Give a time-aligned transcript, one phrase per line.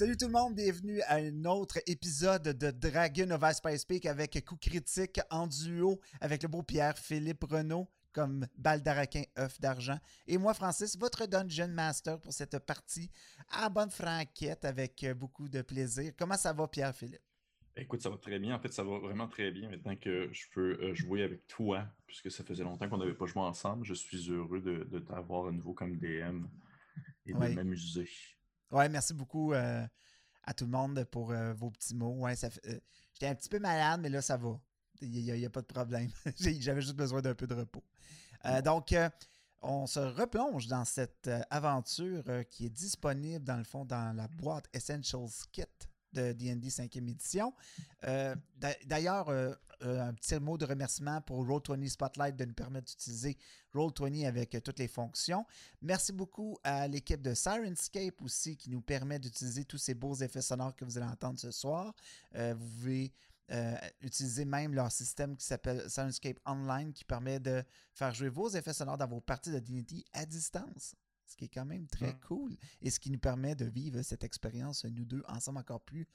[0.00, 4.42] Salut tout le monde, bienvenue à un autre épisode de Dragon of Ice Peak avec
[4.46, 9.98] coup critique en duo avec le beau Pierre-Philippe Renault comme Baldaraquin œuf d'argent.
[10.26, 13.10] Et moi, Francis, votre Dungeon Master pour cette partie
[13.50, 16.14] à bonne franquette avec beaucoup de plaisir.
[16.18, 17.20] Comment ça va, Pierre-Philippe?
[17.76, 18.56] Écoute, ça va très bien.
[18.56, 21.84] En fait, ça va vraiment très bien maintenant que je peux euh, jouer avec toi,
[22.06, 23.84] puisque ça faisait longtemps qu'on n'avait pas joué ensemble.
[23.84, 26.46] Je suis heureux de, t'avoir à nouveau comme DM
[27.26, 28.08] et de m'amuser.
[28.70, 29.84] Ouais, merci beaucoup euh,
[30.44, 32.14] à tout le monde pour euh, vos petits mots.
[32.14, 34.60] Ouais, J'étais un petit peu malade, mais là, ça va.
[35.02, 36.10] Il n'y a, pas de problème.
[36.38, 37.82] J'avais juste besoin d'un peu de repos.
[38.62, 38.94] donc,
[39.62, 44.66] on se replonge dans cette aventure qui est disponible, dans le fond, dans la boîte
[44.74, 45.64] Essentials Kit
[46.12, 47.54] de D&D 5e édition.
[48.04, 48.36] Euh,
[48.84, 49.30] d'ailleurs,
[49.82, 53.36] euh, euh, un petit mot de remerciement pour Roll20 Spotlight de nous permettre d'utiliser
[53.74, 55.44] Roll20 avec toutes les fonctions.
[55.82, 60.42] Merci beaucoup à l'équipe de Sirenscape aussi qui nous permet d'utiliser tous ces beaux effets
[60.42, 61.94] sonores que vous allez entendre ce soir.
[62.34, 63.12] vous pouvez
[64.00, 68.72] utiliser même leur système qui s'appelle Sirenscape Online qui permet de faire jouer vos effets
[68.72, 70.94] sonores dans vos parties de D&D à distance
[71.30, 74.24] ce qui est quand même très cool et ce qui nous permet de vivre cette
[74.24, 76.06] expérience, nous deux, ensemble encore plus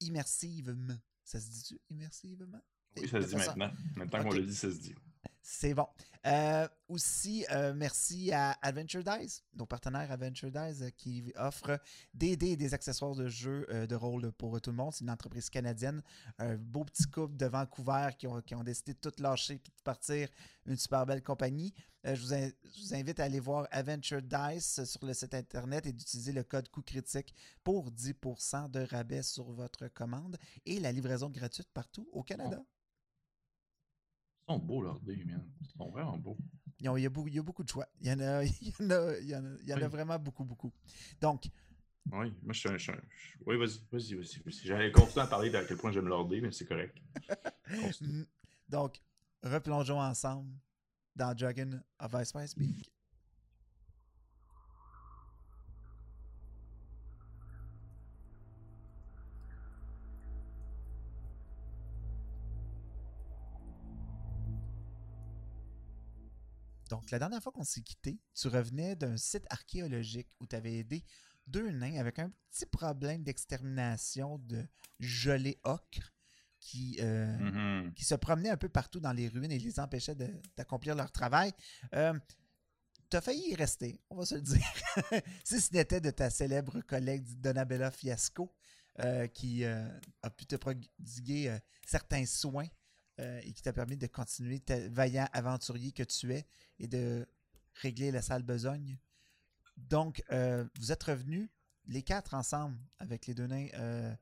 [0.00, 0.98] immersivement.
[1.24, 2.60] Ça se dit-tu, immersivement?
[3.00, 3.70] Oui, ça se dit maintenant.
[3.96, 4.94] Maintenant qu'on le dit, ça se dit.
[5.42, 5.86] C'est bon.
[6.26, 11.80] Euh, aussi, euh, merci à Adventure Dice, nos partenaires Adventure Dice euh, qui offrent
[12.12, 14.92] des dés et des accessoires de jeu de rôle pour tout le monde.
[14.92, 16.02] C'est une entreprise canadienne,
[16.38, 20.28] un beau petit couple de Vancouver qui ont, décidé de tout lâcher et de partir
[20.66, 21.72] une super belle compagnie.
[22.04, 26.42] Je vous, invite à aller voir Adventure Dice sur le site internet et d'utiliser le
[26.42, 32.06] code coup critique pour 10% de rabais sur votre commande et la livraison gratuite partout
[32.12, 32.62] au Canada.
[34.48, 35.44] Ils sont beaux, leurs dés, man.
[35.60, 36.38] Ils sont vraiment beaux.
[36.80, 37.86] Il y, a beaucoup, il y a beaucoup de choix.
[38.00, 39.82] Il y en a, il y en a, il y en a, il y en
[39.82, 40.72] a vraiment beaucoup, beaucoup.
[41.20, 41.46] Donc.
[42.10, 42.96] Oui, moi, je suis un.
[43.44, 44.66] Oui, vas-y, vas-y, vas-y.
[44.66, 46.96] J'allais continuer à parler de à quel point j'aime leur dé, mais c'est correct.
[48.68, 49.02] Donc,
[49.42, 50.50] replongeons ensemble
[51.16, 52.90] dans Dragon of Ice Peak.
[66.88, 70.78] Donc, la dernière fois qu'on s'est quitté, tu revenais d'un site archéologique où tu avais
[70.78, 71.04] aidé
[71.46, 74.66] deux nains avec un petit problème d'extermination de
[75.00, 76.12] gelée ocre
[76.60, 77.94] qui, euh, mm-hmm.
[77.94, 80.16] qui se promenaient un peu partout dans les ruines et les empêchaient
[80.56, 81.52] d'accomplir leur travail.
[81.94, 82.18] Euh,
[83.10, 84.66] tu as failli y rester, on va se le dire.
[85.44, 88.52] si ce n'était de ta célèbre collègue Donabella Fiasco,
[89.00, 91.56] euh, qui a pu te prodiguer
[91.86, 92.66] certains soins
[93.20, 96.46] euh, et qui t'a permis de continuer, vaillant aventurier que tu es,
[96.78, 97.26] et de
[97.82, 98.96] régler la sale besogne.
[99.76, 101.50] Donc, euh, vous êtes revenus,
[101.86, 104.14] les quatre ensemble, avec les deux nains, euh,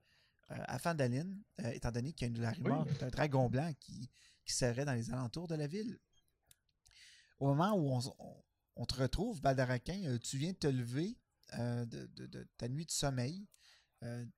[0.48, 4.08] à Fandaline, étant donné qu'il y a une, rumeur d'un dragon blanc qui,
[4.44, 5.98] qui serait dans les alentours de la ville.
[7.38, 8.00] Au moment où
[8.76, 11.18] on, te retrouve, Baldaraquin, tu viens de te lever
[11.52, 13.46] de, ta nuit de sommeil.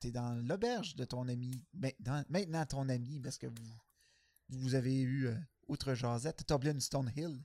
[0.01, 3.79] tu es dans l'auberge de ton ami, maintenant ton ami, parce que vous,
[4.49, 5.37] vous avez eu, euh,
[5.69, 7.43] outre Josette, Toblin Stonehill,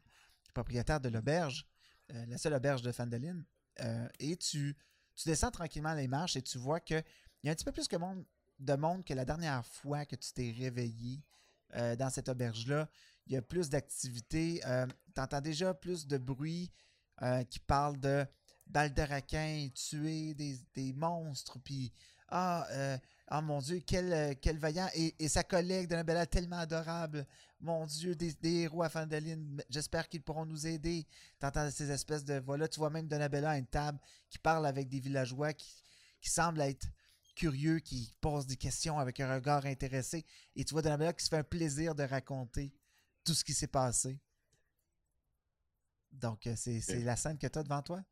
[0.54, 1.66] propriétaire de l'auberge,
[2.12, 3.46] euh, la seule auberge de Fandeline.
[3.82, 4.78] Euh, et tu,
[5.26, 7.04] descends tranquillement les marches et tu vois qu'il
[7.44, 8.26] y a un petit peu plus que monde,
[8.60, 11.24] de monde que la dernière fois que tu t'es réveillé
[11.98, 12.88] dans cette auberge-là.
[13.26, 14.62] Il y a plus d'activité.
[15.16, 16.72] tu entends déjà plus de bruit
[17.50, 18.28] qui parle de
[18.68, 21.92] Balderaquin tuer des, des monstres, puis
[22.34, 22.98] ah,
[23.36, 24.88] Oh mon Dieu, quel, euh, quel vaillant.
[24.94, 27.26] Et, sa collègue de Bella, tellement adorable.
[27.62, 29.64] Mon Dieu, des, héros à Fandaline.
[29.70, 31.08] J'espère qu'ils pourront nous aider.
[31.40, 32.40] T'entends ces espèces de.
[32.40, 34.00] Voilà, tu vois même Donabella à une table
[34.30, 35.74] qui parle avec des villageois qui,
[36.22, 36.86] qui semblent être
[37.36, 40.26] curieux, qui posent des questions avec un regard intéressé.
[40.56, 42.72] Et tu vois Donabella qui se fait un plaisir de raconter
[43.24, 44.20] tout ce qui s'est passé.
[46.12, 48.04] Donc, euh, c'est la scène que tu as devant toi?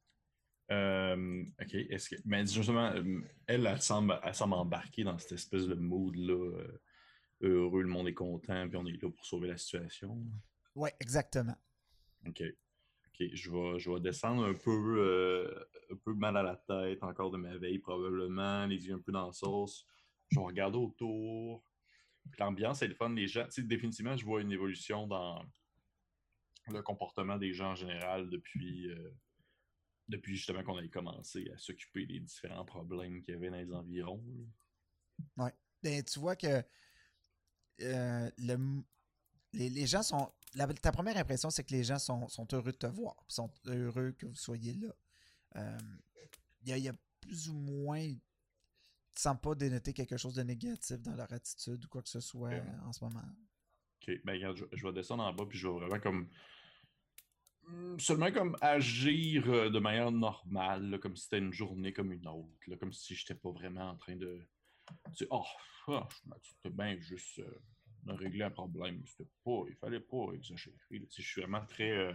[0.71, 2.15] Euh, ok, est-ce que.
[2.23, 6.33] Mais justement, euh, elle, elle semble, elle semble embarquer dans cette espèce de mood-là.
[6.33, 6.79] Euh,
[7.41, 10.17] heureux, le monde est content, puis on est là pour sauver la situation.
[10.75, 11.55] Oui, exactement.
[12.25, 12.43] Ok.
[12.43, 15.53] Ok, je vais, je vais descendre un peu,
[15.91, 19.11] un peu mal à la tête, encore de ma veille, probablement, les yeux un peu
[19.11, 19.85] dans la sauce.
[20.29, 21.65] Je vais regarder autour.
[22.39, 23.09] L'ambiance est le fun.
[23.09, 25.43] Les gens, définitivement, je vois une évolution dans
[26.67, 28.89] le comportement des gens en général depuis
[30.11, 33.73] depuis justement qu'on ait commencé à s'occuper des différents problèmes qu'il y avait dans les
[33.73, 34.23] environs.
[35.37, 35.49] Oui.
[35.81, 36.63] Ben, tu vois que
[37.81, 38.29] euh,
[39.53, 40.31] les, gens sont.
[40.81, 44.27] ta première impression, c'est que les gens sont, heureux de te voir, sont heureux que
[44.27, 44.93] vous soyez là.
[45.55, 45.77] Euh,
[46.63, 48.07] il y, a plus ou moins
[49.15, 52.53] sens pas dénoter quelque chose de négatif dans leur attitude ou quoi que ce soit
[52.85, 53.23] en ce moment.
[54.01, 56.29] Ok, ben regarde, je, vais descendre en bas puis je vais vraiment comme
[57.97, 62.75] seulement comme agir euh, de manière normale, comme si c'était une journée comme une autre,
[62.79, 64.39] comme si j'étais pas vraiment en train de.
[65.15, 65.45] Tu oh,
[65.87, 66.03] oh
[66.41, 67.61] c'était bien juste euh,
[68.07, 69.01] régler un problème.
[69.05, 70.77] C'était pas, il fallait pas exagérer.
[70.89, 72.13] je suis vraiment très, euh,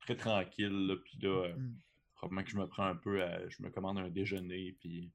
[0.00, 1.76] très tranquille, puis là, mm.
[2.14, 3.48] probablement que je me prends un peu à.
[3.48, 5.12] Je me commande un déjeuner, puis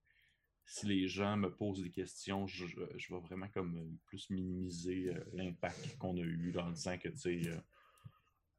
[0.67, 5.09] si les gens me posent des questions, je, je vais vraiment comme euh, plus minimiser
[5.09, 7.41] euh, l'impact qu'on a eu en disant que, tu sais,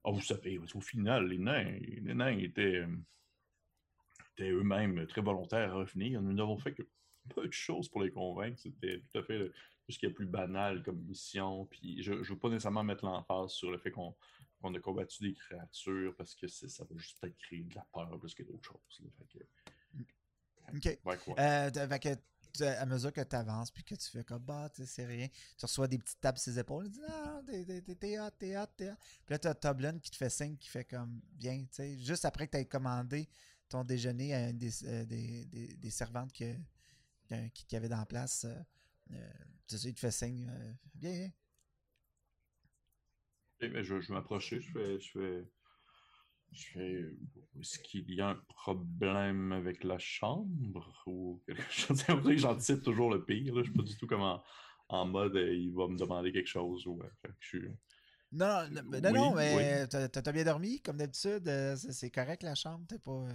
[0.06, 2.84] euh, oh, vous savez, au final, les nains, les nains étaient,
[4.32, 6.22] étaient eux-mêmes très volontaires à revenir.
[6.22, 6.82] Nous n'avons fait que
[7.34, 8.58] peu de choses pour les convaincre.
[8.58, 9.50] C'était tout à fait
[9.88, 11.66] ce qui est plus banal comme mission.
[11.66, 14.14] Puis je ne veux pas nécessairement mettre l'emphase sur le fait qu'on
[14.62, 18.34] a combattu des créatures parce que ça va juste être créer de la peur plus
[18.34, 19.02] que d'autres choses.
[19.18, 19.44] Fait que,
[20.74, 20.98] OK.
[21.38, 21.70] Euh,
[22.60, 25.88] à mesure que tu avances, puis que tu fais comme, bah, c'est rien, tu reçois
[25.88, 28.92] des petites tapes sur ses épaules, tu dis, ah, t'es hot, t'es hot, t'es
[29.26, 32.24] Puis là, t'as Toblin qui te fait signe, qui fait comme, bien, tu sais, juste
[32.24, 33.28] après que tu aies commandé
[33.68, 36.44] ton déjeuner à une des, euh, des, des, servantes qui,
[37.52, 38.46] qui, avait dans la place,
[39.10, 39.30] euh,
[39.66, 40.50] tu sais, il te fait signe,
[40.94, 41.30] bien,
[43.60, 43.82] bien.
[43.82, 45.44] je, je vais m'approcher, je je fais
[46.52, 47.04] je fais,
[47.60, 51.98] est-ce qu'il y a un problème avec la chambre ou quelque chose?
[51.98, 53.54] C'est vrai que j'anticipe toujours le pire.
[53.54, 53.62] Là.
[53.62, 54.40] Je suis pas du tout comme
[54.88, 56.86] en, mode euh, il va me demander quelque chose.
[56.86, 57.00] Ou,
[57.40, 57.58] je
[58.32, 61.46] Non, non, non, mais t'as bien dormi comme d'habitude.
[61.48, 62.86] Euh, c'est correct la chambre.
[62.88, 63.26] T'es pas.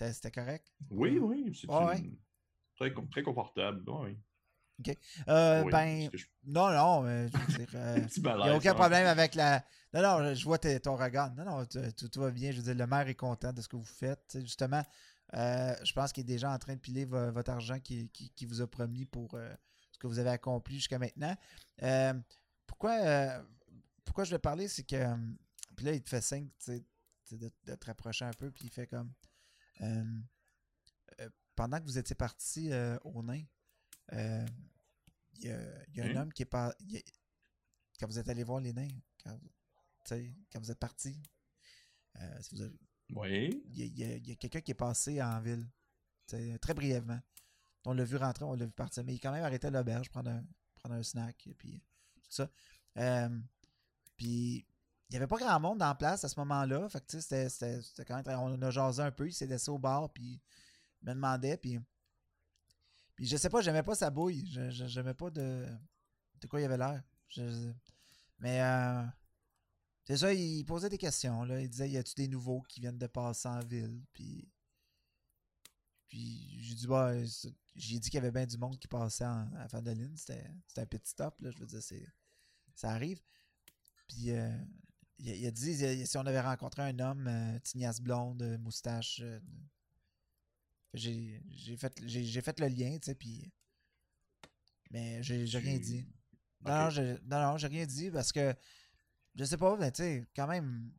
[0.00, 0.72] Euh, c'était correct?
[0.90, 1.54] Oui, oui.
[1.54, 1.66] C'est
[2.76, 3.82] très, très confortable.
[3.86, 4.16] Oui.
[4.80, 4.96] OK?
[5.28, 6.10] Euh, ben,
[6.44, 9.64] non, non, euh, il n'y a aucun problème avec la.
[9.92, 11.32] Non, non, je vois ton regard.
[11.34, 12.50] Non, non, tout, va bien.
[12.50, 14.38] Je veux dire, le maire est content de ce que vous faites.
[14.40, 14.82] justement,
[15.34, 18.60] euh, je pense qu'il est déjà en train de piler votre argent qui, qui, vous
[18.60, 19.38] a promis pour
[19.92, 21.36] ce que vous avez accompli jusqu'à maintenant.
[22.66, 23.44] pourquoi,
[24.04, 25.14] pourquoi je vais parler, c'est que.
[25.76, 26.82] Puis là, il te fait signe de,
[27.32, 29.12] de, te rapprocher un peu, puis il fait comme.
[31.54, 32.72] pendant que vous étiez parti
[33.04, 33.44] au nain,
[34.12, 34.46] il
[35.38, 36.74] y a, un homme qui est pas.
[37.98, 38.88] quand vous êtes allé voir les nains,
[39.22, 39.38] quand,
[40.52, 41.20] quand vous êtes parti,
[42.20, 42.68] euh,
[43.14, 43.62] oui.
[43.70, 45.66] Il y a, quelqu'un qui est passé en ville,
[46.60, 47.20] très brièvement.
[47.84, 49.70] On l'a vu rentrer, on l'a vu partir, mais il est quand même arrêté à
[49.70, 50.44] l'auberge, prendre un,
[50.76, 51.82] prendre un snack, et puis
[52.22, 52.50] tout ça.
[52.96, 53.28] Euh,
[54.16, 54.66] puis
[55.08, 56.88] il n'y avait pas grand monde en place à ce moment-là.
[56.88, 58.38] Fait que c'était quand même.
[58.40, 60.40] On a jasé un peu, il s'est laissé au bar, puis
[61.02, 61.78] il me demandait, puis
[63.14, 64.46] puis je sais pas, j'aimais pas sa bouille.
[64.50, 65.66] Je, j'aimais pas de,
[66.40, 67.02] de quoi il avait l'air.
[68.38, 69.04] mais euh,
[70.04, 71.44] c'est ça, il posait des questions.
[71.44, 71.60] Là.
[71.60, 74.02] Il disait Y a-tu des nouveaux qui viennent de passer en ville?
[74.12, 74.48] Puis,
[76.08, 77.12] puis j'ai dit bah,
[77.76, 80.16] J'ai dit qu'il y avait bien du monde qui passait à Fandoline.
[80.16, 81.40] C'était, un petit stop.
[81.40, 81.50] Là.
[81.50, 82.06] Je veux dire, c'est,
[82.74, 83.20] ça arrive.
[84.08, 84.50] Puis euh,
[85.18, 89.22] il, a dit si on avait rencontré un homme, euh, tignasse blonde, moustache
[90.94, 92.00] j'ai fait,
[92.40, 93.52] fait le lien, tu sais, puis.
[94.90, 96.06] Mais j'ai rien dit.
[96.64, 96.88] Non,
[97.26, 98.54] non, j'ai rien dit parce que.
[99.34, 100.92] Je sais pas, mais tu sais, quand même,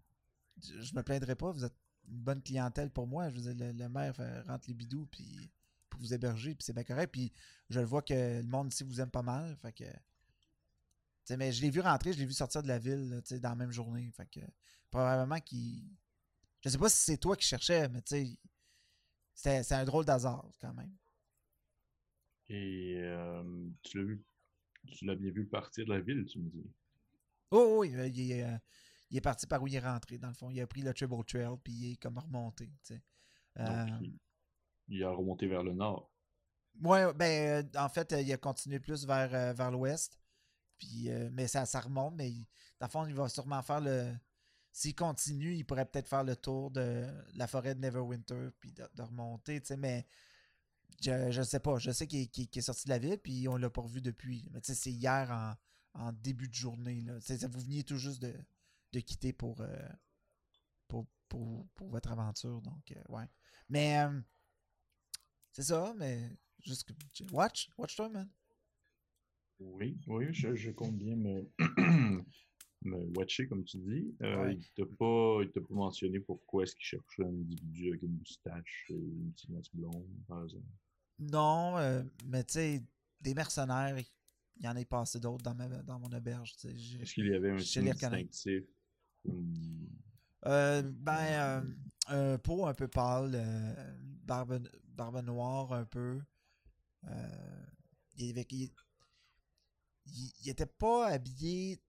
[0.62, 1.51] je me plaindrai pas.
[1.51, 1.75] Vous êtes
[2.10, 3.29] une bonne clientèle pour moi.
[3.29, 4.15] Je veux dire, le, maire
[4.46, 5.50] rentre les bidous, puis
[5.89, 7.12] pour vous héberger, puis c'est bien correct.
[7.12, 7.31] Puis
[7.70, 9.55] je le vois que le monde ici vous aime pas mal.
[9.55, 9.86] Fait que.
[11.24, 13.50] sais mais je l'ai vu rentrer, je l'ai vu sortir de la ville sais dans
[13.50, 14.12] la même journée.
[14.12, 14.41] Fait que
[14.91, 15.89] probablement qu'il.
[16.62, 18.39] Je sais pas si c'est toi qui cherchais, mais tu sais,
[19.36, 20.96] c'est un drôle d'hasard, quand même.
[22.48, 24.24] Et euh, tu l'as vu,
[24.88, 26.72] tu l'as bien vu partir de la ville, tu me dis?
[27.51, 28.58] Oh, oui, euh, il est, euh,
[29.10, 30.50] il est, parti par où il est rentré, dans le fond.
[30.50, 32.72] Il a pris le Triple Trail, puis il est comme remonté.
[32.84, 33.01] Tu sais.
[34.88, 36.12] il, a remonté vers le nord.
[36.82, 40.20] Oui, ben, en fait, il a continué plus vers, vers l'ouest.
[40.77, 42.32] Puis, mais ça, ça remonte, mais
[42.80, 44.13] dans le fond, il va sûrement faire le,
[44.75, 49.01] s'il continue, il pourrait peut-être faire le tour de la forêt de Neverwinter puis de,
[49.01, 50.05] remonter, tu sais, mais
[51.01, 51.79] je, ne sais pas.
[51.79, 54.50] Je sais qu'il est sorti de la ville, puis on l'a pas revu depuis.
[54.51, 55.58] Mais tu sais, c'est hier
[55.94, 57.00] en, début de journée.
[57.03, 57.20] Là.
[57.20, 59.89] Vous veniez tout juste de, quitter euh,
[60.89, 62.62] pour, pour, votre aventure.
[62.62, 63.29] Donc, euh, ouais.
[63.70, 64.20] Mais euh,
[65.53, 66.86] c'est ça, mais juste
[67.32, 68.29] watch, watch toi, man.
[69.58, 71.50] Oui, oui, je, je compte bien me,
[72.88, 74.15] me watcher, comme tu dis.
[74.22, 78.86] Euh, Il t'a pas, pas mentionné pourquoi est-ce qu'il cherchait un individu avec une moustache
[78.89, 80.65] et une petite blonde, par exemple.
[81.20, 82.84] Non, euh, mais tu sais,
[83.22, 86.54] des mercenaires, il y en a passé d'autres dans, dans mon auberge.
[86.63, 88.63] Est-ce qu'il y avait un signe distinctif?
[90.46, 91.75] Euh, ben,
[92.08, 93.42] un pot un peu pâle,
[94.24, 96.20] barbe, barbe noire un peu.
[97.08, 97.65] Euh,
[98.18, 98.48] il, avait,
[100.06, 101.80] il, était pas habillé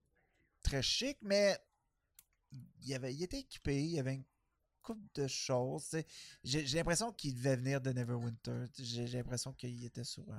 [0.67, 1.59] très chic, mais
[2.83, 4.25] il, avait, il était équipé, il avait une
[4.83, 5.97] coupe de choses.
[6.43, 8.67] J'ai l'impression qu'il devait venir de Neverwinter.
[8.79, 10.39] J'ai l'impression qu'il était sur un.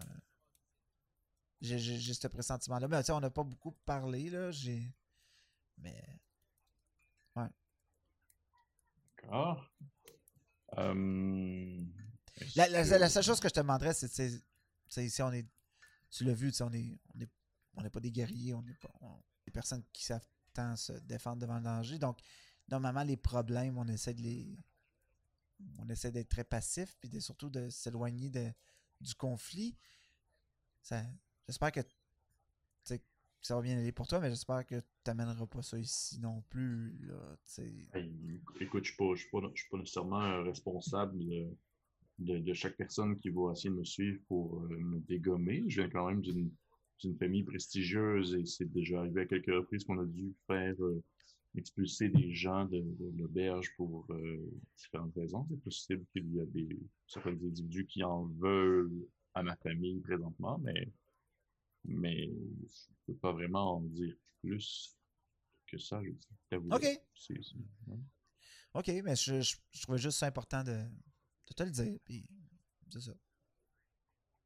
[1.62, 2.88] J'ai ce pressentiment-là.
[2.88, 4.51] Mais on n'a pas beaucoup parlé, là.
[4.51, 4.93] J'ai.
[5.77, 6.03] Mais.
[7.36, 7.50] Ouais.
[9.00, 9.69] D'accord.
[10.77, 11.86] Euh,
[12.55, 15.48] la, la, seule chose que je te demanderais, c'est ici, on est.
[16.10, 17.00] Tu l'as vu, on est.
[17.13, 17.29] On n'est
[17.77, 18.91] on est pas des guerriers, on n'est pas.
[19.48, 21.98] Des personnes qui savent tant se défendre devant le danger.
[21.98, 22.20] Donc,
[22.70, 24.58] normalement, les problèmes, on essaie de les.
[25.80, 29.75] On essaie d'être très passif, puis surtout de s'éloigner du conflit.
[31.48, 31.80] J'espère que
[33.42, 36.44] ça va bien aller pour toi, mais j'espère que tu n'amèneras pas ça ici non
[36.50, 37.10] plus.
[38.60, 41.18] écoute, je ne suis, suis, pas nécessairement responsable
[42.20, 45.63] de, chaque personne qui va essayer de me suivre pour euh, me dégommer.
[45.70, 46.51] Je viens quand même d'une
[47.20, 51.04] famille prestigieuse et c'est déjà arrivé à quelques reprises qu'on a dû faire euh,
[51.56, 52.84] expulser des gens de,
[53.18, 55.46] l'auberge pour euh, différentes raisons.
[55.50, 60.58] C'est possible qu'il y a des certains individus qui en veulent à ma famille présentement,
[60.60, 60.92] mais
[61.86, 64.98] mais je peux pas vraiment en dire plus
[65.68, 66.01] que ça.
[66.04, 66.86] Je OK.
[68.74, 70.74] OK, mais je, je, trouvais juste ça important de,
[71.48, 72.00] de te le dire.
[72.89, 73.13] c'est ça.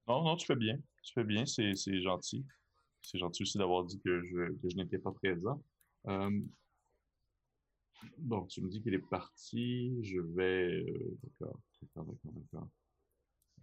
[0.08, 0.80] Non, non, tu fais bien.
[1.02, 2.46] Tu fais bien, c'est gentil.
[3.02, 5.62] C'est gentil aussi d'avoir dit que je, que je n'étais pas présent.
[6.08, 6.42] Euh,
[8.18, 9.98] bon, tu me dis qu'il est parti.
[10.04, 10.84] Je vais.
[10.84, 12.70] Euh, d'accord, d'accord, d'accord, d'accord.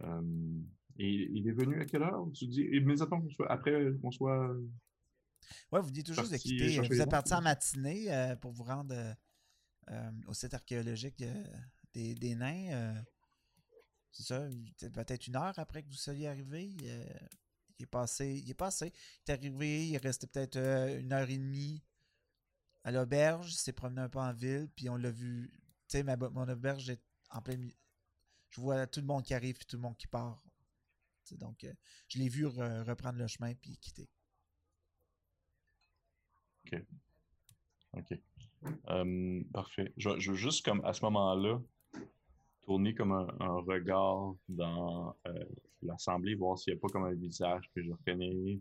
[0.01, 0.61] Euh,
[0.97, 2.27] et il est venu à quelle heure?
[2.33, 4.55] Tu dis, mais attends qu'on soit, après qu'on soit.
[5.71, 6.79] Ouais, vous dites toujours de quitter.
[6.81, 8.95] Vous êtes parti en matinée euh, pour vous rendre
[9.89, 11.23] euh, au site archéologique
[11.93, 13.03] des, des, nains.
[14.11, 14.47] C'est ça,
[14.91, 16.65] peut-être une heure après que vous soyez arrivé.
[16.65, 16.87] il
[17.79, 18.41] est passé.
[18.43, 18.91] Il est passé.
[19.27, 21.83] Il est arrivé, il est resté peut-être une heure et demie
[22.83, 25.51] à l'auberge, il s'est promené un peu en ville, puis on l'a vu.
[25.89, 27.73] Tu sais, mon auberge est en plein milieu
[28.49, 30.41] je vois tout le monde qui arrive et tout le monde qui part.
[31.33, 31.73] donc, euh,
[32.07, 34.09] je l'ai vu reprendre le chemin puis quitter.
[36.65, 36.81] OK.
[37.93, 38.19] OK.
[39.53, 39.93] Parfait.
[39.97, 41.61] Je, veux juste, comme à ce moment-là,
[42.63, 45.43] tourner comme un, regard dans euh,
[45.81, 48.59] l'assemblée, voir s'il n'y a pas comme un visage que je reconnais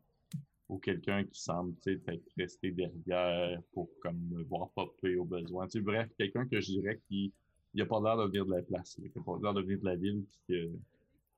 [0.69, 5.67] ou quelqu'un qui semble être resté derrière pour comme me voir popper au besoin.
[5.77, 7.33] bref, quelqu'un que je dirais qui
[7.75, 8.97] il a pas l'air de venir de la place.
[8.99, 10.25] Il a pas l'air de venir de la ville.
[10.47, 10.71] Puis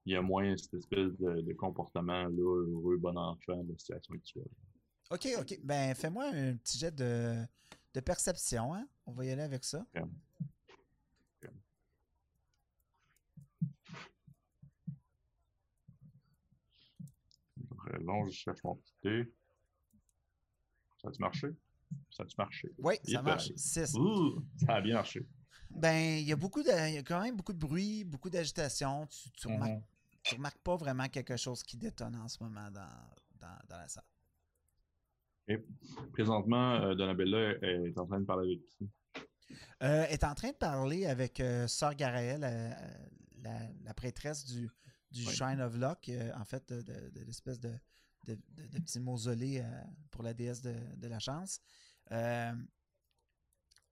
[0.06, 4.14] il y a moins cette espèce de, comportement là, heureux, bon enfant de la situation
[4.14, 4.48] actuelle.
[5.10, 5.60] OK, OK.
[5.62, 7.36] Ben, fais-moi un petit jet de,
[7.94, 8.74] de perception.
[8.74, 8.86] Hein?
[9.06, 9.84] On va y aller avec ça.
[9.94, 10.06] Okay.
[17.98, 19.30] Long, je cherche mon petit
[21.02, 21.48] Ça a-tu marché?
[22.10, 22.68] Ça a-tu marché?
[22.78, 23.52] Oui, ça marche.
[23.56, 23.96] 6.
[24.64, 25.26] Ça a bien marché.
[25.70, 28.30] Ben, il y a beaucoup de, il y a quand même beaucoup de bruit, beaucoup
[28.30, 29.06] d'agitation.
[29.06, 30.36] Tu, tu, remarques, mhm.
[30.36, 32.88] remarques pas vraiment quelque chose qui détonne en ce moment dans,
[33.40, 34.04] dans, la salle.
[35.46, 35.58] Et
[36.12, 38.90] présentement, euh, Donabella est en train de parler avec qui?
[39.82, 42.70] Euh, est en train de parler avec euh, Sœur Garaël, euh,
[43.84, 44.70] la, prêtresse du,
[45.10, 47.72] du Shrine of Luck, euh, en fait, de, de, l'espèce de,
[48.26, 48.36] de,
[48.78, 49.64] petit mausolée
[50.10, 51.60] pour la déesse de, la chance.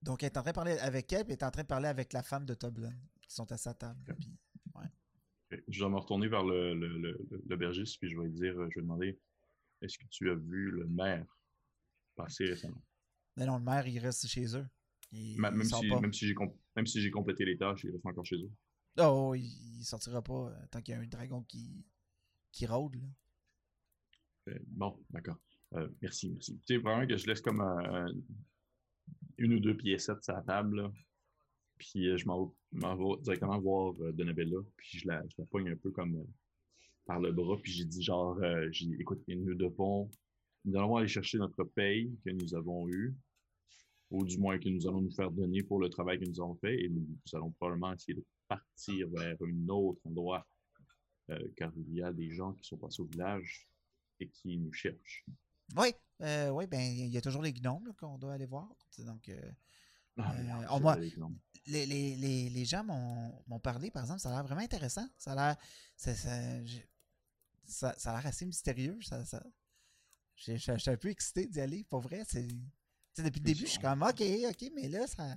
[0.02, 1.68] Donc, elle est en train de parler avec elle, puis elle est en train de
[1.68, 4.00] parler avec la femme de Toblin, qui sont à sa table.
[5.66, 8.82] Je vais me retourner vers le, le, bergiste, puis je vais lui dire, je vais
[8.82, 9.18] demander,
[9.80, 11.26] est-ce que tu as vu le maire
[12.14, 12.82] passer récemment?
[13.36, 14.66] Mais non, le maire, il reste chez eux.
[15.12, 15.88] même, si,
[16.76, 18.50] même, si, j'ai complété les tâches, il reste encore chez eux.
[18.98, 21.84] Oh, il, sortira pas euh, tant qu'il y a un dragon qui,
[22.50, 22.96] qui rôde.
[22.96, 23.06] Là.
[24.48, 25.36] Euh, bon, d'accord.
[25.74, 26.58] Euh, merci, merci.
[26.66, 28.06] Tu sais, vraiment que je laisse comme un,
[29.36, 30.90] une ou deux piécettes sur la table.
[31.76, 34.58] Puis je m'en vais directement voir Donabella.
[34.76, 36.26] Puis je la, je la pogne un peu comme
[37.06, 37.56] par le bras.
[37.62, 38.36] Puis j'ai dit genre,
[38.72, 40.10] j'ai écoute, nous devons,
[40.64, 43.14] nous allons aller chercher notre paye que nous avons eue.
[44.10, 46.56] Ou du moins que nous allons nous faire donner pour le travail que nous avons
[46.56, 46.82] fait.
[46.82, 50.46] Et nous, allons probablement essayer de partir vers un autre endroit.
[51.56, 53.68] car il y a des gens qui sont passés au village
[54.20, 55.24] et qui nous cherchent.
[55.76, 58.68] Oui, euh, oui, ben il y a toujours les gnomes qu'on doit aller voir.
[58.98, 59.52] Donc, euh,
[60.16, 61.10] ah, euh,
[61.66, 65.06] les, les, les, les, gens m'ont parlé, par exemple, ça a l'air vraiment intéressant.
[65.16, 65.56] Ça a l'air
[65.96, 68.98] ça, ça, ça, a l'air assez mystérieux.
[69.02, 69.44] Ça, ça,
[70.36, 72.24] je, suis un peu excité d'y aller, pour vrai.
[72.32, 75.36] depuis le début, je suis comme OK, OK, mais là, ça,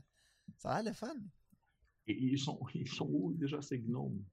[0.57, 1.15] ça a l'air le fun.
[2.11, 4.23] Et ils sont, ils sont où déjà ces gnomes?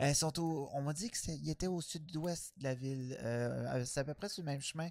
[0.00, 3.16] Euh, sont on m'a dit qu'ils étaient au sud-ouest de la ville.
[3.20, 4.88] Euh, c'est à peu près sur le même chemin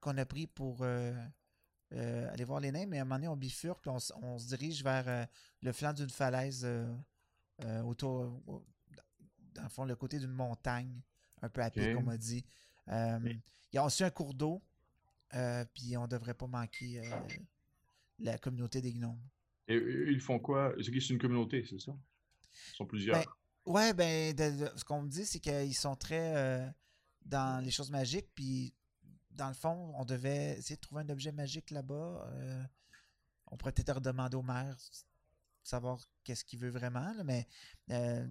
[0.00, 3.86] qu'on a pris pour aller voir les nains, mais à un moment donné, on bifurque
[3.86, 5.26] et on, se dirige vers
[5.62, 6.68] le flanc d'une falaise
[7.84, 8.40] autour,
[9.54, 11.00] dans le fond, le côté d'une montagne,
[11.40, 12.44] un peu à pied, comme on m'a dit.
[12.86, 13.40] Il
[13.72, 14.62] y a aussi un cours d'eau,
[15.72, 17.02] puis on devrait pas manquer
[18.18, 19.20] la communauté des gnomes.
[19.68, 19.76] Et
[20.08, 20.74] ils font quoi?
[20.82, 21.92] C'est une communauté, c'est ça?
[22.72, 23.18] Ils sont plusieurs.
[23.18, 23.26] Ben,
[23.66, 24.34] ouais, ben,
[24.76, 26.66] ce qu'on me dit, c'est qu'ils sont très euh,
[27.24, 28.74] dans les choses magiques, puis
[29.30, 32.28] dans le fond, on devait essayer de trouver un objet magique là-bas.
[32.32, 32.62] Euh,
[33.46, 34.76] on pourrait peut-être redemander au maire
[35.62, 37.46] savoir qu'est-ce qu'il veut vraiment, mais
[37.90, 38.26] euh,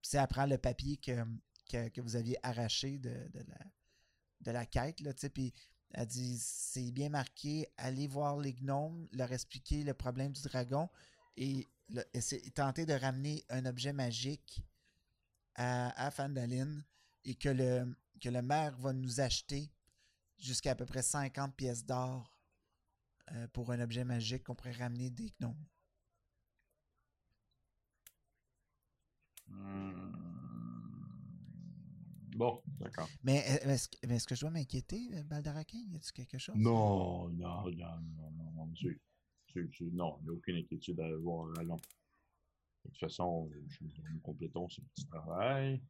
[0.00, 1.24] c'est après le papier que,
[1.68, 3.58] que, vous aviez arraché de, la,
[4.40, 5.02] de la quête,
[5.34, 5.52] puis
[5.92, 10.88] elle dit c'est bien marqué, allez voir les gnomes, leur expliquer le problème du dragon
[11.36, 11.68] et
[12.54, 14.62] tenter de ramener un objet magique
[15.54, 16.84] à, à Fandaline
[17.24, 19.70] et que le, que le maire va nous acheter
[20.38, 22.36] jusqu'à à peu près 50 pièces d'or
[23.32, 25.66] euh, pour un objet magique qu'on pourrait ramener des gnomes.
[29.48, 30.05] Hmm.
[32.36, 33.08] Bon, d'accord.
[33.24, 35.78] Mais est-ce, que je dois m'inquiéter, euh, Baldaraquin?
[35.90, 36.54] Y a-t-il quelque chose?
[36.56, 41.58] Non, non, non, non, non, non, c'est, non, il n'y a aucune inquiétude à avoir
[41.58, 41.76] allons.
[41.76, 43.50] De toute façon,
[43.80, 45.80] nous complétons ce petit travail.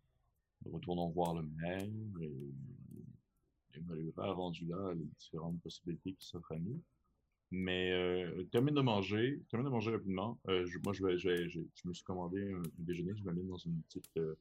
[0.64, 1.82] Retournons voir le maire
[2.20, 6.80] et, me rendu là les différentes possibilités qui s'offrent à nous.
[7.50, 10.38] Mais euh, termine de manger, termine de manger rapidement.
[10.48, 13.58] Euh, moi, je, vais, je, je, je, me suis commandé un, déjeuner, je m'amène dans
[13.58, 14.36] une petite euh,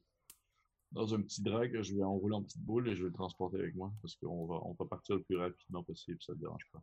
[0.92, 3.58] dans un petit drag, je vais enrouler en petite boule et je vais le transporter
[3.58, 6.66] avec moi parce qu'on va, on va partir le plus rapidement possible, ça ne dérange
[6.72, 6.82] pas.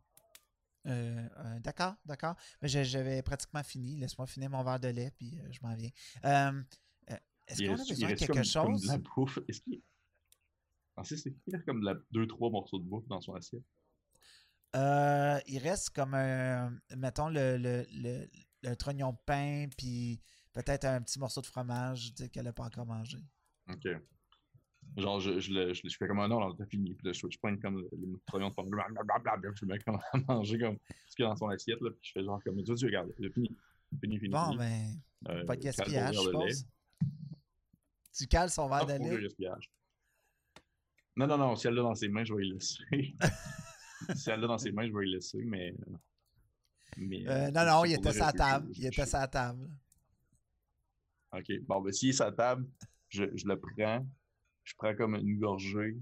[0.86, 2.34] Euh, euh, d'accord, d'accord.
[2.60, 3.96] Mais j'avais pratiquement fini.
[3.96, 5.90] Laisse-moi finir mon verre de lait, puis euh, je m'en viens.
[7.46, 8.54] Est-ce qu'on a besoin de quelque chose?
[8.54, 9.38] Comme de la bouffe.
[9.48, 9.82] Est-ce qu'il
[11.04, 13.64] c'est qu'il a comme deux, trois morceaux de bouffe dans son assiette?
[14.74, 18.28] il reste comme un, mettons, le, le, le,
[18.62, 20.20] le trognon de pain, puis
[20.52, 23.18] peut-être un petit morceau de fromage qu'elle n'a pas encore mangé.
[23.70, 23.88] OK.
[24.96, 26.94] Genre, je, je, le, je, je fais comme un non, t'as fini.
[26.94, 30.18] Puis là, je, je prends comme le troyon de pomme, blablabla, je mets comme à
[30.28, 32.62] manger comme ce qu'il y a dans son assiette, là, puis je fais genre comme,
[32.62, 33.50] tu tu regardes, c'est fini.
[34.00, 34.30] Fini, fini.
[34.30, 34.94] Bon, ben,
[35.28, 36.66] euh, pas de gaspillage, je pense.
[38.16, 39.22] Tu cales son verre de lait?
[39.22, 39.70] gaspillage.
[41.16, 42.84] Non, non, non, si elle l'a dans ses mains, je vais y laisser.
[44.14, 45.74] si elle l'a dans ses mains, je vais y laisser, mais.
[46.96, 48.70] mais euh, non, non, il était à sa table.
[48.76, 49.68] Il était à sa table.
[51.32, 52.68] Ok, bon, ben, s'il est à sa table,
[53.14, 54.06] je, je le prends,
[54.64, 55.96] je prends comme une gorgée,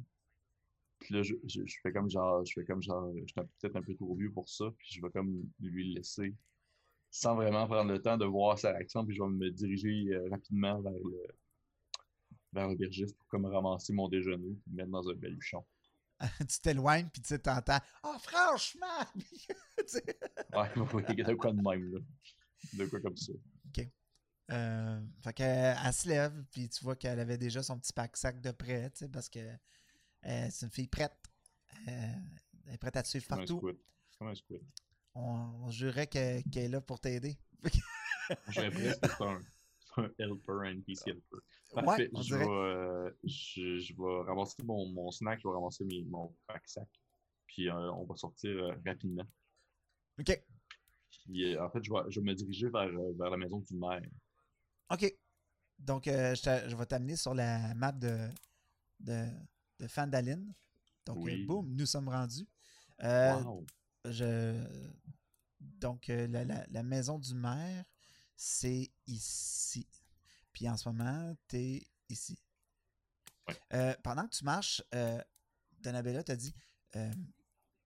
[1.00, 3.82] puis là, je, je, fais comme genre, je fais comme genre, je suis peut-être un
[3.82, 6.34] peu trop vieux pour ça, puis je vais comme lui laisser,
[7.10, 10.28] sans vraiment prendre le temps de voir sa réaction, puis je vais me diriger euh,
[10.30, 11.26] rapidement vers le,
[12.52, 15.64] vers le bergiste pour comme ramasser mon déjeuner, puis me mettre dans un baluchon.
[16.48, 18.86] tu t'éloignes, puis tu t'entends «Oh, franchement!»
[20.54, 20.68] Ouais,
[21.08, 22.00] il y a de quoi de même, là.
[22.74, 23.32] De quoi comme ça.
[24.50, 28.50] Euh, fait qu'elle se lève, puis tu vois qu'elle avait déjà son petit pack-sac de
[28.50, 31.16] prêt, tu sais, parce que euh, c'est une fille prête.
[31.88, 32.12] Euh,
[32.66, 33.60] elle est prête à te suivre partout.
[34.18, 34.62] Comme un squid.
[35.14, 37.38] On, jurait qu'elle est là pour t'aider.
[38.48, 39.44] J'ai l'impression que c'est un,
[39.98, 41.36] un, helper, un PC helper.
[41.74, 42.10] Parfait.
[42.12, 46.34] Ouais, je, vais, je, je, vais ramasser mon, mon, snack, je vais ramasser mes, mon
[46.46, 46.88] pack-sac,
[47.46, 49.26] puis on va sortir rapidement.
[50.18, 50.42] OK.
[51.24, 54.02] Puis, en fait, je vais, je vais me diriger vers, vers la maison du maire.
[54.90, 55.14] OK.
[55.78, 58.28] Donc, euh, je, vais t'amener sur la map de,
[59.00, 59.26] de,
[59.80, 60.54] de Fandaline.
[61.04, 62.46] Donc, euh, boum, nous sommes rendus.
[63.02, 63.42] Euh,
[64.04, 64.64] je,
[65.60, 67.84] donc, la, la, maison du maire,
[68.36, 69.88] c'est ici.
[70.52, 72.38] Puis en ce moment, tu es ici.
[74.04, 74.82] pendant que tu marches,
[75.80, 76.54] Donabella t'a dit
[76.94, 77.00] Je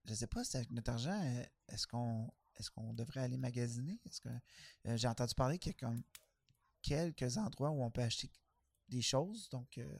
[0.09, 1.19] ne sais pas si avec notre argent,
[1.67, 3.99] est-ce qu'on est-ce qu'on devrait aller magasiner?
[4.05, 4.29] Est-ce que
[4.97, 6.03] j'ai entendu parler qu'il y a comme
[6.87, 8.31] quelques endroits où on peut acheter
[8.89, 9.49] des choses.
[9.49, 9.99] Donc, euh,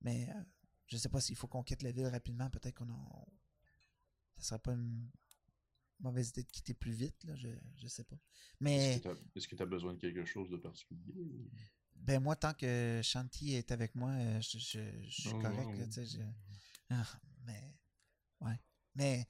[0.00, 0.40] mais euh,
[0.86, 2.48] je ne sais pas s'il faut qu'on quitte la ville rapidement.
[2.50, 3.26] Peut-être qu'on en.
[4.38, 5.10] Ça serait pas une
[5.98, 7.34] mauvaise idée de quitter plus vite, là.
[7.36, 8.18] Je, ne sais pas.
[8.60, 8.96] Mais.
[9.34, 11.50] Est-ce que tu as, besoin de quelque chose de particulier?
[11.96, 16.00] Ben, moi, tant que Shanti est avec moi, euh, je, suis oh, correct.
[16.90, 17.74] Ah, mais.
[18.40, 18.60] Ouais.
[18.96, 19.26] Mais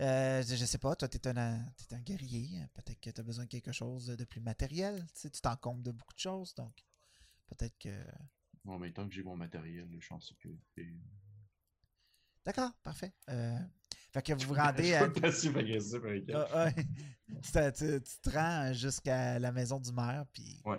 [0.00, 2.62] euh, je sais pas, toi, tu es, un guerrier.
[2.74, 5.06] Peut-être que tu as besoin de quelque chose de plus matériel.
[5.20, 6.84] Tu t'encombres de beaucoup de choses, donc
[7.48, 8.04] peut-être que.
[8.64, 10.94] Bon, mais tant que j'ai mon matériel, je suis en sécurité.
[12.44, 13.12] D'accord, parfait.
[13.30, 13.58] Euh,
[14.12, 15.04] fait que vous vous rendez à.
[15.04, 16.84] agressif avec elle.
[17.42, 20.60] tu, te rends jusqu'à la maison du maire, puis.
[20.64, 20.78] Ouais.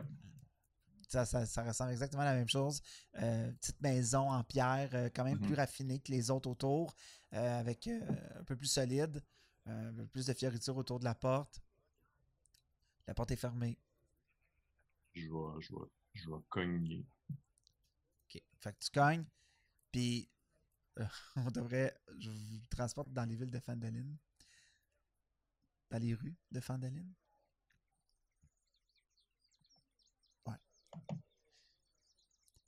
[1.08, 2.82] Ça, ça, ressemble exactement à la même chose.
[3.14, 5.58] petite maison en pierre, quand même plus mm-hmm.
[5.58, 6.96] raffinée que les autres autour,
[7.32, 9.24] avec un peu plus solide,
[9.66, 11.62] un peu plus de fioritures autour de la porte.
[13.08, 13.78] La porte est fermée.
[15.14, 17.06] Je vais, je vais, je vais cogner.
[17.32, 18.42] OK.
[18.60, 19.26] Fait que tu cognes,
[19.92, 20.30] puis
[21.36, 21.98] on devrait.
[22.20, 24.18] Je vous transporte dans les villes de Fandaline.
[25.90, 27.14] Dans les rues de Fandaline.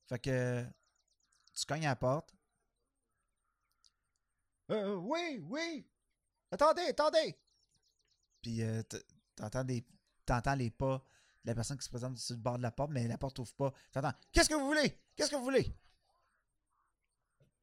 [0.08, 0.66] Fait que
[1.54, 2.34] tu cognes à la porte.
[4.72, 5.86] Euh, oui, oui.
[6.52, 7.38] Attendez, attendez.
[8.42, 8.82] Puis euh,
[9.36, 9.66] t'entends
[10.26, 11.04] t'entends les pas
[11.44, 13.40] de la personne qui se présente sur le bord de la porte, mais la porte
[13.40, 13.74] ouvre pas.
[13.92, 14.98] T'entends Qu'est-ce que vous voulez?
[15.16, 15.66] Qu'est-ce que vous voulez?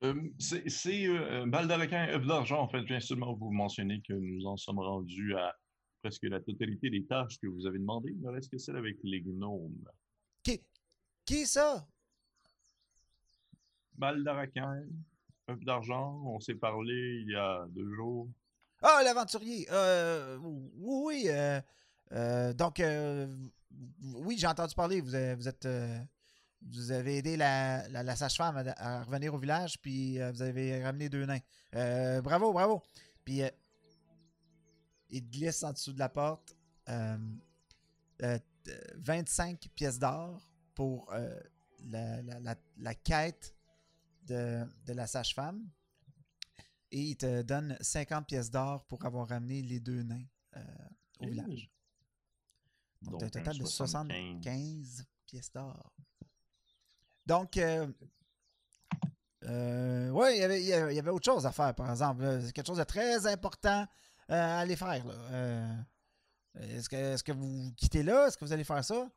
[0.03, 2.83] Euh, c'est euh, Baldaracan œuvre d'argent, en fait.
[2.83, 5.57] Bien seulement vous mentionner que nous en sommes rendus à
[6.03, 8.15] presque la totalité des tâches que vous avez demandées.
[8.21, 9.89] Il reste que celle avec les gnomes.
[11.27, 11.85] Qui, ça?
[13.97, 14.85] Baldaracan,
[15.51, 16.23] œuvre d'argent.
[16.25, 18.29] On s'est parlé il y a deux jours.
[18.81, 19.67] Ah, l'aventurier!
[19.73, 21.61] Euh, oui, euh,
[22.13, 22.81] euh, donc,
[24.15, 25.01] oui, j'ai entendu parler.
[25.01, 25.69] Vous, vous êtes
[26.63, 31.09] vous avez aidé la, la, sage-femme à, revenir au village, puis euh, vous avez ramené
[31.09, 31.41] deux nains.
[32.23, 32.83] Bravo, bravo.
[33.25, 33.43] Puis
[35.11, 36.57] il glisse en dessous de la porte
[38.97, 40.41] 25 pièces d'or
[40.77, 41.13] pour
[41.89, 42.23] la,
[42.77, 43.57] la, quête
[44.23, 45.69] de, de la sage-femme.
[46.93, 50.27] Et il te donne 50 pièces d'or pour avoir ramené les deux nains
[51.21, 51.69] au village.
[53.03, 55.93] Donc, un total de 75 pièces d'or.
[57.25, 57.87] Donc, euh,
[59.45, 62.41] euh, oui, il y, avait, autre chose à faire, par exemple.
[62.43, 63.87] C'est quelque chose de très important
[64.31, 65.05] euh, à aller faire.
[66.55, 66.89] est-ce,
[67.23, 68.29] que, vous quittez là?
[68.29, 69.09] Est-ce que vous allez faire ça?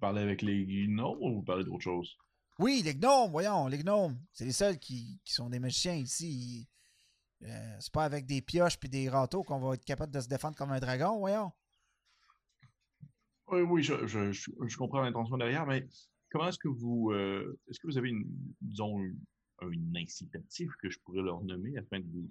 [0.00, 2.16] Parler avec les gnomes ou vous parlez d'autre chose?
[2.58, 4.18] Oui, les gnomes, voyons, les gnomes.
[4.32, 6.68] C'est les seuls qui, sont des magiciens ici.
[7.40, 10.56] c'est pas avec des pioches puis des râteaux qu'on va être capable de se défendre
[10.56, 11.52] comme un dragon, voyons.
[13.48, 15.86] Oui, oui, je, je, je, comprends l'intention derrière, mais
[16.30, 18.24] comment est-ce que vous euh, est-ce que vous avez une
[18.60, 19.00] disons
[19.60, 22.28] un, incitatif que je pourrais leur nommer afin de,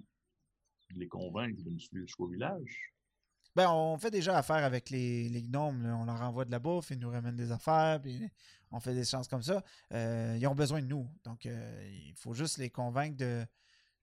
[0.94, 2.92] les convaincre de me suivre jusqu'au village?
[3.56, 5.86] Ben, on fait déjà affaire avec les, les gnomes.
[5.86, 8.28] On leur envoie de la bouffe, ils nous ramènent des affaires, puis
[8.70, 9.64] on fait des chances comme ça.
[9.94, 11.08] Euh, ils ont besoin de nous.
[11.24, 13.46] Donc, euh, il faut juste les convaincre de,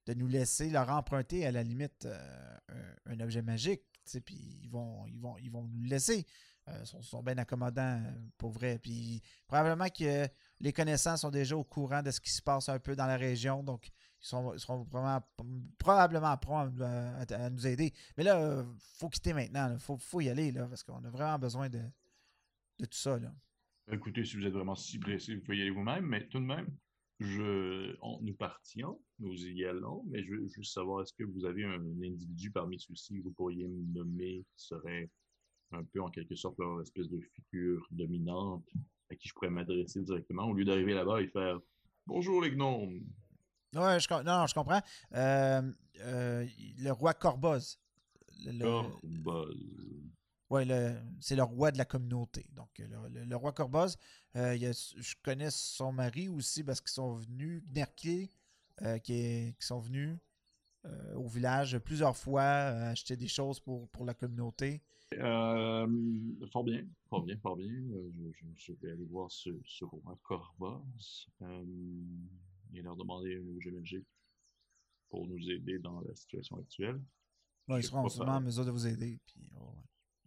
[0.08, 3.84] de nous laisser leur emprunter à la limite un, un, objet magique.
[4.26, 6.26] Puis ils vont, ils, vont, ils vont nous le laisser.
[6.70, 8.80] Euh, sont, bien accommodants, euh, pour vrai.
[8.80, 10.28] Puis probablement que
[10.62, 13.18] les connaissants sont déjà au courant de ce qui se passe un peu dans la
[13.18, 13.90] région, donc
[14.24, 17.94] ils, seront probablement, prêts à, nous aider.
[18.18, 18.64] Mais là, il euh,
[18.98, 19.74] faut quitter maintenant.
[19.74, 21.82] Il faut, y aller, parce qu'on a vraiment besoin de,
[22.80, 23.20] tout ça.
[23.92, 26.46] Écoutez, si vous êtes vraiment si blessé, vous pouvez y aller vous-même, mais tout de
[26.46, 26.68] même,
[27.20, 31.82] nous partions, nous y allons, mais je veux juste savoir, est-ce que vous avez un
[32.02, 35.10] individu parmi ceux-ci que vous pourriez me nommer qui serait
[35.72, 38.66] un peu en quelque sorte leur espèce de figure dominante
[39.10, 40.46] à qui je pourrais m'adresser directement?
[40.46, 41.60] Au lieu d'arriver là-bas et faire
[42.06, 43.02] Bonjour les gnomes.
[43.74, 44.82] Ouais, je, non, je comprends.
[45.14, 45.62] Euh,
[46.02, 47.80] euh, le roi Corboz.
[48.60, 49.56] Corboz.
[50.50, 50.64] Oui,
[51.20, 52.46] c'est le roi de la communauté.
[52.52, 53.98] Donc, le, roi Corboz,
[54.36, 58.30] euh, je connais son mari aussi parce qu'ils sont venus, Nerqué,
[59.04, 60.18] qui, qui, sont venus
[61.16, 64.84] au village plusieurs fois acheter des choses pour, pour la communauté.
[66.52, 67.68] Fort bien, fort bien, fort bien.
[67.68, 68.12] Euh,
[68.56, 69.50] je, vais aller voir ce,
[69.84, 70.84] roi Corvos
[71.42, 71.64] euh,
[72.74, 74.08] et leur demander un magique
[75.10, 77.02] pour nous aider dans la situation actuelle.
[77.70, 79.20] ils seront sûrement en mesure de vous aider.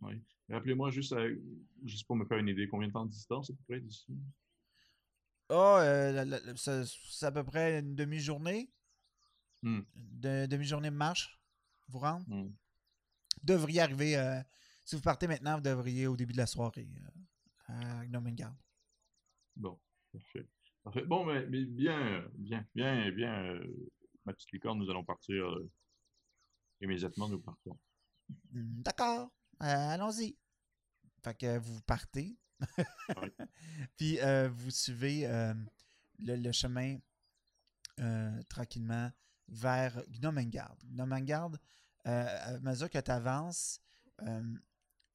[0.03, 0.23] oui.
[0.49, 1.15] Rappelez-moi juste,
[1.83, 4.17] juste pour me faire une idée, combien de temps de distance à peu près d'ici?
[5.49, 5.79] Oh,
[6.57, 8.71] c'est à peu près une demi-journée.
[9.63, 11.41] De, demi-journée de marche,
[11.89, 12.25] vous rendre.
[12.29, 12.53] Hmm.
[13.43, 14.17] Devriez arriver
[14.87, 16.89] si vous partez maintenant, vous devriez au début de la soirée
[17.69, 18.55] euh, à Gnomengard.
[19.57, 19.81] Bon,
[20.13, 20.47] parfait.
[20.87, 21.05] Parfait.
[21.05, 23.91] Bon, mais, bien, bien, bien, bien, euh,
[24.25, 25.69] ma petite licorne, nous allons partir euh,
[26.81, 27.77] immédiatement, nous partons.
[28.53, 30.37] Hmm, d'accord, allons-y.
[31.25, 32.39] Fait que vous partez.
[33.97, 34.19] Puis
[34.49, 35.29] vous suivez
[36.21, 36.99] le, chemin
[38.49, 39.11] tranquillement
[39.49, 40.79] vers Gnomengard.
[40.85, 41.51] Gnomengard,
[42.05, 43.81] à mesure que tu avances,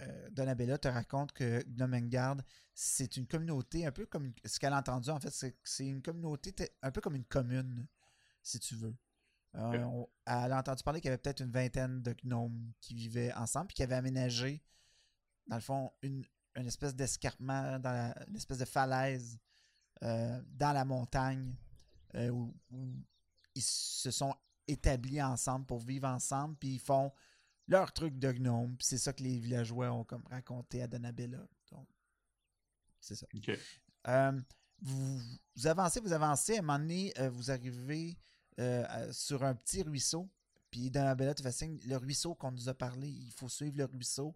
[0.01, 2.37] euh, Donabella te raconte que Gnomengard,
[2.73, 6.53] c'est une communauté un peu comme ce qu'elle a entendu en fait, c'est une communauté
[6.81, 7.87] un peu comme une commune,
[8.41, 8.95] si tu veux.
[9.55, 13.33] Euh, elle a entendu parler qu'il y avait peut-être une vingtaine de gnomes qui vivaient
[13.33, 14.63] ensemble, puis qui avaient aménagé,
[15.47, 16.23] dans le fond, une,
[16.55, 19.39] une espèce d'escarpement, dans une espèce de falaise
[20.03, 21.55] euh, dans la montagne
[22.15, 22.53] euh, où,
[23.53, 24.33] ils se sont
[24.67, 27.11] établis ensemble pour vivre ensemble, puis ils font
[27.71, 28.75] leur truc de gnome.
[28.79, 31.47] C'est ça que les villageois ont comme raconté à Donabella.
[31.71, 31.88] Donc,
[32.99, 33.25] c'est ça.
[34.07, 34.39] Euh,
[34.81, 35.21] vous,
[35.65, 36.57] avancez, vous avancez.
[36.57, 38.17] À un moment donné, vous arrivez
[39.12, 40.29] sur un petit ruisseau.
[40.69, 43.86] Puis Donabella te fait signe, le ruisseau qu'on nous a parlé, il faut suivre le
[43.86, 44.36] ruisseau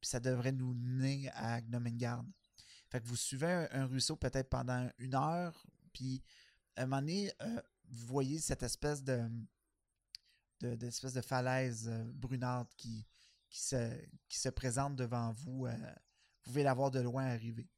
[0.00, 2.24] puis ça devrait nous mener à Gnomengard.
[2.88, 6.22] Fait que vous suivez un, ruisseau peut-être pendant une heure, puis
[6.76, 9.28] à un moment donné, euh, vous voyez cette espèce de,
[10.60, 13.06] de, de falaise euh, brunante qui,
[13.50, 13.92] qui, se,
[14.28, 15.66] qui se présente devant vous.
[15.66, 17.68] Euh, vous pouvez la voir de loin arriver.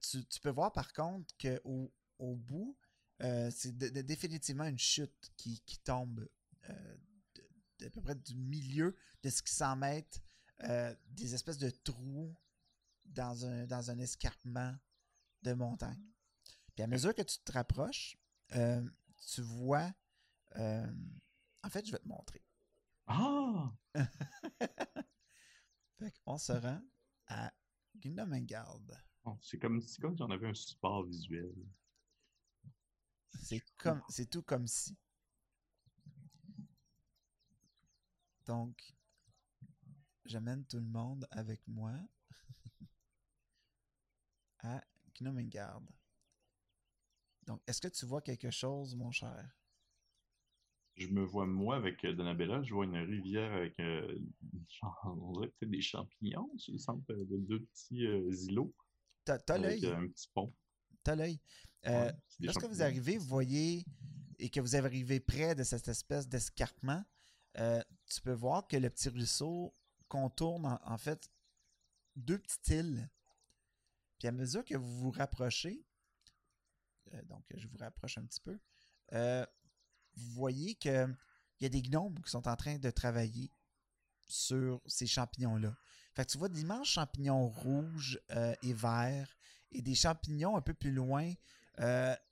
[0.00, 2.76] Tu, peux voir par contre qu'au au bout,
[3.20, 6.26] c'est définitivement une chute qui, tombe
[7.78, 9.76] de, à peu près du milieu de ce qui s'en
[10.64, 12.34] euh, des espèces de trous
[13.04, 14.74] dans un, dans un escarpement
[15.42, 16.02] de montagne.
[16.74, 18.16] Puis à mesure que tu te rapproches,
[18.54, 18.82] euh,
[19.32, 19.92] tu vois.
[21.66, 22.44] En fait, je vais te montrer.
[23.08, 23.72] Ah!
[25.98, 26.80] fait qu'on se rend
[27.26, 27.52] à
[27.96, 28.78] Gnomengard.
[29.24, 31.52] Oh, c'est comme, comme si on avait un support visuel.
[33.42, 34.96] C'est comme c'est tout comme si.
[38.44, 38.94] Donc,
[40.24, 41.98] j'amène tout le monde avec moi
[44.60, 44.84] à
[45.18, 45.82] Gnomengard.
[47.44, 49.56] Donc, est-ce que tu vois quelque chose, mon cher?
[50.96, 54.18] Je me vois, moi, avec euh, Donabella, je vois une rivière avec, euh,
[55.04, 58.74] on dirait peut-être des champignons sur le centre de deux petits euh, îlots.
[59.24, 59.84] T'as l'œil?
[59.86, 60.54] un petit pont.
[61.02, 61.40] T'as l'œil?
[62.40, 63.84] lorsque vous arrivez, vous voyez,
[64.38, 67.04] et que vous arrivez près de cette espèce d'escarpement,
[67.54, 69.74] tu peux voir que le petit ruisseau
[70.08, 71.30] contourne en, fait
[72.14, 73.10] deux petites îles.
[74.18, 75.84] Puis à mesure que vous vous rapprochez,
[77.12, 78.58] euh, donc je vous rapproche un petit peu,
[79.12, 79.44] euh,
[80.16, 81.16] vous voyez qu'il
[81.60, 83.50] y a des gnomes qui sont en train de travailler
[84.26, 85.74] sur ces champignons-là.
[86.14, 89.36] Fait que tu vois d'immenses champignons rouges euh, et verts
[89.72, 91.32] et des champignons un peu plus loin,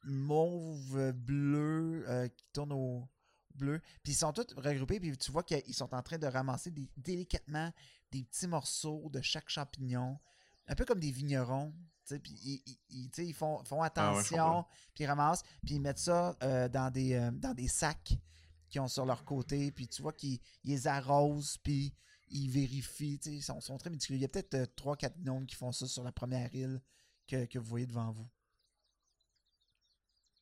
[0.05, 3.09] mauve, bleu, qui tournent au,
[3.55, 3.81] bleu.
[4.03, 7.73] Puis ils sont tous regroupés, puis tu vois qu'ils sont en train de ramasser délicatement
[8.11, 10.19] des petits morceaux de chaque champignon,
[10.67, 11.75] un peu comme des vignerons.
[12.23, 14.65] Puis ils, ils, font, font ah attention,
[14.95, 18.15] puis ils ramassent, puis ils mettent ça euh, dans, des, euh, dans des sacs
[18.69, 21.95] qu'ils ont sur leur côté, puis tu vois qu'ils les arrosent, puis
[22.29, 23.21] ils vérifient.
[23.27, 24.19] Ils sont, sont, très méticuleux.
[24.19, 26.81] Il y a peut-être euh, trois 3-4 gnomes qui font ça sur la première île
[27.27, 28.29] que, que vous voyez devant vous.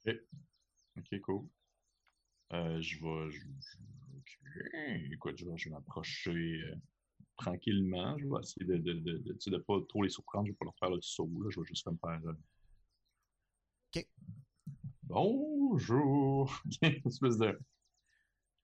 [0.07, 1.48] Ok, cool.
[2.53, 3.31] Euh, je vais.
[3.31, 6.62] Je, écoute, je vais, m'approcher
[7.37, 8.16] tranquillement.
[8.18, 10.47] Je vais essayer de ne de, de, de, pas trop les surprendre.
[10.47, 11.31] Je ne vais pas leur faire le saut.
[11.42, 11.51] Là.
[11.51, 12.21] Je vais juste me faire.
[12.25, 12.33] Euh,
[13.95, 14.07] OK.
[15.03, 16.62] Bonjour!
[16.83, 17.59] espèce de.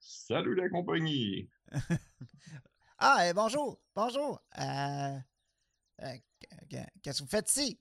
[0.01, 1.51] Salut la compagnie!
[2.99, 3.81] ah, bonjour!
[3.95, 4.41] Bonjour!
[5.99, 7.81] Qu'est-ce que vous faites ici?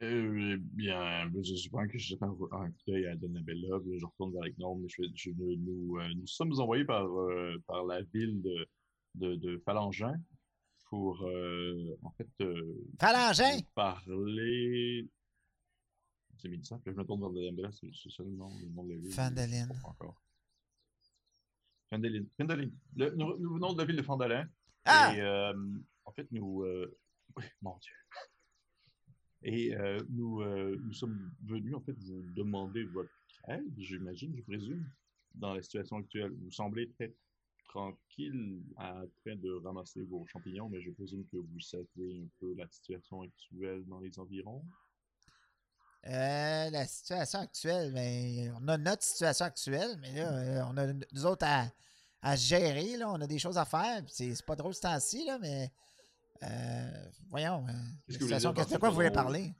[0.00, 2.48] Eh bien, je suppose que je suis un coup
[2.86, 4.86] d'œil à Donabella, je retourne vers Gnome.
[4.88, 8.68] Je, je, nous, euh, nous sommes envoyés par, euh, par la ville de,
[9.16, 10.14] de, de Phalangin
[10.88, 12.28] pour, euh, en fait,
[13.00, 13.58] Phalangin?
[13.74, 15.08] parler.
[16.36, 18.92] C'est Mélissa, puis je me tourne vers Donabella, c'est ça le nom, le nom de
[18.92, 19.12] la ville.
[19.12, 19.72] Fandaline.
[19.82, 20.22] Encore.
[21.90, 22.28] Fandaline.
[22.36, 22.72] Fandaline.
[22.94, 24.48] nous, nous, venons de la ville de Fandalin.
[24.84, 25.12] Ah!
[25.16, 25.52] Et,
[26.04, 26.64] en fait, nous.
[27.36, 27.92] Oui, mon Dieu.
[29.42, 33.10] Et euh, nous, euh, nous sommes venus en fait vous demander votre
[33.48, 34.84] aide, j'imagine, je présume,
[35.34, 36.32] dans la situation actuelle.
[36.42, 37.14] Vous semblez très
[37.68, 42.54] tranquille en train de ramasser vos champignons, mais je présume que vous savez un peu
[42.54, 44.64] la situation actuelle dans les environs.
[46.06, 51.26] Euh, la situation actuelle, ben, on a notre situation actuelle, mais là, on a nous
[51.26, 51.66] autres à,
[52.22, 54.02] à gérer, là, on a des choses à faire.
[54.08, 55.70] C'est pas drôle ce temps-ci, là, mais
[56.42, 57.72] euh, voyons, euh,
[58.08, 59.54] de quoi vous voulez parler?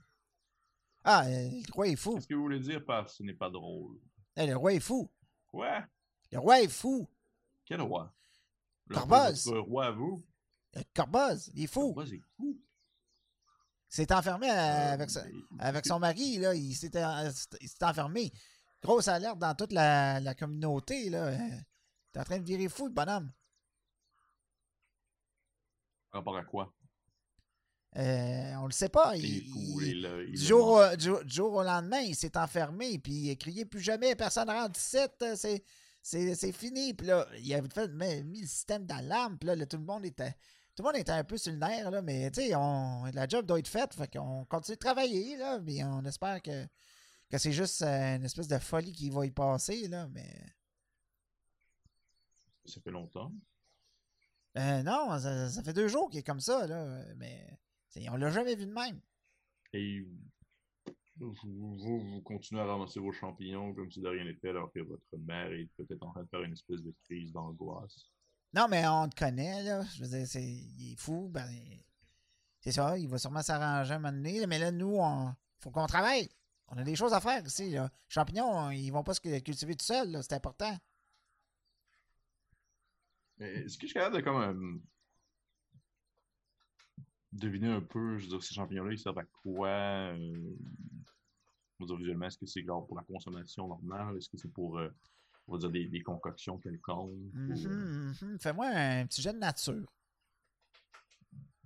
[1.05, 2.15] Ah, euh, le roi est fou.
[2.15, 3.99] Qu'est-ce que vous voulez dire par ce n'est pas drôle?
[4.37, 5.11] Eh, le roi est fou.
[5.47, 5.85] Quoi?
[6.31, 7.09] Le roi est fou.
[7.65, 8.15] Quel roi?
[8.91, 9.51] Corboz.
[9.51, 10.25] Le roi à vous?
[10.95, 11.95] Corboz, il est fou.
[11.95, 12.61] Corboz est fou.
[13.91, 15.09] Il s'est enfermé avec,
[15.59, 16.55] avec son mari, là.
[16.55, 17.05] Il s'était
[17.83, 18.33] enfermé.
[18.83, 21.33] Grosse alerte dans toute la, la communauté, là.
[21.33, 21.65] Il
[22.15, 23.33] est en train de virer fou, le bonhomme.
[26.23, 26.75] Par rapport à quoi?
[27.97, 29.17] Euh, on le sait pas.
[29.17, 29.45] du,
[30.35, 34.51] jour au, jour, au lendemain, il s'est enfermé puis il a crié plus jamais, personne
[34.51, 35.25] rentre 17.
[35.35, 36.95] C'est, c'est fini.
[36.95, 39.39] Puis là, il avait fait, mis le système d'alarme.
[39.39, 40.35] Puis là, tout le monde était.
[40.75, 43.45] Tout le monde était un peu sur le nerf, là, mais tu sais, la job
[43.47, 43.95] doit être faite.
[43.95, 46.67] Fait qu'on continue de travailler, là, mais on espère que,
[47.29, 50.33] que c'est juste euh, une espèce de folie qui va y passer, là, mais.
[52.65, 53.33] Ça fait longtemps?
[54.57, 57.59] Euh, non, ça, fait deux jours qu'il est comme ça, là, mais
[58.11, 59.01] on l'a jamais vu de même.
[59.73, 60.05] Et
[61.17, 61.35] vous,
[61.77, 65.53] vous, continuez à ramasser vos champignons comme si de rien n'était, alors que votre mère
[65.53, 68.11] est peut-être en train de faire une espèce de crise d'angoisse.
[68.55, 69.85] Non, mais on te connaît, là.
[69.95, 71.29] Je veux dire, c'est, il est fou.
[71.31, 71.49] Ben,
[72.61, 74.47] c'est ça, il va sûrement s'arranger à un moment donné.
[74.47, 76.29] Mais là, nous, il faut qu'on travaille.
[76.69, 77.71] On a des choses à faire ici.
[77.71, 77.91] Là.
[78.09, 80.19] Champignons, ils vont pas se cultiver tout seuls.
[80.23, 80.75] C'est important.
[83.41, 84.79] Est-ce que je suis capable de comme euh,
[87.33, 89.69] deviner un peu, je veux dire, ces champignons-là, ils servent à quoi?
[89.69, 90.57] Euh,
[91.81, 94.17] visuellement, est-ce que c'est pour la consommation normale?
[94.17, 94.89] Est-ce que c'est pour, euh,
[95.47, 97.13] on va dire, des, des concoctions quelconques?
[97.33, 99.87] Mm -hmm, Fais-moi un petit jet de nature.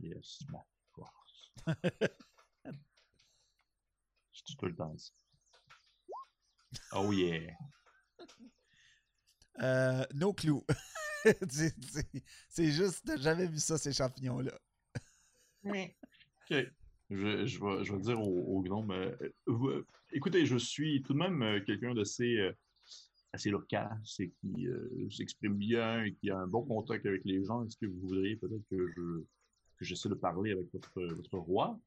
[0.01, 0.61] Yes, bon.
[4.33, 5.13] Je suis tout le temps ça.
[6.93, 7.55] Oh yeah.
[9.61, 10.63] Euh, no clue.
[12.49, 14.59] c'est juste, t'as jamais vu ça, ces champignons-là.
[15.65, 15.95] Oui.
[16.51, 16.67] Ok.
[17.11, 18.91] Je, je, vais, je vais dire au, au gnome.
[18.91, 19.15] Euh,
[19.49, 22.39] euh, écoutez, je suis tout de même euh, quelqu'un d'assez
[23.33, 24.67] assez loquace et qui
[25.11, 27.65] s'exprime bien et qui a un bon contact avec les gens.
[27.65, 29.25] Est-ce que vous voudriez peut-être que je
[29.79, 31.79] que j'essaie de parler avec votre, votre roi?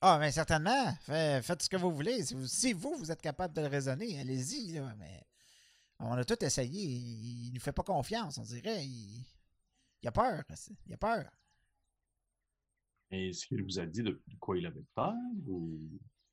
[0.00, 0.92] Ah, mais certainement.
[1.06, 2.22] faites ce que vous voulez.
[2.24, 4.80] Si vous, si vous, vous êtes capable de le raisonner, allez-y.
[4.98, 5.22] Mais
[6.02, 6.82] on a tout essayé.
[6.82, 8.84] Il, ne nous fait pas confiance, on dirait.
[8.84, 9.24] Il,
[10.02, 10.42] il a peur.
[10.86, 11.30] Il a peur.
[13.10, 15.14] Est-ce qu'il vous a dit de quoi il avait peur?
[15.46, 15.78] Ou...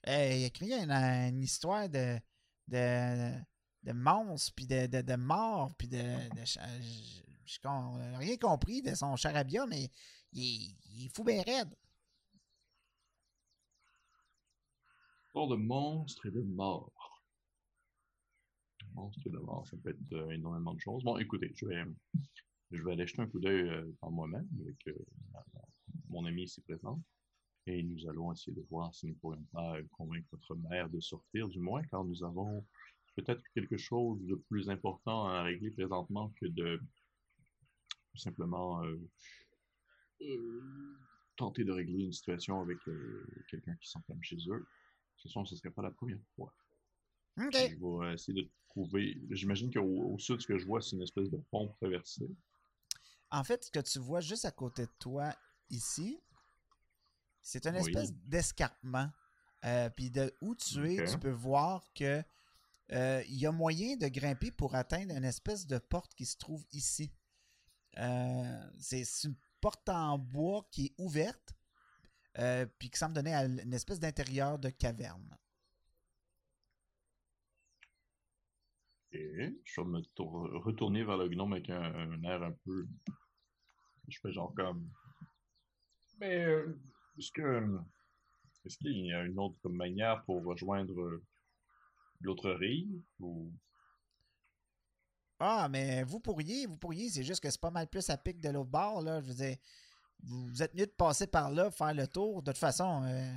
[0.08, 2.18] il a créé une, histoire de,
[2.68, 3.32] de,
[3.84, 5.98] de monstres, puis de, de, de morts, puis de.
[5.98, 9.90] de je n'ai rien compris de son charabia, mais
[10.32, 11.76] il, il est fou bien raide.
[15.48, 16.92] de monstres et de morts.
[19.66, 21.04] Ça peut être euh, énormément de choses.
[21.04, 21.84] Bon, écoutez, je vais,
[22.72, 25.06] je vais aller jeter un coup d'œil euh, par moi-même avec euh,
[26.10, 27.02] mon ami ici présent.
[27.68, 31.48] Et nous allons essayer de voir si nous pourrions pas convaincre notre mère de sortir,
[31.50, 32.66] du moins, car nous avons
[33.16, 36.82] peut-être quelque chose de plus important à régler présentement que de
[38.16, 38.82] simplement
[41.36, 42.78] tenter de régler une situation avec
[43.50, 44.66] quelqu'un qui s'enferme chez eux
[45.28, 46.54] ce ne serait pas la première fois.
[47.38, 47.54] OK.
[47.54, 49.22] Je vais essayer de trouver.
[49.30, 52.30] J'imagine qu'au sud, ce que je vois, c'est une espèce de pont traversé.
[53.32, 55.36] En fait, ce que tu vois juste à côté de toi
[55.70, 56.20] ici,
[57.42, 59.10] c'est une espèce d'escarpement.
[59.66, 62.24] Euh, puis de où tu es, tu peux voir que
[62.92, 66.38] euh, il y a moyen de grimper pour atteindre une espèce de porte qui se
[66.38, 67.12] trouve ici.
[67.98, 71.54] Euh, c'est une porte en bois qui est ouverte,
[72.40, 75.38] euh, puis qui semble donner à une espèce d'intérieur de caverne.
[79.12, 82.88] Je vais me retourner vers le gnome avec un, air un peu.
[84.08, 84.90] Je fais genre comme.
[86.20, 86.80] Mais euh,
[87.18, 87.78] est-ce que.
[88.66, 91.22] Est-ce qu'il y a une autre manière pour rejoindre
[92.22, 93.02] l'autre rive.
[95.40, 98.40] Ah, mais vous pourriez, vous pourriez, c'est juste que c'est pas mal plus à pic
[98.42, 99.22] de l'autre bord, là.
[99.22, 99.56] Je veux
[100.24, 102.44] vous êtes mieux de passer par là, faire le tour.
[102.44, 103.34] De toute façon, euh,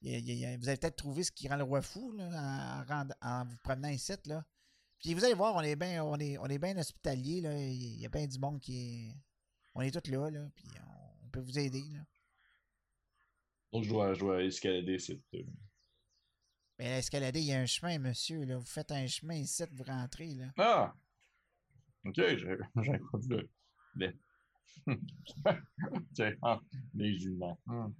[0.00, 4.14] vous allez peut-être trouver ce qui rend le roi fou en, vous promenant ici.
[4.24, 4.42] Là.
[5.00, 7.40] Puis vous allez voir, on est bien on est, on est bien hospitalier.
[7.40, 7.56] Là.
[7.56, 9.16] Il y a bien du monde qui est.
[9.74, 10.66] On est tous là, là puis
[11.24, 11.84] on, peut vous aider.
[11.92, 12.00] Là.
[13.72, 15.22] Donc je dois, je dois escalader cette.
[15.32, 15.44] Mais
[16.78, 18.44] ben, escalader, il y a un chemin, monsieur.
[18.44, 18.58] Là.
[18.58, 20.34] Vous faites un chemin ici, vous rentrez.
[20.34, 20.52] Là.
[20.58, 20.94] Ah!
[22.04, 23.48] Ok, j'ai pas vu
[23.94, 24.16] le,
[26.94, 27.56] les humains.
[27.66, 27.94] Hum.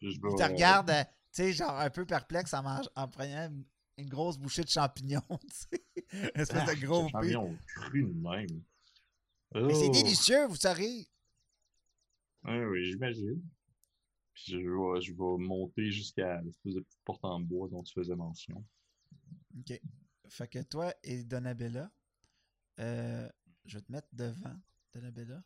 [0.00, 1.10] Je te euh, regarde, euh, tu
[1.42, 2.64] sais, genre un peu perplexe en,
[2.94, 3.50] en prenant
[3.96, 5.84] une grosse bouchée de champignons, tu sais.
[6.12, 8.62] Une espèce de ah, gros champignons cru de même.
[9.54, 9.92] Mais c'est oh.
[9.92, 11.08] délicieux, vous saurez.
[12.44, 13.42] Oui, oui, j'imagine.
[14.32, 17.94] Puis je vais, je vais monter jusqu'à l'espèce de petite porte en bois dont tu
[17.94, 18.64] faisais mention.
[19.58, 19.80] Ok.
[20.28, 21.90] Fait que toi et Donabella,
[22.80, 23.28] euh,
[23.64, 24.56] je vais te mettre devant
[24.92, 25.42] Donabella.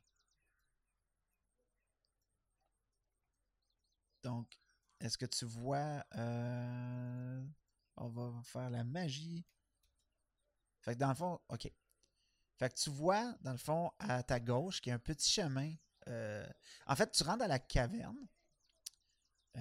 [4.23, 4.59] Donc,
[5.01, 6.05] est-ce que tu vois...
[6.17, 7.47] Euh,
[8.01, 9.45] on va faire la magie.
[10.81, 11.71] Fait que dans le fond, OK.
[12.59, 15.31] Fait que tu vois, dans le fond, à ta gauche, qu'il y a un petit
[15.31, 15.73] chemin.
[16.09, 16.47] Euh,
[16.87, 18.29] en fait, tu rentres dans la caverne.
[19.57, 19.61] Euh,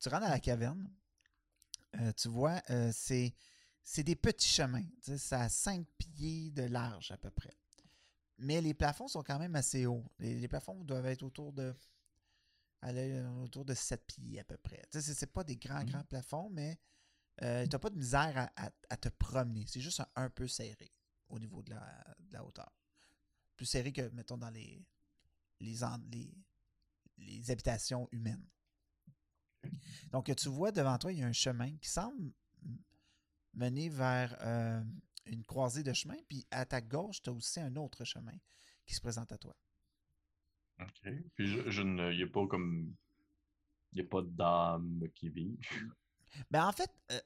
[0.00, 0.90] tu rentres dans la caverne.
[2.00, 2.60] Euh, tu vois,
[2.92, 3.34] c'est
[3.84, 4.86] c'est des petits chemins.
[5.00, 7.56] C'est à 5 pieds de large à peu près.
[8.38, 10.10] Mais les plafonds sont quand même assez hauts.
[10.18, 11.74] Les, plafonds doivent être autour de
[13.42, 14.82] autour de 7 pieds à peu près.
[14.92, 15.90] Ce n'est pas des grands, mmh.
[15.90, 16.78] grands plafonds, mais
[17.42, 19.64] euh, tu n'as pas de misère à, te promener.
[19.66, 20.92] C'est juste un, peu serré
[21.28, 22.70] au niveau de la, hauteur.
[23.56, 24.84] Plus serré que, mettons, dans les,
[25.60, 25.78] les,
[27.18, 28.46] les habitations humaines.
[30.10, 32.32] Donc, tu vois devant toi, il y a un chemin qui semble
[33.54, 34.82] mener vers euh,
[35.26, 38.36] une croisée de chemin, puis à ta gauche, tu as aussi un autre chemin
[38.86, 39.56] qui se présente à toi.
[40.80, 41.12] OK.
[41.34, 42.12] Puis je, ne.
[42.12, 42.94] Il n'y a pas comme.
[43.92, 45.58] Il n'y a pas d'âme qui vit.
[46.50, 47.20] Ben en fait, euh,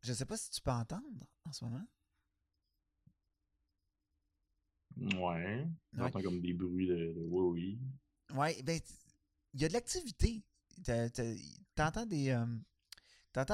[0.00, 1.86] je ne sais pas si tu peux entendre en ce moment.
[4.96, 5.66] Ouais.
[5.92, 7.78] J'entends comme des bruits de, oui,
[8.30, 8.36] oui.
[8.36, 8.80] Ouais, ben,
[9.52, 10.42] il y a de l'activité.
[11.74, 12.46] T'entends des, euh,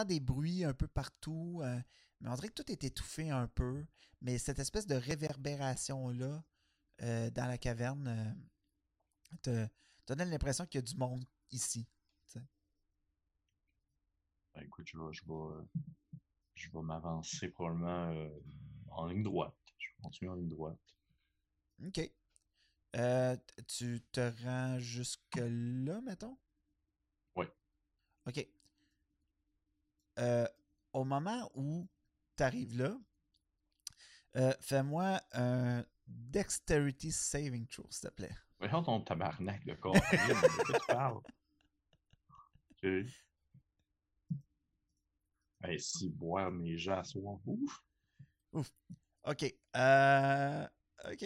[0.06, 1.80] des bruits un peu partout, euh,
[2.20, 3.86] mais on dirait que tout est étouffé un peu.
[4.22, 6.42] Mais cette espèce de réverbération-là
[7.02, 8.36] euh, dans la caverne
[9.42, 9.68] te,
[10.06, 11.86] donne l'impression qu'il y a du monde ici.
[14.54, 15.12] Ben, écoute, je vais,
[16.54, 18.30] je vais, m'avancer probablement
[18.92, 19.54] en ligne droite.
[19.76, 20.80] Je vais continuer en ligne droite.
[21.84, 22.00] OK.
[23.68, 26.38] tu te rends jusque-là, mettons?
[28.26, 28.46] OK.
[30.18, 30.46] Euh,
[30.92, 31.88] au moment où
[32.36, 32.98] tu arrives là,
[34.36, 38.34] euh, fais-moi un Dexterity Saving Throw, s'il te plaît.
[38.58, 41.20] Voyons ton tabarnak de quoi tu parles?
[42.70, 42.84] OK.
[45.62, 47.38] Hey, si boire mes à soir.
[47.46, 47.82] Ouf.
[48.52, 48.70] Ouf.
[49.24, 49.54] OK.
[49.76, 50.66] Euh...
[51.04, 51.24] OK.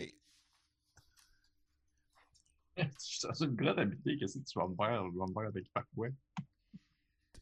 [2.77, 4.17] Je suis sur une grotte habitée.
[4.17, 5.05] Qu'est-ce que tu vas me faire?
[5.05, 6.09] Je vais me faire avec par quoi?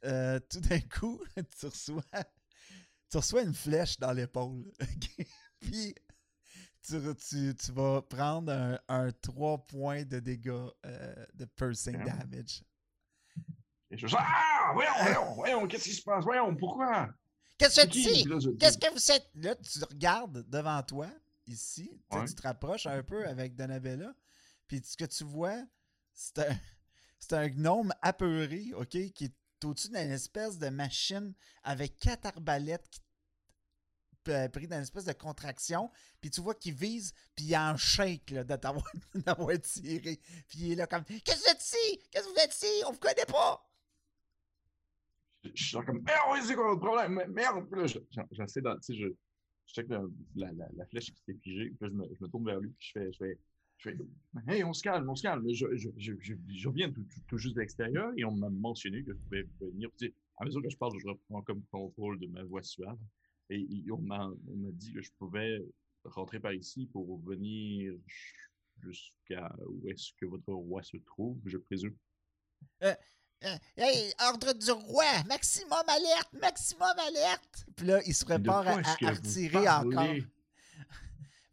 [0.04, 1.20] Euh, tout d'un coup,
[1.58, 2.02] tu reçois,
[3.10, 4.64] tu reçois une flèche dans l'épaule.
[5.60, 5.94] Puis,
[6.82, 10.50] tu, tu, vas prendre un, un 3 points de dégâts
[10.86, 12.62] euh, de piercing damage.
[13.90, 14.70] Et je Ah!
[14.72, 16.24] Voyons, voyons, voyons, qu'est-ce qui se passe?
[16.24, 17.08] Voyons, pourquoi?
[17.56, 19.28] Qu'est-ce que tu Qu'est-ce que vous êtes?
[19.34, 21.08] Là, tu regardes devant toi,
[21.46, 21.90] ici.
[22.10, 24.14] Tu te rapproches un peu avec Donabella.
[24.68, 25.64] Puis ce que tu vois,
[26.12, 26.56] c'est un,
[27.18, 29.34] c'est un gnome apeuré, OK, qui est
[29.64, 33.00] au-dessus d'une espèce de machine avec quatre arbalètes qui
[34.52, 35.90] pris dans une espèce de contraction,
[36.20, 38.84] puis tu vois qu'il vise, puis il un shake là, d'avoir
[39.62, 40.20] tiré.
[40.48, 42.82] Puis il est là comme Qu'est-ce que vous êtes ici Qu'est-ce que vous êtes ici
[42.86, 43.66] On vous connaît pas
[45.42, 47.66] Je suis comme Merde, c'est quoi votre problème Merde
[48.32, 48.74] J'essaie de.
[48.74, 49.08] Tu sais, je,
[49.66, 52.92] je check la, la, flèche qui s'est figée, puis je me, tourne vers lui, puis
[52.94, 53.38] je fais
[53.78, 53.96] je fais,
[54.48, 55.44] hey, on se calme, on se calme.
[55.48, 59.12] Je, je, je, je viens tout, tout, juste de l'extérieur et on m'a mentionné que
[59.12, 59.88] je pouvais venir.
[60.38, 62.98] à mesure que je parle, je reprends comme contrôle de ma voix suave.
[63.50, 64.30] Et, on m'a
[64.72, 65.64] dit que je pouvais
[66.04, 67.94] rentrer par ici pour venir
[68.82, 71.96] jusqu'à où est-ce que votre roi se trouve, je présume.
[72.82, 72.94] Euh,
[73.44, 77.66] euh, hey, ordre du roi, maximum alerte, maximum alerte.
[77.76, 80.04] Puis là, il se prépare à, à, retirer encore.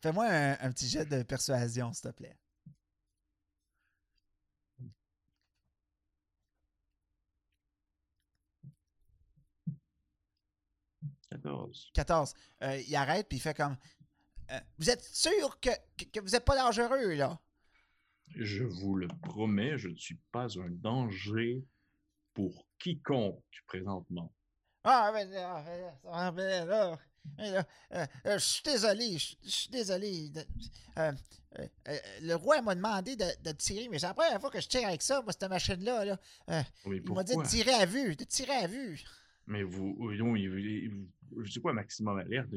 [0.05, 2.37] Fais-moi un, petit jet de persuasion, s'il te plaît.
[11.31, 11.89] 14.
[11.95, 12.33] 14.
[12.61, 13.75] Euh, il arrête puis il fait comme
[14.51, 17.41] euh, Vous êtes sûr que, que, vous n'êtes pas dangereux, là?
[18.27, 21.65] Je vous le promets, je ne suis pas un danger
[22.35, 24.31] pour quiconque présentement.
[24.83, 26.99] Ah, mais, ah, là,
[27.39, 27.63] euh,
[27.93, 30.31] euh, je suis désolé, je suis désolé.
[30.97, 31.11] Euh,
[32.21, 35.01] le roi m'a demandé de, tirer, mais c'est la première fois que je tire avec
[35.01, 36.05] ça, moi, cette machine-là.
[36.05, 36.19] Là.
[36.85, 39.03] il m'a dit de tirer à vue, de tirer à vue.
[39.47, 42.49] Mais vous, je sais quoi, maximum alerte,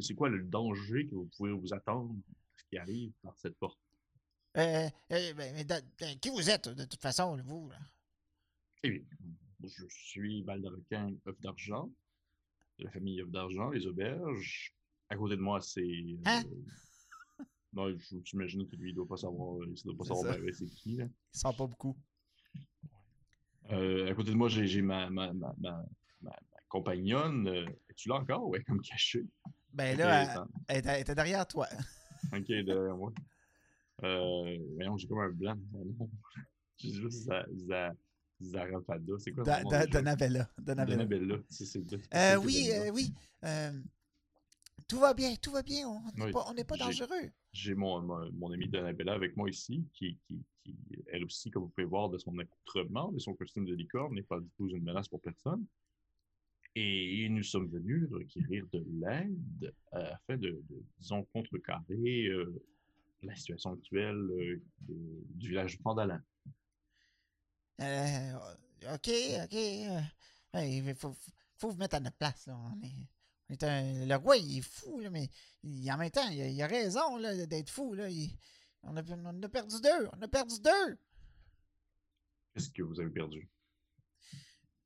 [0.00, 2.14] c'est quoi le danger que vous pouvez vous attendre
[2.56, 3.78] ce qui arrive par cette porte?
[4.54, 4.90] Ben,
[6.20, 7.70] qui vous êtes, de toute façon, vous?
[7.70, 7.78] Là?
[8.84, 9.00] Eh bien,
[9.62, 11.90] je suis Baldarequin, œuf d'argent
[12.78, 14.74] la famille d'argent, les auberges.
[15.08, 15.82] À côté de moi, c'est.
[16.24, 16.42] Hein?
[16.44, 17.94] Euh, non,
[18.24, 20.96] j'imagine que lui, il doit pas savoir, il doit pas savoir c'est qui.
[20.96, 21.06] Là.
[21.34, 21.96] Il sent pas beaucoup.
[23.70, 25.84] Euh, à côté de moi, j'ai ma, ma, ma, ma,
[26.68, 27.48] compagnonne.
[27.48, 28.48] Euh, es-tu là encore?
[28.48, 29.26] Ouais, comme cachée.
[29.72, 31.66] Ben là, elle, était derrière toi.
[32.32, 33.12] ok, derrière moi.
[34.02, 35.56] Euh, voyons, j'ai comme un blanc.
[36.76, 37.46] J'ai juste ça.
[38.44, 40.48] Zarafada, c'est quoi Donabella.
[40.58, 41.04] Donabella.
[41.04, 41.76] Donabella, c'est
[42.14, 43.12] euh, Oui, euh, oui.
[43.44, 43.72] Euh,
[44.88, 47.30] Tout va bien, tout va bien, on n'est pas, on pas dangereux.
[47.52, 50.76] J'ai mon, mon, ami Donabella avec moi ici, qui, qui, qui,
[51.06, 54.22] elle aussi, comme vous pouvez voir, de son accoutrement, de son costume de licorne, n'est
[54.22, 55.64] pas du tout une menace pour personne.
[56.76, 60.60] Et nous sommes venus requérir de l'aide afin de,
[60.98, 62.28] disons, contrecarrer
[63.22, 66.20] la situation actuelle du village Pandalin.
[67.80, 68.32] Euh,
[68.94, 69.10] ok,
[69.44, 69.52] ok.
[70.54, 71.14] il faut,
[71.56, 72.46] faut, vous mettre à notre place.
[72.46, 72.56] Là.
[72.56, 75.28] On est, un, le roi, il est fou, là, mais
[75.90, 77.94] en même temps, il, a raison d'être fou.
[77.94, 78.08] Là.
[78.82, 80.08] on, a, on a perdu deux.
[80.12, 80.98] On a perdu deux.
[82.52, 83.48] Qu'est-ce que vous avez perdu?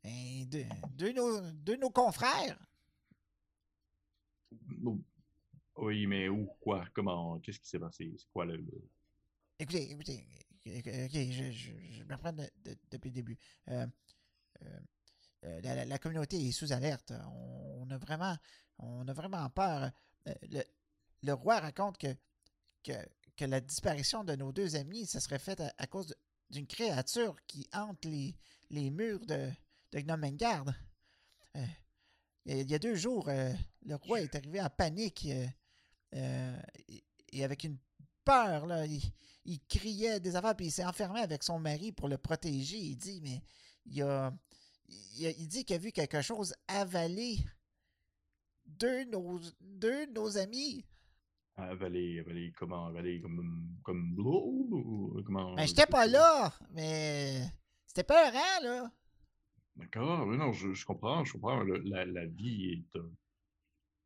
[0.02, 2.58] Ben, deux, de, nos, de nos confrères.
[5.76, 8.12] Oui, mais où, quoi, comment, qu'est-ce qui s'est passé?
[8.16, 8.64] C'est quoi le,
[9.60, 10.24] Écoutez, écoutez,
[10.66, 13.38] ok, je, je, me reprends depuis le début.
[13.68, 13.86] Euh,
[14.62, 14.80] euh,
[15.44, 17.12] euh, la, communauté est sous alerte.
[17.32, 18.36] On, a vraiment,
[18.78, 19.90] on a vraiment peur.
[20.50, 20.62] Le,
[21.22, 22.14] le roi raconte que,
[22.82, 22.92] que,
[23.36, 26.14] que, la disparition de nos deux amis, ça serait fait à, cause
[26.50, 28.34] d'une créature qui hante les,
[28.70, 29.50] les murs de,
[29.92, 30.66] de Gnomengard.
[31.56, 31.66] Euh,
[32.46, 33.52] il y a deux jours, euh,
[33.84, 35.28] le roi est arrivé en panique
[36.14, 36.56] euh,
[37.32, 37.76] et, avec une
[38.28, 38.66] peur.
[38.66, 42.76] Là, il, criait des affaires, puis il s'est enfermé avec son mari pour le protéger.
[42.76, 43.42] Il dit, mais
[43.86, 44.32] il a,
[44.88, 47.38] il, dit qu'il a vu quelque chose avaler
[48.66, 50.84] deux de nos, deux nos amis.
[51.56, 53.20] Avaler, avaler, comment, avaler?
[53.20, 55.54] Comme, comme bleu comment...
[55.54, 57.42] Ben, j'étais pas là, mais
[57.86, 58.92] c'était peur, hein, là.
[59.74, 61.62] D'accord, oui, non, je, comprends, je comprends.
[61.64, 63.10] la, vie est un,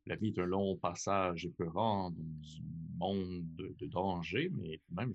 [0.06, 5.12] la vie est un long passage épeurant dans un monde de, danger, mais même,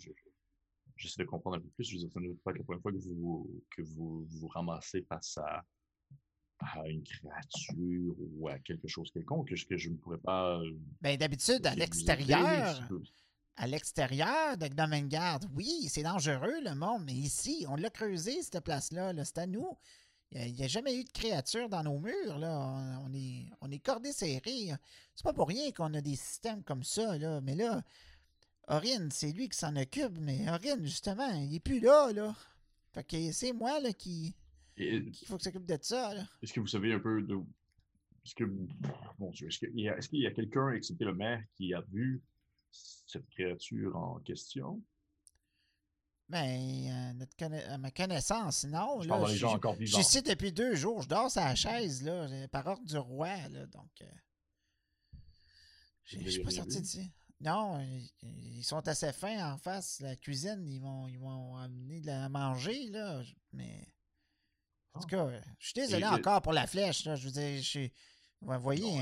[0.95, 1.85] j'essaie de comprendre un peu plus.
[1.85, 4.25] Je veux dire, ça ne veut pas que la première fois que vous, que vous
[4.25, 5.65] vous ramassez face à,
[6.59, 10.59] à une créature ou à quelque chose quelconque, que, que je ne pourrais pas.
[11.01, 12.89] Ben, d'habitude, à l'extérieur.
[13.59, 18.63] À l'extérieur de Gnomengard, oui, c'est dangereux le monde, mais ici, on l'a creusé, cette
[18.63, 19.13] place-là.
[19.13, 19.75] -là, c'est à nous.
[20.31, 22.37] Il n'y a, jamais eu de créature dans nos murs.
[22.37, 22.99] Là.
[23.05, 24.71] On, est, on est cordé serré.
[25.15, 27.17] C'est pas pour rien qu'on a des systèmes comme ça.
[27.17, 27.39] Là.
[27.41, 27.81] Mais là,
[28.67, 30.17] Aurine, c'est lui qui s'en occupe.
[30.19, 32.11] Mais Aurine, justement, il n'est plus là.
[32.11, 32.35] là.
[32.93, 34.35] Fait que c'est moi là, qui,
[34.77, 36.13] il faut que s'occupe de ça.
[36.41, 37.35] Est-ce que vous savez un peu de.
[38.25, 38.43] Est-ce que.
[39.17, 42.21] Bon est-ce qu'il y a, a quelqu'un, excepté le maire, qui a vu
[42.71, 44.81] cette créature en question?
[46.29, 47.15] Ben,
[47.69, 49.01] à ma connaissance, non.
[49.01, 49.99] Je là, gens encore vivants.
[49.99, 51.01] Ici depuis deux jours.
[51.01, 53.89] Je dors sur la chaise, là, par ordre du roi, là, donc...
[54.01, 54.05] Euh,
[56.03, 57.11] je suis pas sorti d'ici.
[57.39, 57.79] Non,
[58.23, 59.99] ils, sont assez fins en face.
[59.99, 63.21] La cuisine, ils vont amener de la manger, là.
[63.53, 63.87] Mais...
[64.93, 65.29] En tout ah.
[65.29, 67.15] cas, je suis désolé encore pour la flèche, là.
[67.15, 67.93] Je veux dire, je suis...
[68.41, 68.99] Vous voyez,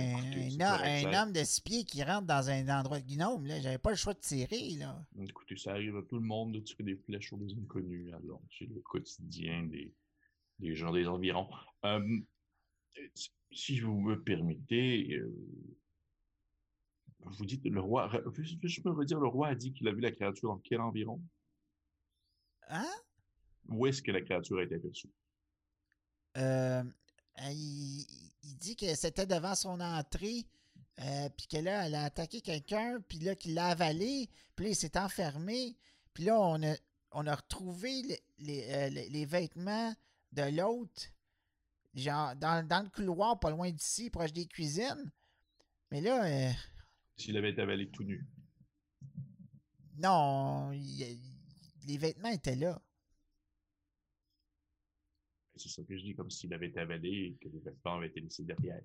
[0.62, 3.92] un, homme de six pieds qui rentre dans un endroit de gnome, là, j'avais pas
[3.92, 5.06] le choix de tirer, là.
[5.20, 8.42] Écoutez, ça arrive à tout le monde de tirer des flèches sur des inconnus, alors
[8.58, 9.94] c'est le quotidien des,
[10.60, 11.50] des gens des environs.
[11.84, 12.20] Euh,
[13.52, 15.34] si vous me permettez, euh,
[17.20, 20.12] vous dites le roi, je peux redire, le roi a dit qu'il a vu la
[20.12, 21.22] créature dans quel environ?
[22.70, 22.88] Hein?
[23.68, 25.10] Où est-ce que la créature a été aperçue?
[26.38, 26.84] Euh,
[27.50, 30.46] il, il dit que c'était devant son entrée,
[31.00, 34.72] euh, puis que là, elle a attaqué quelqu'un, puis là, qu'il l'a avalé, puis là,
[34.72, 35.76] il s'est enfermé,
[36.14, 36.76] puis là, on a,
[37.12, 38.02] on a retrouvé
[38.38, 39.94] les, euh, les, vêtements
[40.32, 41.04] de l'autre,
[41.96, 45.12] genre dans, dans, le couloir, pas loin d'ici, proche des cuisines.
[45.92, 46.26] Mais là.
[46.26, 46.52] Euh,
[47.18, 48.26] S'il avait été avalé tout nu.
[49.98, 52.82] Non, les vêtements étaient là.
[55.56, 58.08] C'est ça que je dis, comme s'il avait été avalé et que les vêtements avaient
[58.08, 58.82] été laissés derrière.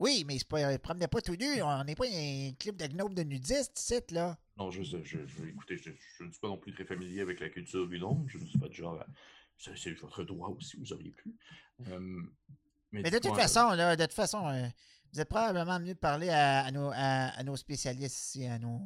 [0.00, 1.62] Oui, mais il ne promenait pas tout nu.
[1.62, 4.38] On n'est pas un clip de gnome de nudiste, ici, là.
[4.56, 5.90] Non, je, je, je écoutez, je,
[6.24, 8.26] ne suis pas non plus très familier avec la culture du gnome.
[8.28, 9.04] Je ne suis pas du genre.
[9.58, 11.36] C'est votre droit aussi, vous auriez pu.
[11.88, 12.22] Euh,
[12.92, 14.66] mais, de toute façon, là, de toute façon, euh,
[15.12, 18.80] vous êtes probablement mieux de parler à, nos, à, nos, spécialistes ici, à nos,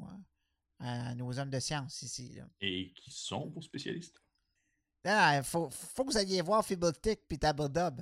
[0.80, 2.40] à nos hommes de science ici.
[2.60, 4.20] Et qui sont vos spécialistes?
[5.04, 8.00] Il faut, faut que vous alliez voir Fibbletick puis Tabledub.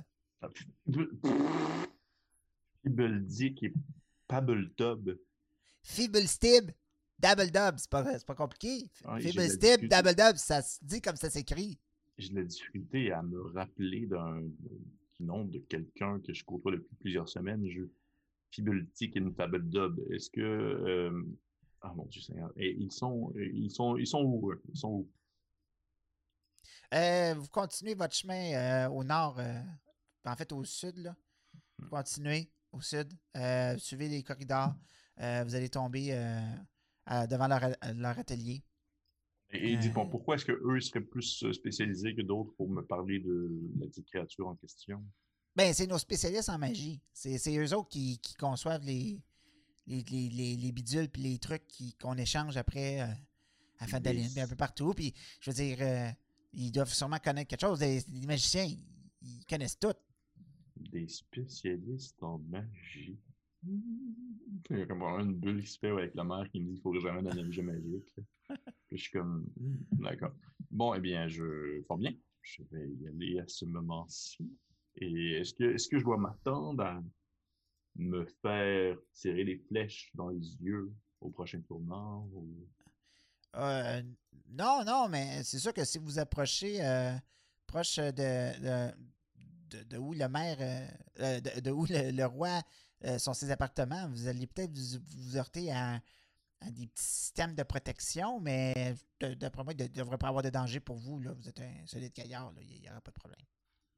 [2.83, 3.73] Fibbledick et
[4.27, 5.17] Pabletub.
[5.83, 6.71] Fibblestib,
[7.19, 8.89] Dabbledub, c'est pas, pas compliqué.
[9.05, 11.77] Ouais, Fibblestib, Dabbledub, ça se dit comme ça s'écrit.
[12.17, 14.43] J'ai de la difficulté à me rappeler d'un
[15.19, 17.67] nom de quelqu'un que je côtoie depuis plusieurs semaines.
[17.67, 17.81] Je...
[18.51, 19.99] Fibbletick et Tabledub.
[20.11, 20.41] Est-ce que.
[20.41, 21.23] Euh...
[21.81, 22.51] Ah mon Dieu Seigneur.
[22.55, 24.53] Et ils sont, ils sont, ils sont où?
[24.69, 25.09] Ils sont où?
[26.93, 29.61] Euh, vous continuez votre chemin euh, au nord, euh,
[30.25, 31.15] en fait au sud, là.
[31.79, 31.89] Vous hmm.
[31.89, 32.51] continuez.
[32.71, 33.11] au sud.
[33.77, 34.75] suivez les corridors.
[35.17, 36.11] vous allez tomber
[37.07, 38.63] devant leur, atelier.
[39.51, 43.87] Et, dites-moi, pourquoi est-ce qu'eux seraient plus spécialisés que d'autres pour me parler de la
[43.87, 45.03] petite créature en question?
[45.55, 46.99] Ben, c'est nos spécialistes en magie.
[47.13, 49.21] C'est eux autres qui, conçoivent les,
[49.87, 51.63] les, bidules puis les trucs
[52.01, 53.01] qu'on échange après
[53.79, 54.93] à fin de un peu partout.
[54.93, 56.15] Puis, je veux dire,
[56.53, 57.81] ils doivent sûrement connaître quelque chose.
[57.81, 58.65] Les, magiciens,
[59.21, 59.93] ils connaissent tout.
[60.75, 63.17] Des spécialistes en magie.
[63.65, 66.73] Il y a comme une bulle qui se fait avec la mère qui me dit
[66.73, 68.13] qu'il faut jamais objet magique.
[68.91, 70.33] je suis comme, hmm, d'accord.
[70.69, 71.81] Bon, eh bien, je.
[71.87, 72.13] Fort bien.
[72.41, 74.51] Je vais y aller à ce moment-ci.
[74.95, 77.03] Et est-ce que, est-ce que je dois m'attendre à
[77.95, 80.91] me faire tirer des flèches dans les yeux
[81.21, 82.29] au prochain tournant?
[83.55, 84.01] Euh,
[84.49, 87.13] non, non, mais c'est sûr que si vous approchez euh,
[87.67, 88.91] proche de,
[89.69, 90.57] de, où le maire,
[91.19, 92.61] euh, de, où le, roi
[93.17, 95.99] sont ses appartements, vous allez peut-être vous, heurter à,
[96.71, 100.79] des petits systèmes de protection, mais d'après moi, il ne devrait pas avoir de danger
[100.79, 101.19] pour vous.
[101.19, 101.33] Là.
[101.33, 103.41] Vous êtes un solide gaillard, il n'y aura pas de problème.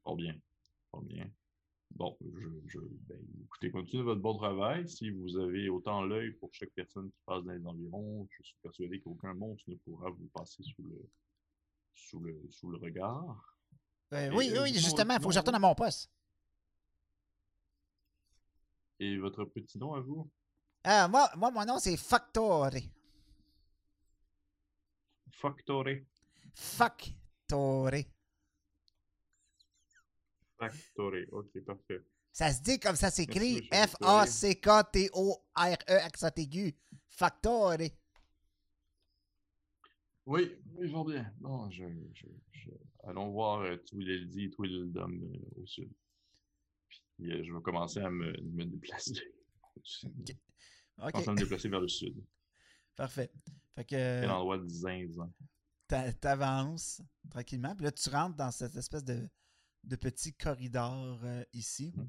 [0.02, 0.34] Pas bien.
[0.90, 1.30] Pas bien.
[1.90, 2.16] Bon,
[2.66, 4.86] je, ben, écoutez, continuez votre bon travail.
[4.88, 8.56] Si vous avez autant l'œil pour chaque personne qui passe dans les environs, je suis
[8.62, 11.08] persuadé qu'aucun monstre ne pourra vous passer sous le,
[11.94, 13.56] sous le, sous le regard.
[14.12, 16.10] Euh, oui, oui, justement, il faut que je retourne à mon poste.
[18.98, 20.30] Et votre petit nom à vous?
[20.84, 22.70] Ah, moi, moi, mon nom, c'est Factore.
[25.30, 25.86] Factore.
[26.54, 27.90] Factore.
[30.58, 31.26] Factory.
[31.32, 32.00] OK, parfait.
[32.32, 33.68] Ça se dit comme ça s'écrit.
[33.72, 34.44] F-A-C-K-T-O-R-E,
[36.04, 36.76] accent aigu.
[37.08, 37.92] Factory.
[40.26, 41.32] Oui, oui, je bien.
[41.40, 41.84] Non, je,
[42.14, 42.26] je,
[43.04, 45.90] Allons voir euh, Tweedledee et Tweedledum euh, au sud.
[47.16, 49.14] Puis euh, je vais commencer à me, me déplacer.
[49.76, 50.36] OK.
[50.98, 51.28] okay.
[51.28, 52.16] à me déplacer vers le sud.
[52.96, 53.30] Parfait.
[53.76, 54.20] Fait que.
[54.20, 55.32] Quel endroit de zinzin.
[55.86, 57.00] T'avances
[57.30, 57.76] tranquillement.
[57.76, 59.28] Puis là, tu rentres dans cette espèce de
[59.84, 61.92] de petits corridors euh, ici.
[61.96, 62.04] Mmh.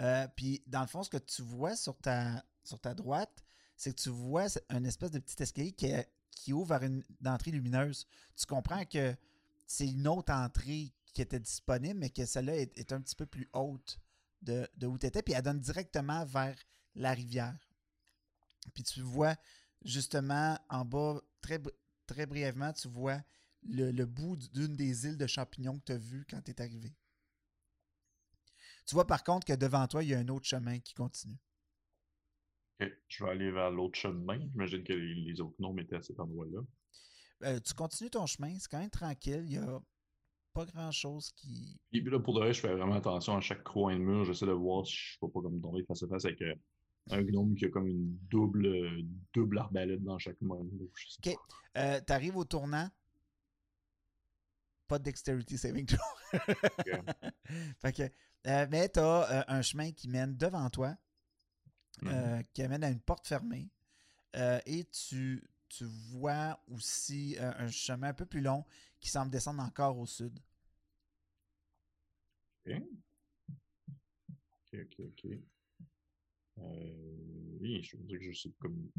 [0.00, 3.44] Euh, puis, dans le fond, ce que tu vois sur ta, sur ta droite,
[3.76, 5.92] c'est que tu vois un espèce de petit escalier qui,
[6.30, 8.06] qui ouvre vers une, entrée lumineuse.
[8.36, 9.14] Tu comprends que
[9.66, 13.48] c'est une autre entrée qui était disponible, mais que celle-là est, un petit peu plus
[13.52, 13.98] haute
[14.42, 16.56] de, où tu étais, puis elle donne directement vers
[16.94, 17.56] la rivière.
[18.74, 19.36] Puis tu vois
[19.84, 21.60] justement en bas, très,
[22.06, 23.20] très brièvement, tu vois
[23.68, 26.92] le, bout d'une des îles de champignons que tu as vu quand tu es arrivé.
[28.86, 31.38] Tu vois par contre que devant toi, il y a un autre chemin qui continue.
[32.80, 34.38] Ok, je vais aller vers l'autre chemin.
[34.50, 36.60] J'imagine que les autres noms étaient à cet endroit-là.
[37.44, 39.44] Euh, tu continues ton chemin, c'est quand même tranquille.
[39.46, 39.80] Il n'y a
[40.52, 41.78] pas grand-chose qui.
[41.92, 44.24] Et puis là, pour de vrai, je fais vraiment attention à chaque coin de mur.
[44.24, 46.54] J'essaie de voir si je ne peux pas comme tomber face à face avec euh,
[47.10, 50.56] un gnome qui a comme une double, double arbalète dans chaque main.
[50.56, 51.36] Ok.
[51.76, 52.88] Euh, tu arrives au tournant
[54.90, 56.00] pas de dexterity saving throw.
[58.46, 60.96] Euh, mais tu as euh, un chemin qui mène devant toi,
[62.04, 62.46] euh, mm-hmm.
[62.54, 63.68] qui amène à une porte fermée.
[64.64, 68.64] et tu, tu vois aussi un chemin un peu plus long
[68.98, 70.40] qui semble descendre encore au sud.
[72.66, 72.82] Ok.
[74.72, 75.30] Ok, ok, ok.
[77.60, 78.90] oui, je veux dire que je sais comme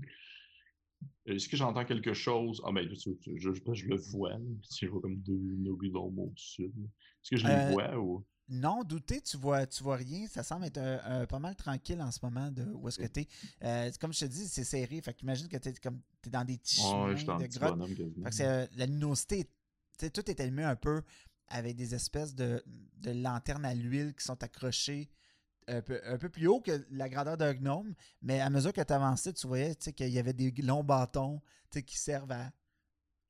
[1.25, 2.61] est-ce que j'entends quelque chose?
[2.65, 4.33] Ah, ben, je, je, le vois.
[4.63, 6.71] Si je vois comme deux nogudons au sud.
[6.75, 8.25] Est-ce que je les euh, vois ou?
[8.49, 10.27] Non, douter, tu vois, tu vois rien.
[10.27, 13.27] Ça semble être pas mal tranquille en ce moment de où est-ce que tu es.
[13.63, 14.99] Euh, comme je te dis, c'est serré.
[15.01, 17.87] Fait qu'imagine que tu es, comme, es dans des petits chemins de grottes.
[18.31, 19.47] Fait que la luminosité,
[20.13, 21.01] tout est allumé un peu
[21.47, 22.63] avec des espèces de,
[22.97, 25.09] de lanternes à l'huile qui sont accrochées
[25.67, 29.33] un peu, plus haut que la grandeur d'un gnome, mais à mesure que tu avançais,
[29.33, 31.41] tu voyais qu'il y avait des longs bâtons
[31.85, 32.51] qui servent à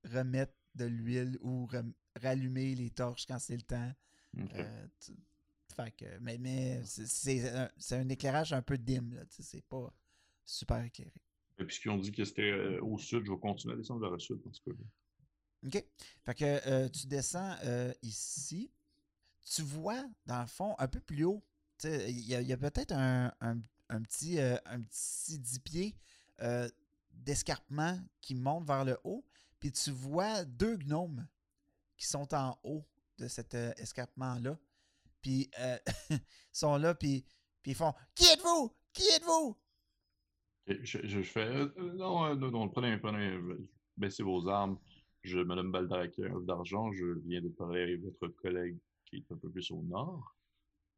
[0.05, 1.67] remettre de l'huile ou
[2.15, 3.91] rallumer les torches quand c'est le temps.
[4.37, 4.87] Euh,
[6.21, 7.49] mais mais c'est
[7.91, 9.93] un, éclairage un peu dim, c'est pas
[10.45, 11.13] super éclairé.
[11.59, 14.11] Et puis, ont dit que c'était euh, au sud, je vais continuer à descendre vers
[14.11, 14.75] le sud ce cas
[15.65, 15.85] OK.
[16.23, 17.55] Fait que euh, tu descends
[18.01, 18.71] ici.
[19.43, 21.43] Tu vois, dans le fond, un peu plus haut,
[21.83, 23.31] il y a, peut-être un,
[24.03, 25.95] petit, euh, un petit 10 pieds
[26.41, 26.67] euh,
[27.11, 29.25] d'escarpement qui monte vers le haut,
[29.59, 31.27] puis tu vois deux gnomes
[31.97, 32.85] qui sont en haut
[33.17, 34.57] de cet euh, escarpement-là.
[35.21, 36.19] Puis ils
[36.51, 37.25] sont là, puis,
[37.65, 38.73] ils font Qui êtes-vous?
[38.93, 39.57] Qui êtes-vous
[40.67, 42.99] je, fais Non, non, non, prenez,
[43.97, 44.79] baissez vos armes.
[45.21, 46.91] Je me donne Baldac d'argent.
[46.93, 50.35] Je viens de parler avec votre collègue qui est un peu plus au nord.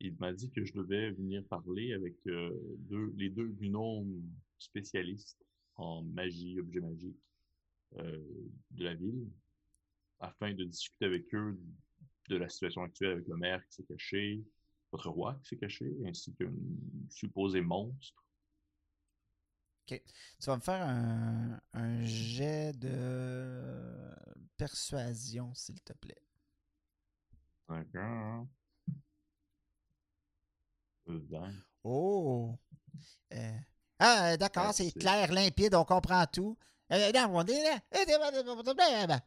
[0.03, 4.21] Il m'a dit que je devais venir parler avec deux, les deux gnomes
[4.59, 5.43] spécialistes
[5.75, 7.23] en magie, objets magiques
[7.95, 9.29] de la ville,
[10.19, 11.57] afin de discuter avec eux
[12.29, 14.43] de la situation actuelle avec le maire qui s'est caché,
[14.91, 16.53] votre roi qui s'est caché, ainsi qu'un
[17.09, 18.23] supposé monstre.
[19.85, 20.01] Ok.
[20.39, 24.13] Tu vas me faire un, un jet de
[24.57, 26.21] persuasion, s'il te plaît.
[27.69, 28.47] D'accord.
[31.83, 32.57] Oh!
[33.33, 33.57] Euh,
[33.99, 36.57] ah, d'accord, c'est clair, limpide, on comprend tout.
[36.91, 39.19] Euh, non, on là.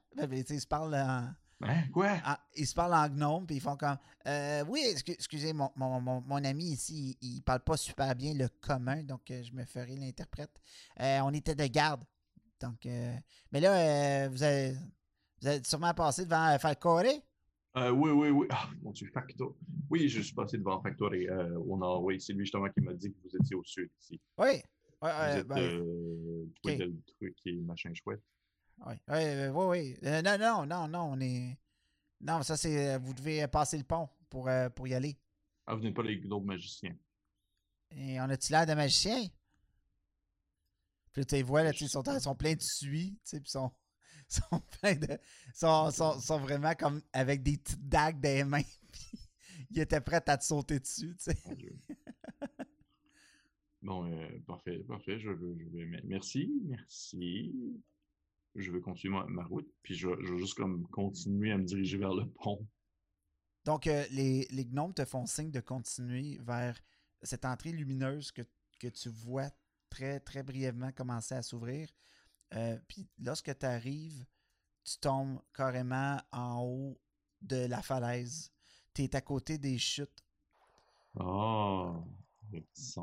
[0.51, 1.31] Ils se parlent en.
[1.63, 1.89] Hein?
[1.93, 2.19] Quoi?
[2.55, 3.97] ils se parlent en gnome, puis ils font comme.
[4.27, 9.03] Euh, oui, excusez, mon, mon, mon, ami ici, il, parle pas super bien le commun,
[9.03, 10.55] donc je me ferai l'interprète.
[10.99, 12.05] on était de garde.
[12.61, 12.87] Donc,
[13.53, 14.77] mais là, vous, avez,
[15.41, 17.03] vous avez sûrement passé devant Falcore?
[17.77, 18.47] Euh, oui, oui, oui.
[18.51, 19.55] Ah, mon Dieu, Factor.
[19.91, 22.03] Oui, je suis passé devant Factor et euh, au nord.
[22.03, 24.21] Oui, c'est lui justement qui m'a dit que vous étiez au sud ici.
[24.39, 24.63] Oui.
[25.03, 26.79] Ouais, vous êtes, ben, euh, okay.
[26.79, 28.23] le truc qui est machin chouette.
[28.87, 29.65] Oui, oui, oui.
[29.67, 29.97] oui.
[30.05, 31.59] Euh, non, non, non, non, on est.
[32.23, 32.99] Non, ça c'est.
[32.99, 35.19] Vous devez passer le pont pour, euh, pour y aller.
[35.67, 36.97] Ah, vous n'êtes pas les autres magiciens.
[37.91, 39.27] Et on a-tu l'air de magiciens?
[41.13, 43.71] Puis tu les vois, là, ils sont, sont pleins de suie, tu sais, puis sont
[44.29, 45.19] sont de.
[45.55, 48.63] Sont, sont, vraiment comme avec des petites dagues les mains.
[49.71, 51.39] ils étaient prêts à te sauter dessus, tu sais.
[53.83, 55.19] Bon, euh, parfait, parfait.
[55.21, 57.55] Je, veux, je vais, merci, merci.
[58.57, 61.97] Je vais continuer ma, route, puis je, je, vais juste comme continuer à me diriger
[61.97, 62.67] vers le pont.
[63.65, 66.77] Donc, euh, les, les, gnomes te font signe de continuer vers
[67.23, 68.43] cette entrée lumineuse que,
[68.81, 69.51] que tu vois
[69.89, 71.89] très, très brièvement commencer à s'ouvrir.
[72.55, 74.25] Euh, puis lorsque tu arrives,
[74.85, 77.01] tu tombes carrément en haut
[77.41, 78.53] de la falaise.
[78.95, 80.25] Tu es à côté des chutes.
[81.15, 82.05] Oh,
[82.53, 82.95] le petit.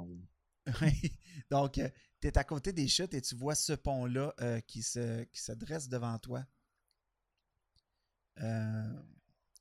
[1.50, 1.90] Donc, euh,
[2.22, 5.42] tu es à côté des chutes et tu vois ce pont-là euh, qui, se, qui
[5.42, 6.46] se dresse devant toi.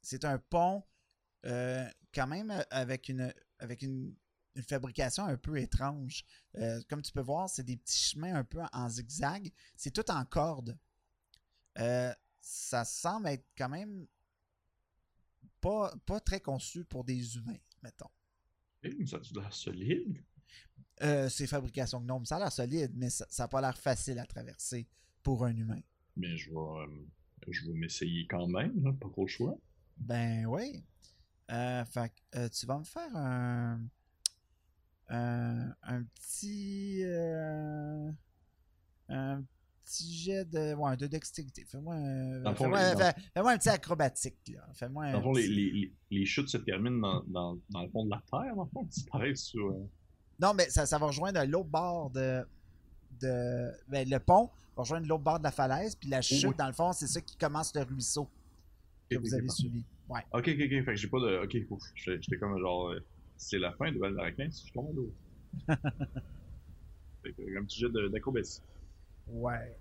[0.00, 0.84] c'est un pont
[1.42, 4.14] quand même avec une, avec une
[4.54, 6.24] une fabrication un peu étrange.
[6.56, 9.50] Euh, comme tu peux voir, c'est des petits chemins un peu en zigzag.
[9.76, 10.78] C'est tout en corde.
[11.78, 14.06] Euh, ça semble être quand même
[15.60, 18.10] pas, pas très conçu pour des humains, mettons.
[19.06, 20.22] ça a l'air solide.
[21.02, 22.26] Euh, c'est fabrication gnome.
[22.26, 24.86] Ça a l'air solide, mais ça n'a pas l'air facile à traverser
[25.22, 25.80] pour un humain.
[26.16, 27.06] Mais je vais,
[27.48, 29.56] je vais m'essayer quand même, hein, pas trop le choix.
[29.96, 30.84] Ben oui.
[31.48, 32.12] fait,
[32.52, 33.86] tu vas me faire un euh,
[35.12, 37.02] un petit.
[37.04, 38.10] Euh,
[39.08, 39.42] un
[39.84, 41.64] petit jet de, ouais, de dextérité.
[41.66, 44.36] Fais-moi un, fais un petit acrobatique.
[44.48, 44.66] Là.
[44.74, 48.22] Fais-moi dans les, les, les, chutes se terminent dans, dans, dans, le fond de la
[48.30, 49.66] terre, dans le fond, pareil sur.
[49.68, 49.88] Euh,
[50.40, 52.44] non, mais ça, ça va rejoindre l'autre bord de.
[53.20, 56.66] de ben, le pont va rejoindre l'autre bord de la falaise, puis la chute, dans
[56.66, 58.28] le fond, c'est ça qui commence le ruisseau
[59.10, 59.84] que vous avez suivi.
[60.08, 60.20] Ouais.
[60.32, 60.84] Ok, ok, ok.
[60.84, 61.44] Fait que j'ai pas de.
[61.44, 61.56] Ok,
[61.96, 62.94] J'étais comme genre
[63.42, 65.12] c'est la fin de Val d'Arlequin si je tombe l'eau.
[65.66, 68.62] fait que, un petit jet d'acrobatie.
[69.26, 69.76] Ouais.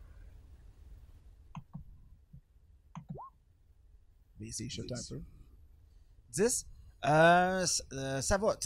[4.39, 5.21] Mais c'est un peu.
[6.31, 6.67] 10.
[7.05, 8.57] Euh, euh, ça va.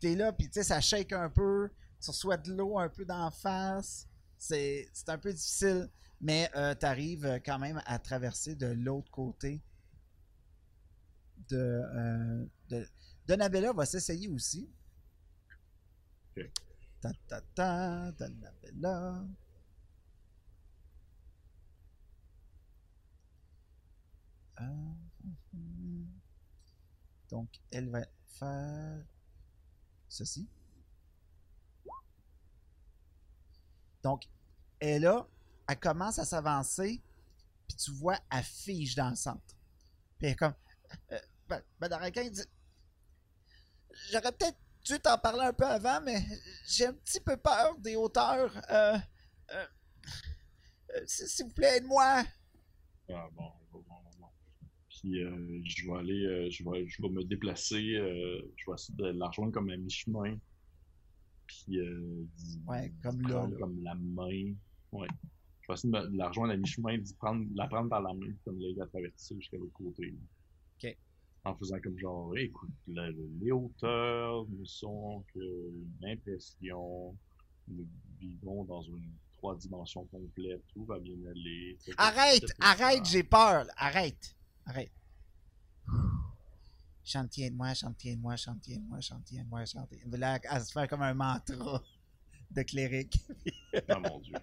[0.00, 1.70] T'es là, puis tu sais, ça shake un peu.
[2.00, 4.08] Tu reçois de l'eau un peu d'en face.
[4.38, 9.10] C'est un peu difficile, mais euh, tu arrives euh, quand même à traverser de l'autre
[9.10, 9.60] côté
[11.48, 12.86] de, euh, de,
[13.28, 14.70] Donabella va s'essayer aussi.
[17.00, 19.26] Ta ta ta, Donabella.
[27.28, 29.04] Donc, elle va faire
[30.08, 30.48] ceci.
[34.02, 34.24] Donc,
[34.80, 35.28] elle a,
[35.68, 37.02] elle commence à s'avancer,
[37.68, 39.54] puis tu vois, elle fige dans le centre.
[40.16, 40.54] Puis elle est comme,
[41.12, 42.42] euh, ben, ben dit,
[44.10, 46.24] j'aurais peut-être dû t'en parler un peu avant, mais
[46.66, 48.54] j'ai un petit peu peur des hauteurs.
[48.70, 48.96] Euh,
[49.52, 49.66] euh,
[50.96, 52.24] euh S'il vous plaît, aide-moi.
[53.10, 54.26] Ah bon, bon, bon,
[54.88, 55.20] Puis
[55.64, 59.52] je vais aller, je vais, je vais me déplacer, je vais essayer de la rejoindre
[59.52, 60.38] comme à mi-chemin.
[61.46, 61.80] Puis
[62.66, 64.54] ouais, comme là, comme la main.
[64.92, 65.08] Ouais.
[65.62, 68.32] Je vais essayer de, la rejoindre à mi-chemin, de prendre, la prendre par la main,
[68.44, 70.14] comme l'aider à traverser jusqu'à l'autre côté.
[71.48, 77.16] En faisant comme genre, écoute, les hauteurs ne sont qu'une impression.
[77.68, 77.86] Nous
[78.20, 81.78] vivons dans une trois dimensions complète, tout va bien aller.
[81.96, 84.36] Arrête, arrête, j'ai peur, arrête,
[84.66, 84.90] arrête.
[87.04, 90.18] chantiez-moi, chantiez-moi, chantiez-moi, chantiez-moi, chantiez-moi.
[90.18, 91.82] Là, elle se fait comme un mantra
[92.50, 93.16] de cléric.
[93.74, 94.34] oh mon dieu.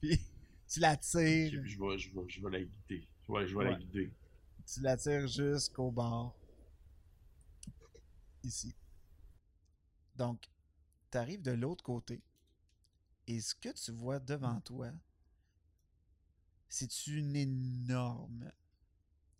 [0.00, 0.20] Puis
[0.68, 1.50] tu la tires.
[1.64, 3.06] Je, vais, je, vais, je vais la guider.
[3.28, 4.12] Ouais, je vais la guider.
[4.66, 6.36] Tu la tires jusqu'au bord.
[8.42, 8.74] Ici.
[10.16, 10.48] Donc,
[11.10, 12.22] tu arrives de l'autre côté.
[13.26, 14.90] Et ce que tu vois devant toi,
[16.68, 18.50] c'est une énorme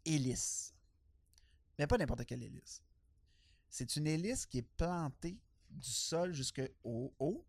[0.04, 0.74] hélice.
[1.78, 2.82] Mais pas n'importe quelle hélice.
[3.68, 7.46] C'est une hélice qui est plantée du sol jusqu'au haut.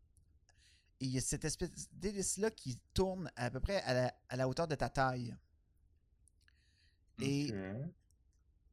[0.99, 4.67] Et il y a cette espèce d'hélice-là qui tourne à peu près à la, hauteur
[4.67, 5.36] de ta taille.
[7.24, 7.53] Et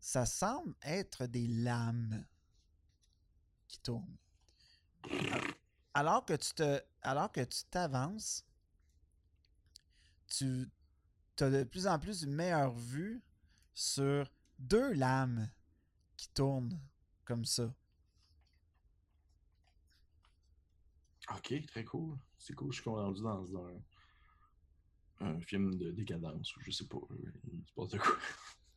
[0.00, 2.26] ça semble être des lames
[3.68, 4.16] qui tournent.
[5.94, 6.80] Alors que tu te.
[7.02, 8.44] Alors que tu t'avances,
[10.26, 10.70] tu
[11.40, 13.22] as de plus en plus une meilleure vue
[13.74, 15.50] sur deux lames
[16.16, 16.78] qui tournent
[17.24, 17.72] comme ça.
[21.34, 22.18] Ok, très cool.
[22.38, 22.72] C'est cool.
[22.72, 23.80] Je suis rendu dans un,
[25.20, 26.98] un film de décadence ou je sais pas.
[27.52, 28.16] Il se passe de quoi.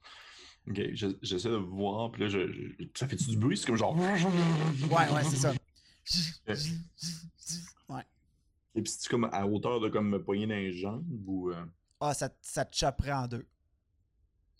[0.67, 0.81] ok,
[1.21, 3.57] j'essaie de voir, puis là, je, ça fait du bruit?
[3.57, 3.95] C'est comme genre.
[3.97, 4.13] Ouais,
[4.91, 5.53] ouais, c'est ça.
[7.89, 8.05] ouais.
[8.75, 11.51] Et puis, c'est comme à hauteur de comme me poigner dans les jambes ou.
[11.51, 11.65] Euh?
[11.99, 13.47] Ah, ça, ça te chopperait en deux.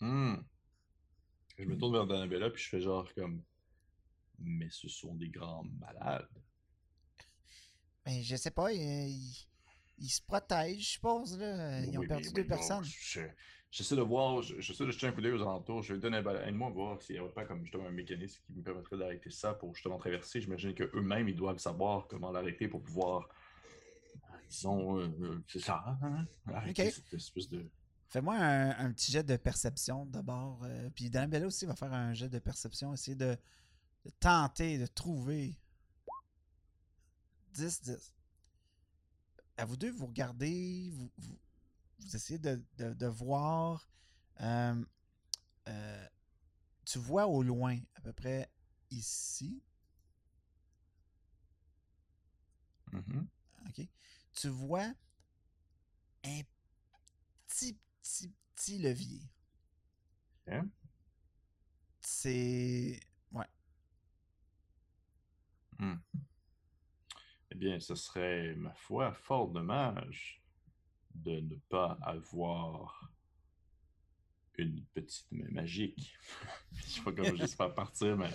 [0.00, 0.36] Hmm.
[1.58, 3.42] Je me tourne vers Danabella puis je fais genre comme.
[4.38, 6.28] Mais ce sont des grands malades.
[8.04, 9.46] Ben, je sais pas, ils,
[10.02, 11.38] se protègent, je suppose.
[11.38, 11.80] Là.
[11.80, 12.84] Ils ont perdu deux personnes.
[13.74, 15.82] J'essaie de voir, j'essaie de jeter un coup d'œil aux alentours.
[15.82, 18.52] Je vais donner un moi voir s'il n'y a pas comme justement un mécanisme qui
[18.52, 20.40] me permettrait d'arrêter ça pour justement traverser.
[20.40, 23.28] J'imagine qu'eux-mêmes, ils doivent savoir comment l'arrêter pour pouvoir.
[24.48, 26.24] Disons, euh, euh, c'est ça, hein?
[26.46, 27.68] Arrêter cette espèce de.
[28.10, 30.62] Fais-moi un, petit jet de perception d'abord.
[30.62, 32.94] Euh, puis Danabella aussi va faire un jet de perception.
[32.94, 33.36] Essayer de,
[34.20, 35.58] tenter, de trouver.
[37.54, 38.14] 10, 10.
[39.56, 43.88] À vous deux, vous regardez, vous, vous, essayez de, voir.
[44.40, 44.84] Euh,
[45.68, 46.08] euh,
[46.84, 48.50] tu vois au loin, à peu près
[48.90, 49.62] ici.
[52.92, 53.26] Mm-hmm.
[53.68, 53.88] OK.
[54.34, 54.92] Tu vois
[56.24, 56.40] un
[57.46, 59.22] petit petit, petit levier.
[60.46, 60.68] Hein?
[62.00, 63.00] C'est.
[63.32, 63.46] Ouais.
[65.78, 65.94] Hmm.
[67.54, 70.42] Eh bien, ce serait, ma foi, fort dommage
[71.14, 73.12] de ne pas avoir
[74.58, 76.16] une petite main magique.
[76.72, 78.30] Je sais pas comment j'espère partir, mais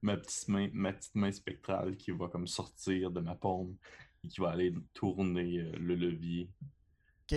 [0.00, 3.76] ma petite main, ma petite main spectrale qui va comme sortir de ma paume
[4.24, 6.50] et qui va aller tourner euh, le levier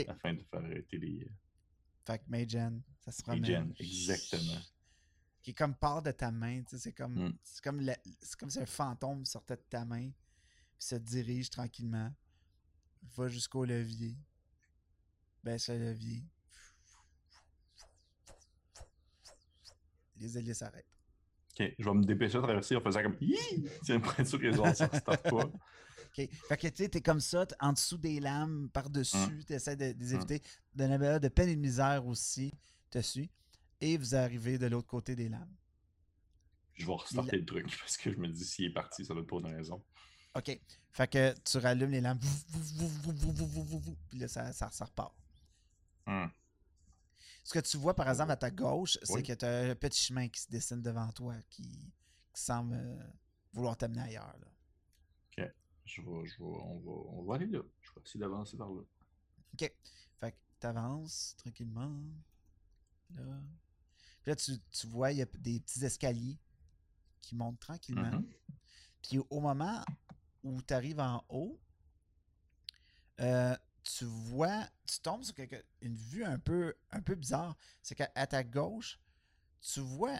[0.07, 1.27] afin de faire arrêter les,
[2.05, 4.61] fait que Magen, ça se Magen, exactement.
[5.41, 7.37] Qui est comme part de ta main, tu sais, c'est comme, mm.
[7.43, 7.81] c'est comme,
[8.21, 10.11] c'est comme si un fantôme sortait de ta main,
[10.79, 12.13] se dirige tranquillement,
[13.15, 14.17] va jusqu'au levier,
[15.43, 16.23] baisse le levier,
[20.17, 20.85] les hélices s'arrêtent.
[21.59, 23.15] Ok, je vais me dépêcher de traverser en faisant comme
[24.01, 25.51] pour être sûr que les autres ne pas.
[26.15, 29.43] Fait que tu sais, t'es comme ça, en dessous des lames, par-dessus, tu hum.
[29.43, 30.21] t'essaies de, les hum.
[30.21, 30.41] éviter.
[30.73, 32.53] De, de peine et de misère aussi,
[32.89, 33.29] te suis.
[33.81, 35.53] Et vous arrivez de l'autre côté des lames.
[36.73, 39.23] Je vais restarter le truc parce que je me dis s'il est parti, ça doit
[39.23, 39.83] être pour une raison.
[40.35, 40.59] OK.
[40.91, 42.21] Fait que tu rallumes les lampes.
[44.09, 45.13] Puis là, ça, ça, repart.
[46.07, 46.29] Hum.
[47.43, 50.01] Ce que tu vois, par exemple, à ta gauche, c'est que tu as un petit
[50.01, 51.91] chemin qui se dessine devant toi qui,
[52.33, 53.03] semble euh,
[53.53, 54.35] vouloir t'amener ailleurs.
[54.39, 54.47] Là.
[55.37, 55.51] OK
[55.85, 57.61] je vais, je vais, on, va, on va aller là.
[57.81, 58.81] Je vais essayer d'avancer par là.
[59.53, 59.73] OK.
[60.19, 61.95] Fait que t'avances tranquillement.
[63.11, 63.23] Là.
[64.21, 66.37] Puis là, tu, tu vois, il y a des petits escaliers
[67.21, 68.09] qui montent tranquillement.
[68.09, 68.25] Mm-hmm.
[69.01, 69.83] Puis au moment
[70.45, 71.59] où tu arrives en haut,
[73.19, 75.33] euh, tu vois, tu tombes sur
[75.81, 77.55] une vue un peu, un peu bizarre.
[77.81, 78.99] C'est qu'à ta gauche,
[79.61, 80.19] tu vois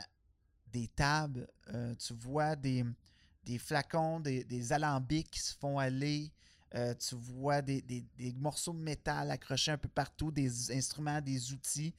[0.72, 2.84] des tables, euh, tu vois des,
[3.44, 6.32] des flacons, des, alambics qui se font aller.
[6.74, 8.04] Euh, tu vois des,
[8.36, 11.94] morceaux de métal accrochés un peu partout, des instruments, des outils.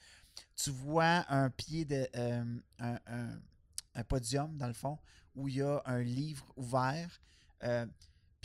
[0.55, 2.09] Tu vois un pied de.
[2.17, 2.59] Euh,
[3.95, 4.99] un, podium, dans le fond,
[5.35, 7.21] où il y a un livre ouvert.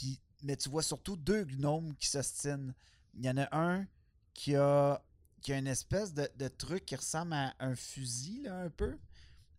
[0.01, 2.73] Euh, puis, mais tu vois surtout deux gnomes qui s'ostinent.
[3.13, 3.85] Il y en a un
[4.33, 5.01] qui a,
[5.41, 8.97] qui a une espèce de, truc qui ressemble à un fusil, un peu,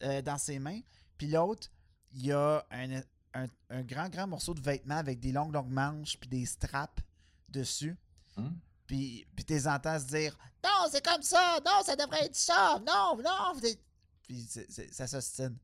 [0.01, 0.81] dans ses mains.
[1.19, 1.69] Puis l'autre,
[2.13, 3.03] il y a un,
[3.35, 7.03] un, grand, grand morceau de vêtement avec des longues, longues manches puis des straps
[7.49, 7.97] dessus.
[8.37, 8.51] Hmm?
[8.87, 11.59] Puis, puis t'es entends se dire Non, c'est comme ça!
[11.65, 12.81] Non, ça devrait être ça!
[12.87, 13.61] Non, non!
[14.23, 14.49] Puis
[14.91, 15.57] ça s'ostine.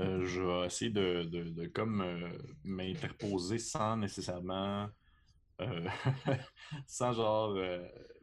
[0.00, 2.28] Euh, je vais essayer de, de, comme euh,
[2.64, 4.88] m'interposer sans nécessairement.
[5.60, 5.88] Euh,
[6.86, 7.52] sans genre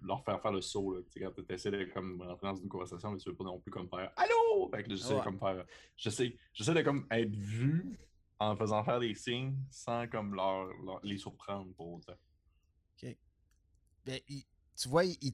[0.02, 0.94] leur faire faire le saut.
[0.94, 1.02] Là.
[1.18, 3.72] Quand tu essaies de comme, rentrer dans une conversation, mais tu veux pas non plus
[3.72, 4.70] comme faire Allô!
[4.74, 5.66] Fait que j'essaie de comme faire.
[5.98, 8.00] J'essaie, j'essaie de comme être vu
[8.40, 10.70] en faisant faire des signes sans comme leur,
[11.04, 12.16] les surprendre pour autant.
[13.04, 13.18] OK.
[14.06, 14.20] Ben,
[14.78, 15.34] tu vois, ils,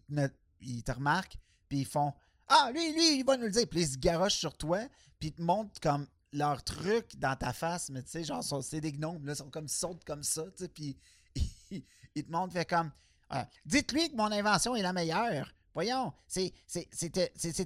[0.60, 1.38] ils te remarquent,
[1.70, 2.14] puis ils font
[2.48, 3.68] Ah, lui, lui, il va nous le dire.
[3.70, 4.80] Puis ils se garochent sur toi,
[5.20, 8.82] puis ils te montrent comme leur truc dans ta face, mais tu sais, genre, c'est
[8.82, 10.98] des gnomes, là, ils sont comme, sautent comme ça, tu sais, puis
[12.16, 12.92] ils, te montrent, fait comme,
[13.34, 15.54] euh, dites-lui que mon invention est la meilleure.
[15.74, 16.52] Voyons, c'est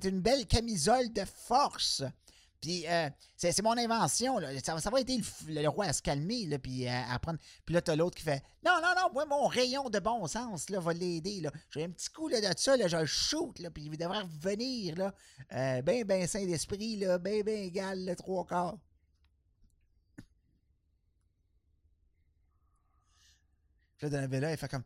[0.04, 2.04] une belle camisole de force.
[2.66, 4.40] Puis euh, c'est mon invention.
[4.40, 4.50] Là.
[4.60, 6.48] Ça, ça va aider le, roi à se calmer.
[6.48, 7.38] Là, puis euh, à, prendre.
[7.64, 10.72] Puis là, t'as l'autre qui fait Non, non, non, moi, mon rayon de bon sens
[10.72, 11.48] là, va l'aider.
[11.70, 14.96] J'ai un petit coup là, de ça, là, je shoot, là, puis il devrait revenir.
[14.96, 15.14] Là,
[15.54, 18.80] euh, ben, ben, saint d'esprit, là, ben, ben, égal, le trois quarts.
[23.98, 24.84] Puis là, Donabella, elle fait comme.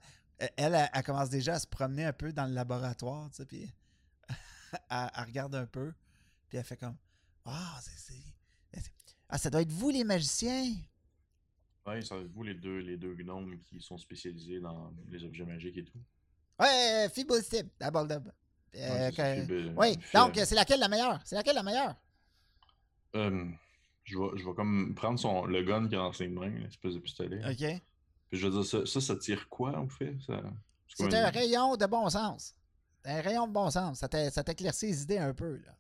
[0.58, 3.72] Elle, elle, commence déjà à se promener un peu dans le laboratoire, tu sais, puis
[4.90, 5.94] elle regarde un peu,
[6.50, 6.98] puis elle fait comme
[7.52, 8.14] ah, c'est.
[9.32, 10.74] Ah, ça doit être vous, les magiciens!
[11.86, 15.24] Oui, ça doit être vous, les deux, les deux gnomes qui sont spécialisés dans les
[15.24, 16.00] objets magiques et tout.
[16.60, 18.08] Ouais, Fibostip, d'abord.
[18.76, 19.12] Euh,
[19.78, 21.20] oui, donc c'est laquelle la meilleure?
[21.26, 21.96] C'est laquelle la meilleure?
[23.16, 23.46] Euh,
[24.04, 26.94] je, vais, je vais comme prendre son, le gun qui est dans ses mains, l'espèce
[26.96, 27.40] de pistolet.
[27.50, 27.82] OK.
[28.30, 30.16] Puis je vais dire, ça, ça, ça tire quoi, en fait?
[30.88, 32.56] C'est un rayon de bon sens.
[33.06, 34.00] Un rayon de bon sens.
[34.00, 35.76] Ça t'éclaircit les idées un peu, là.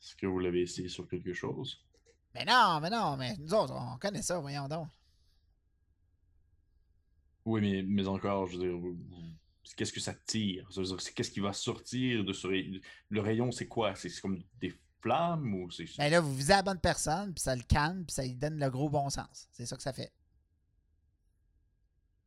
[0.00, 1.84] Est-ce que vous l'avez essayé sur quelque chose?
[2.34, 4.88] Mais non, mais non, mais nous autres, on connaît ça, voyons donc.
[7.44, 8.78] Oui, mais, mais encore, je veux dire,
[9.76, 10.68] qu'est-ce que ça tire?
[11.14, 12.80] Qu'est-ce qui va sortir de ce rayon?
[13.08, 13.94] Le rayon, c'est quoi?
[13.94, 15.86] C'est comme des flammes ou c'est.
[15.98, 18.58] Ben là, vous visez la bonne personne, puis ça le calme, puis ça lui donne
[18.58, 19.48] le gros bon sens.
[19.52, 20.12] C'est ça que ça fait.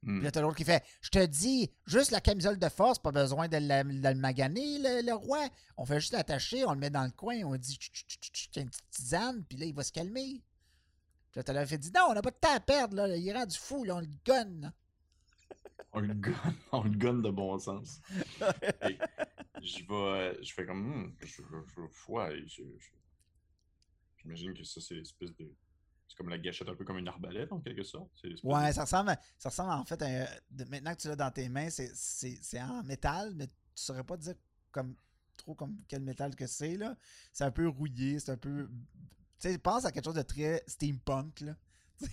[0.04, 3.12] Puis là, t'as l'autre qui fait Je te dis, juste la camisole de force, pas
[3.12, 5.48] besoin de, le maganer, le, roi.
[5.78, 7.80] On fait juste l'attacher, on le met dans le coin, on dit
[8.56, 10.42] a une petite tisane, puis là, il va se calmer.
[11.32, 13.16] Puis là, t'as l'autre fait dit Non, on n'a pas de temps à perdre, là.
[13.16, 14.74] il rend du fou, là, on le gonne.
[15.94, 18.02] On le gonne, on le gonne de bon sens.
[18.40, 21.42] je vais, je fais comme, hmm, je,
[22.48, 22.62] je,
[24.18, 25.50] j'imagine que ça, c'est l'espèce de
[26.14, 28.12] c'est comme la gâchette, un peu comme une arbalète en quelque sorte.
[28.44, 30.30] Ouais, ça ressemble, ça ressemble en fait à,
[30.70, 34.36] maintenant que tu l'as dans tes mains, c'est en métal, mais tu saurais pas dire
[34.72, 34.96] comme
[35.38, 36.96] trop comme quel métal que c'est là.
[37.32, 38.70] C'est un peu rouillé, c'est un peu.
[39.40, 41.56] Tu sais, pense à quelque chose de très steampunk là.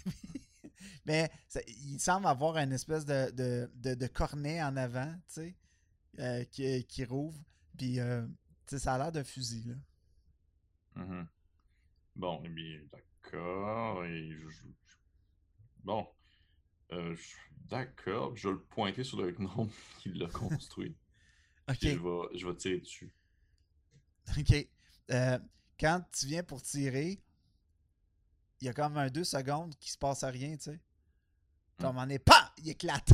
[1.04, 1.30] mais
[1.66, 5.56] il semble avoir une espèce de, de, de, cornet en avant, tu sais,
[6.20, 7.38] euh, qui, qui rouvre.
[7.76, 8.26] Puis, euh,
[8.66, 9.74] ça a l'air d'un fusil là.
[11.02, 11.26] Mm-hmm.
[12.16, 12.80] Bon, eh bien,
[13.22, 14.04] D'accord.
[14.04, 14.30] Et
[15.84, 16.06] Bon.
[16.92, 17.16] Euh,
[17.68, 18.36] d'accord.
[18.36, 20.96] Je vais le pointer sur le gnome qui l'a construit.
[21.68, 21.76] ok.
[21.80, 23.14] Je vais, je vais tirer dessus.
[24.38, 24.68] Ok.
[25.10, 25.38] Euh,
[25.78, 27.22] quand tu viens pour tirer,
[28.60, 30.80] il y a comme un deux secondes qui se passe à rien, tu sais.
[31.80, 33.10] Comme on est pas, il éclate.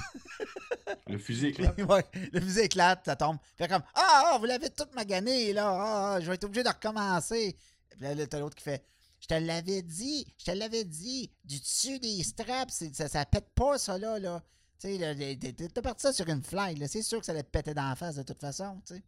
[1.07, 1.81] le fusil éclate?
[1.81, 3.39] ouais, le fusil éclate, ça tombe.
[3.57, 6.65] Fait comme ah, ah, vous l'avez tout magané là, ah, ah, je vais être obligé
[6.65, 7.57] de recommencer.
[7.89, 8.85] Puis là, t'as l'autre qui fait
[9.21, 13.51] je te l'avais dit, je te l'avais dit, du dessus des straps, ça, ça pète
[13.55, 14.19] pas ça là.
[14.19, 14.43] là.
[14.79, 17.73] Tu sais, t'es parti ça sur une fly, c'est sûr que ça allait te péter
[17.73, 19.03] dans la face de toute façon, tu sais.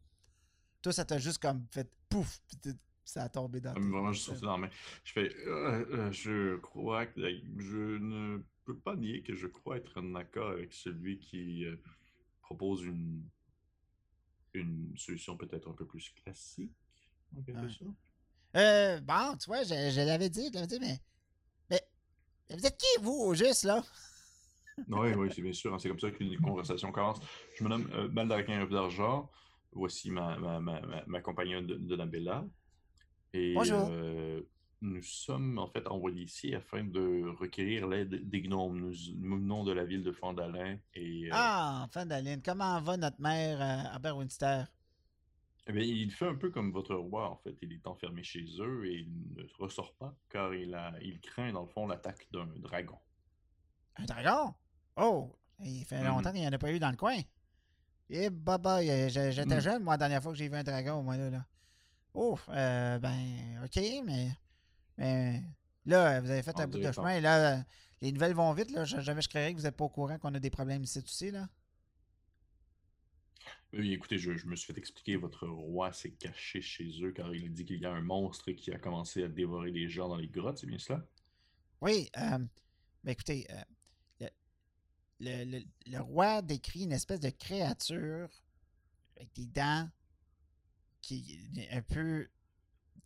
[0.81, 2.41] Toi, ça t'a juste comme fait pouf,
[3.05, 4.71] ça a tombé dans Vraiment, je dans la main.
[5.05, 7.21] Je fais, euh, euh, je crois que
[7.59, 11.77] je ne peux pas nier que je crois être en accord avec celui qui euh,
[12.43, 13.25] propose une,
[14.55, 16.73] une solution peut-être un peu plus classique,
[17.37, 18.08] en quelque sorte.
[18.57, 20.99] Euh, bon, tu vois, je, l'avais dit, je l'avais dit, mais,
[21.71, 21.83] mais.
[22.51, 23.83] Vous êtes qui, vous, au juste, là?
[24.89, 25.75] oui, oui, c'est bien sûr.
[25.75, 27.19] Hein, c'est comme ça qu'une conversation commence.
[27.57, 29.31] Je me nomme euh, Baldaquin d'Argent.
[29.73, 32.45] Voici ma, ma, ma, ma compagnonne de, de Nabella.
[33.35, 33.87] Et Bonjour.
[33.91, 34.41] Euh,
[34.81, 38.79] nous sommes en fait envoyés ici afin de requérir l'aide des gnomes.
[38.79, 38.95] Nous,
[39.39, 40.79] venons de la ville de Fandalin.
[40.95, 42.39] Et, euh, Ah, Fandalin.
[42.43, 44.65] Comment va notre mère à Berwinster?
[45.69, 47.55] Eh bien, il fait un peu comme votre roi, en fait.
[47.61, 51.53] Il est enfermé chez eux et il ne ressort pas car il, a, il craint,
[51.53, 52.99] dans le fond, l'attaque d'un dragon.
[53.97, 54.55] Un dragon?
[54.97, 55.39] Oh!
[55.61, 56.35] Il fait longtemps mhm.
[56.35, 57.19] qu'il n'y en a pas eu dans le coin.
[58.09, 59.61] Eh, baba, j'étais mhm.
[59.61, 61.29] jeune, moi, la dernière fois que j'ai vu un dragon, moi, là.
[61.29, 61.45] là.
[62.15, 64.31] Oh, euh, ben, ok, mais.
[64.97, 65.43] Mais.
[65.85, 67.17] Là, vous avez fait un bout de chemin.
[67.17, 67.63] Et là,
[68.01, 68.85] les nouvelles vont vite, là.
[68.85, 71.11] Jamais je créerais que vous n'êtes pas au courant qu'on a des problèmes ici, tu
[71.11, 71.47] sais, là.
[73.79, 77.55] Oui, écoutez, je, me suis fait expliquer, votre roi s'est caché chez eux car il
[77.55, 80.27] dit qu'il y a un monstre qui a commencé à dévorer les gens dans les
[80.27, 81.07] grottes, c'est bien cela?
[81.81, 82.39] Oui, euh,
[83.05, 84.29] ben écoutez, euh,
[85.21, 88.29] le, roi décrit une espèce de créature
[89.17, 89.89] avec des dents
[91.01, 92.29] qui est un peu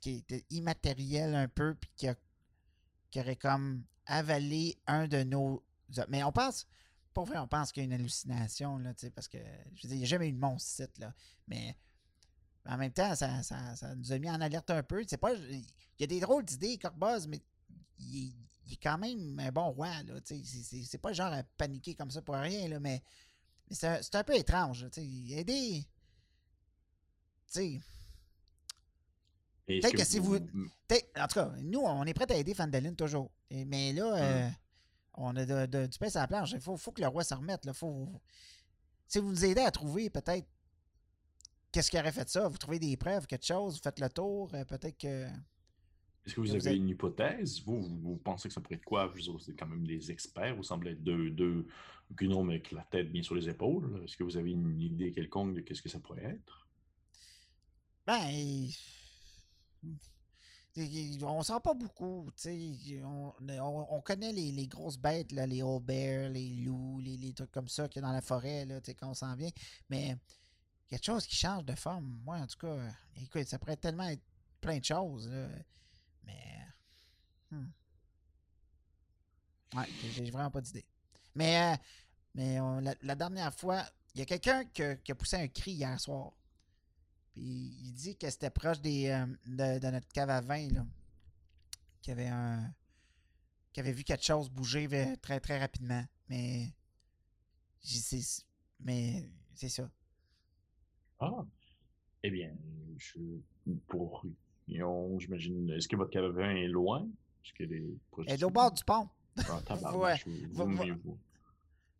[0.00, 2.16] qui est immatériel un peu puis qui, a,
[3.10, 5.62] qui aurait comme avalé un de nos
[6.08, 6.66] mais on pense
[7.12, 9.38] pour vrai, on pense qu'il y a une hallucination, là, parce que,
[9.74, 11.12] je veux dire, il n'y a jamais eu de monstre site, là.
[11.46, 11.76] Mais
[12.66, 15.02] en même temps, ça, ça, nous a mis en alerte un peu.
[15.06, 15.64] C'est pas, il
[15.98, 17.40] y a des drôles d'idées, Corboz, mais
[17.98, 18.34] il,
[18.70, 20.14] est quand même un bon roi, là.
[20.24, 23.02] C'est pas genre à paniquer comme ça pour rien, là, mais,
[23.70, 25.04] c'est un, peu étrange, tu sais.
[25.04, 25.86] Il y a des.
[27.46, 27.80] Tu sais.
[29.66, 30.36] Peut-être que, si vous.
[30.36, 33.30] En tout cas, nous, on est prêts à aider Fandaline toujours.
[33.50, 34.52] mais là, euh, hum.
[35.14, 36.52] On a de, du pain à la planche.
[36.52, 37.64] Il faut, faut, que le roi s'en remette.
[37.64, 37.72] Là.
[37.72, 38.08] Faut...
[39.06, 40.46] Si vous nous aidez à trouver peut-être
[41.70, 44.50] qu'est-ce qui aurait fait ça, vous trouvez des preuves, quelque chose, vous faites le tour,
[44.54, 45.26] euh, peut-être que.
[46.24, 47.62] Est-ce que vous avez une hypothèse?
[47.64, 49.06] Vous, vous, pensez que ça pourrait être quoi?
[49.08, 50.54] Vous êtes quand même des experts.
[50.54, 51.66] Vous semblez être deux, deux
[52.14, 54.00] gnomes avec la tête bien sur les épaules.
[54.04, 56.68] Est-ce que vous avez une idée quelconque de qu'est-ce que ça pourrait être?
[58.06, 58.68] Ben,
[60.76, 63.32] on sent pas beaucoup, on,
[63.90, 68.00] on, connaît les, grosses bêtes, là, les bears, les loups, les, trucs comme ça qu'il
[68.00, 69.50] y a dans la forêt, là, quand on s'en vient.
[69.90, 70.16] Mais
[70.88, 72.76] quelque chose qui change de forme, moi, en tout cas,
[73.16, 74.24] écoute, ça pourrait tellement être
[74.60, 75.30] plein de choses,
[76.24, 76.58] Mais.
[77.50, 77.66] Hmm.
[79.74, 80.84] Ouais, j'ai vraiment pas d'idée.
[81.34, 81.76] Mais, euh,
[82.34, 82.58] mais
[83.02, 86.32] la, dernière fois, il y a quelqu'un qui a poussé un cri hier soir.
[87.32, 87.42] Puis
[87.82, 90.86] il dit que c'était proche des, euh, de, notre cave à vin, là.
[92.02, 92.72] Qu'il avait un.
[93.72, 94.88] Qu'il avait vu quelque chose bouger
[95.22, 96.04] très très rapidement.
[96.28, 96.72] Mais.
[98.80, 99.90] Mais c'est ça.
[101.20, 101.44] Ah!
[102.22, 102.52] Eh bien,
[102.98, 103.18] je,
[103.86, 104.26] pour.
[104.68, 105.70] J'imagine.
[105.70, 107.08] Est-ce que votre cave à vin est loin?
[107.44, 107.84] Est-ce qu'elle est.
[108.26, 109.08] Elle est au bord du pont.
[109.48, 109.60] Ah,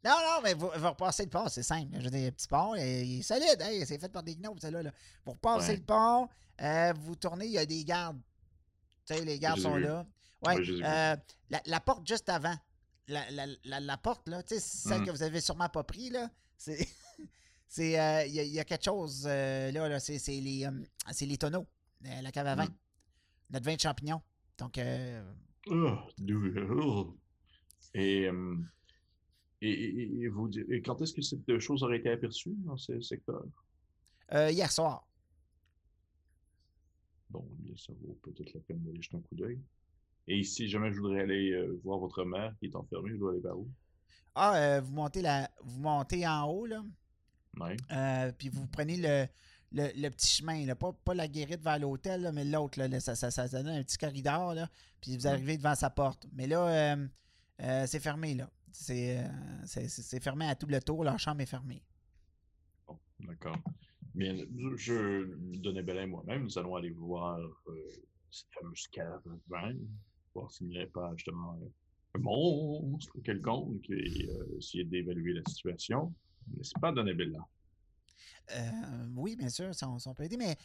[0.05, 1.97] non, non, mais vous, vous repassez le pont, c'est simple.
[1.99, 3.61] Je veux dire, petit pont, il est solide.
[3.61, 4.83] Hey, c'est fait par des gnous, celle-là.
[4.83, 4.91] Là.
[5.25, 6.29] Vous repassez le pont,
[6.61, 8.21] euh, vous tournez, il y a des gardes.
[9.07, 10.05] Tu sais, les gardes sont là.
[10.45, 11.17] Ouais, euh,
[11.67, 12.57] la, porte juste avant.
[13.07, 15.07] La, la, la porte, là, tu sais, celle mm.
[15.07, 16.81] que vous avez sûrement pas pris, là, c'est.
[17.79, 20.69] euh, il y, a quelque chose là, là c'est les,
[21.21, 21.67] les tonneaux,
[22.01, 22.67] la cave à vin.
[22.67, 22.75] Mm.
[23.51, 24.23] Notre vin de champignons.
[24.59, 24.81] Donc.
[25.69, 27.17] Oh,
[27.95, 28.29] et.
[29.65, 33.45] Et, vous, et quand est-ce que cette chose aurait été aperçue dans ce secteur?
[34.33, 35.07] Euh, hier soir.
[37.31, 37.47] Bon,
[37.77, 39.61] ça vaut peut-être la peine d'aller jeter un coup d'œil.
[40.27, 43.31] Et si jamais je voudrais aller euh, voir votre mère qui est enfermée, je dois
[43.31, 43.69] aller par où?
[44.35, 46.83] Ah, euh, vous montez la, vous montez en haut, là.
[47.61, 47.77] Oui.
[48.39, 49.27] puis vous prenez le,
[49.73, 50.75] le, petit chemin, là.
[50.75, 53.99] Pas, pas la guérite vers l'hôtel, mais l'autre, là, ça, ça, ça, donne un petit
[53.99, 54.69] corridor, là.
[55.01, 56.27] Puis vous arrivez devant sa porte.
[56.33, 56.97] Mais là,
[57.87, 58.51] c'est fermé, là.
[58.91, 59.29] Euh,
[59.65, 61.05] c'est fermé à tout le tour.
[61.05, 61.83] Leur chambre est fermée.
[62.87, 63.57] Bon, d'accord.
[64.15, 64.37] Bien,
[64.77, 65.25] je,
[65.59, 69.23] donnais Belin moi-même, nous allons aller voir euh, cette fameuse cave
[70.35, 71.59] voir s'il n'y avait pas justement
[72.15, 76.15] un monstre quelconque et euh, essayer d'évaluer la situation.
[76.55, 77.39] N'est-ce pas, Donabella?
[78.51, 80.57] Euh, oui, bien sûr, ça, on, peut aider, mais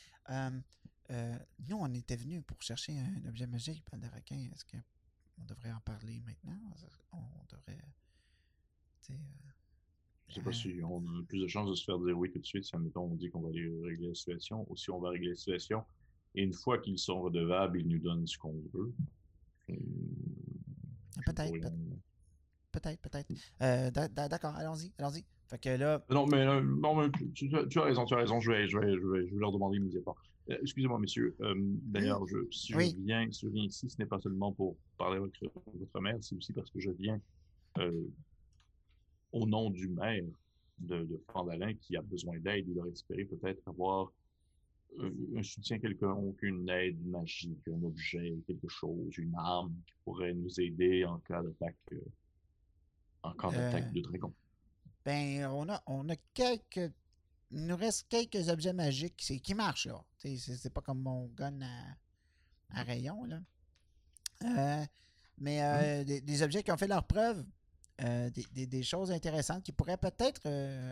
[1.69, 4.36] nous, on était venus pour chercher un objet magique, pas de requin.
[4.53, 4.77] Est-ce que
[5.39, 6.59] on devrait en parler maintenant.
[7.11, 7.80] On devrait.
[9.09, 9.14] Euh,
[10.27, 12.39] je sais pas si on a plus de chances de se faire dire oui tout
[12.39, 14.99] de suite si, admettons, on dit qu'on va aller régler la situation, ou si on
[14.99, 15.85] va régler la situation,
[16.35, 18.93] et une fois qu'ils sont redevables, ils nous donnent ce qu'on veut.
[21.26, 21.72] Peut-être.
[22.72, 23.31] Peut-être, peut-être.
[23.61, 25.26] Euh, d'accord, allons-y, allons-y.
[25.47, 26.03] Fait que là.
[26.09, 28.39] Non, mais, euh, non, mais tu, as raison, tu as raison.
[28.41, 30.15] Je vais, je vais, je vais, je vais leur demander immédiatement.
[30.49, 31.36] Euh, excusez-moi, messieurs.
[31.41, 35.34] Euh, d'ailleurs, si, je viens, je viens ici, ce n'est pas seulement pour parler avec
[35.74, 37.19] votre mère, c'est aussi parce que je viens
[37.78, 38.07] euh,
[39.32, 40.24] au nom du maire
[40.80, 42.65] de, de Fandalin qui a besoin d'aide.
[42.68, 44.11] Il aurait espéré peut-être avoir
[45.36, 50.60] un soutien quelconque, une aide magique, un objet, quelque chose, une arme qui pourrait nous
[50.60, 51.76] aider en cas d'attaque,
[53.22, 54.34] en cas d'attaque de dragon.
[55.06, 56.91] Ben, on a, on a quelques
[57.52, 60.03] il nous reste quelques objets magiques qui marchent, là.
[60.18, 61.60] C'est pas comme mon gun
[62.69, 63.40] à, rayon, là.
[64.44, 64.86] Euh,
[65.40, 67.44] mais euh, des, objets qui ont fait leur preuve,
[68.02, 70.45] euh, des, choses intéressantes qui pourraient peut-être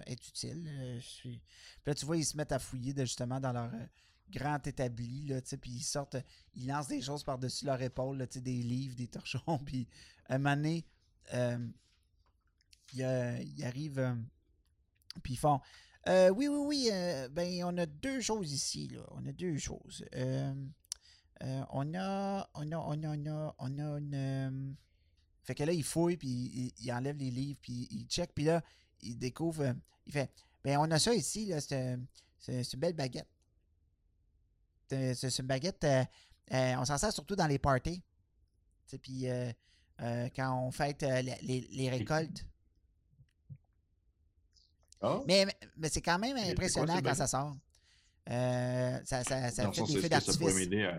[0.08, 1.02] être utiles.
[1.22, 1.42] Puis
[1.86, 3.72] là, tu vois, ils se mettent à fouiller justement dans leur
[4.30, 6.18] grand établi, là, puis ils sortent,
[6.56, 9.88] ils lancent des choses par-dessus leur épaule, là, des livres, des torchons, puis
[10.28, 10.86] à un moment donné,
[12.94, 14.16] ils, arrivent,
[15.22, 15.60] puis ils font
[16.08, 16.90] Euh, oui, oui, oui.
[16.92, 19.02] euh, ben, on a deux choses ici, là.
[19.12, 20.06] On a deux choses.
[20.16, 20.54] Euh,
[21.44, 22.50] euh, on a.
[22.54, 22.78] On a.
[22.78, 23.08] On a.
[23.18, 23.56] On a.
[23.58, 24.14] On a une.
[24.16, 24.72] euh,
[25.44, 28.46] fait que là, il fouille, puis il, il enlève les livres, puis il check, puis
[28.46, 28.64] là,
[29.02, 29.62] il découvre.
[29.64, 29.74] euh,
[30.06, 30.32] il fait.
[30.64, 31.60] Ben, on a ça ici, là.
[31.62, 31.94] C'est
[32.50, 33.28] euh, une belle baguette.
[34.90, 35.84] C'est une baguette.
[35.84, 36.04] euh,
[36.54, 38.04] euh, on s'en sert surtout dans les parties.
[39.02, 39.52] Puis euh,
[40.02, 42.46] euh, quand on fête euh, les, les récoltes.
[45.06, 45.46] Ah, Mais,
[45.78, 47.56] mais c'est quand même quoi, impressionnant quand ça sort.
[48.30, 50.56] Euh, ça ça, ça fait des est-ce feux que ça pourrait d'artifice.
[50.56, 50.96] m'aider à.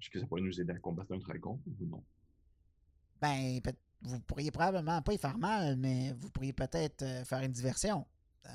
[0.00, 2.04] Est-ce que ça pourrait nous aider à combattre un dragon ou non?
[3.20, 3.60] Ben,
[4.02, 8.06] vous pourriez probablement pas y faire mal, mais vous pourriez peut-être euh, faire une diversion
[8.46, 8.50] euh,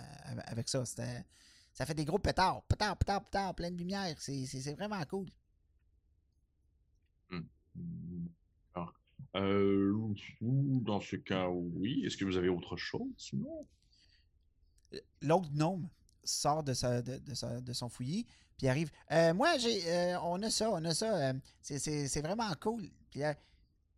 [0.45, 0.83] avec- ça.
[0.85, 2.61] Ça fait des gros pétards.
[2.63, 4.15] Pétards, pétards, pétards, plein de lumière.
[4.19, 5.27] C'est vraiment cool.
[7.31, 8.40] D'accord.
[9.35, 9.93] Euh,
[10.41, 12.03] dans ce cas, oui.
[12.05, 13.65] Est-ce que vous avez autre chose sinon?
[15.21, 15.87] L'autre gnome
[16.23, 18.25] sort de, sa, de, de sa- de son fouillis,
[18.57, 18.91] puis arrive.
[19.11, 21.29] Euh, moi, j'ai, euh, on a ça, on a ça.
[21.29, 22.89] euh, c'est- c'est c'est vraiment cool.
[23.09, 23.35] Puis là,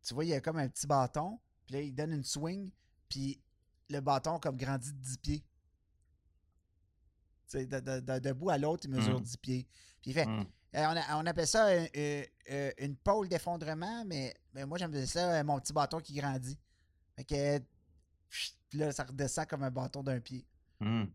[0.03, 2.69] tu vois, il y a comme un petit bâton, puis là, il donne une swing,
[3.09, 3.39] puis
[3.89, 5.39] le bâton comme grandit de 10 pieds.
[7.49, 9.23] Tu sais, de, de, de- d'un bout à l'autre, il mesure Mm.
[9.23, 9.67] 10 pieds.
[10.01, 10.45] Puis il fait, Hmm.
[10.75, 11.85] Euh, on, a- on appelle ça euh,
[12.49, 16.57] euh, une pôle d'effondrement, mais, mais moi, j'appelle ça mon petit bâton qui grandit.
[17.15, 17.59] Fait que,
[18.29, 20.45] puis là, ça redescend comme un bâton d'un pied.
[20.79, 21.05] Hmm.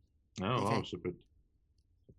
[0.40, 1.20] Ah, wow, ça peut être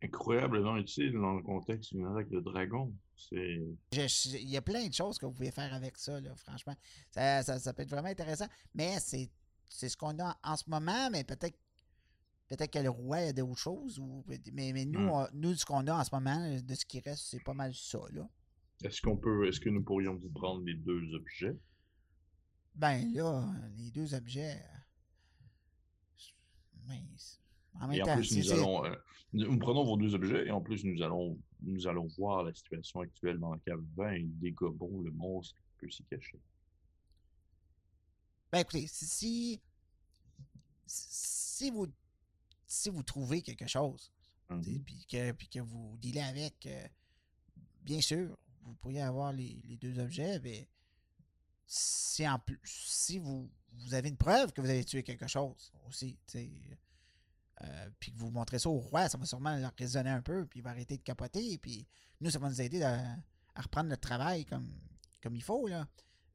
[0.02, 2.94] incroyablement utile dans le contexte d'une attaque de dragon.
[3.32, 3.78] Il
[4.50, 6.76] y a plein de choses que vous pouvez faire avec ça, là, franchement.
[7.12, 8.48] Ça, ça- ça peut être vraiment intéressant.
[8.74, 9.30] Mais c'est
[9.72, 11.56] c'est ce qu'on a en ce moment, mais peut-être
[12.50, 14.00] peut-être que le roi a d'autres choses.
[14.00, 15.10] Ou, mais, mais nous, Hmm.
[15.10, 17.74] on- nous, ce qu'on a en ce moment, de ce qui reste, c'est pas mal
[17.74, 18.00] ça.
[18.12, 18.28] Là.
[18.84, 19.48] Est-ce qu'on peut.
[19.48, 21.56] Est-ce que nous pourrions vous prendre les deux objets?
[22.76, 23.46] Ben là,
[23.78, 24.64] les deux objets.
[26.88, 27.02] Mais
[27.82, 28.86] en même Et en plus, nous allons.
[28.86, 28.96] euh,
[29.34, 33.02] nous prenons vos deux objets et en plus, nous allons, nous allons voir la situation
[33.02, 36.40] actuelle dans la cave 20 et dégobons le monstre qui peut s'y cacher.
[38.52, 39.62] Ben écoutez, si, si,
[40.88, 41.88] si vous
[42.72, 44.12] si vous trouvez quelque chose,
[44.64, 46.88] sais, puis que, que vous dealez avec, euh,
[47.82, 50.68] bien sûr, vous pourriez avoir les, les deux objets, mais
[51.66, 55.72] si en plus si vous, vous avez une preuve que vous avez tué quelque chose
[55.88, 60.22] aussi, euh, puis que vous montrez ça au roi, ça va sûrement leur raisonner un
[60.22, 61.86] peu, puis il va arrêter de capoter, puis
[62.22, 63.18] nous, ça va nous aider à,
[63.56, 64.72] à reprendre notre travail comme,
[65.22, 65.88] comme il faut, là.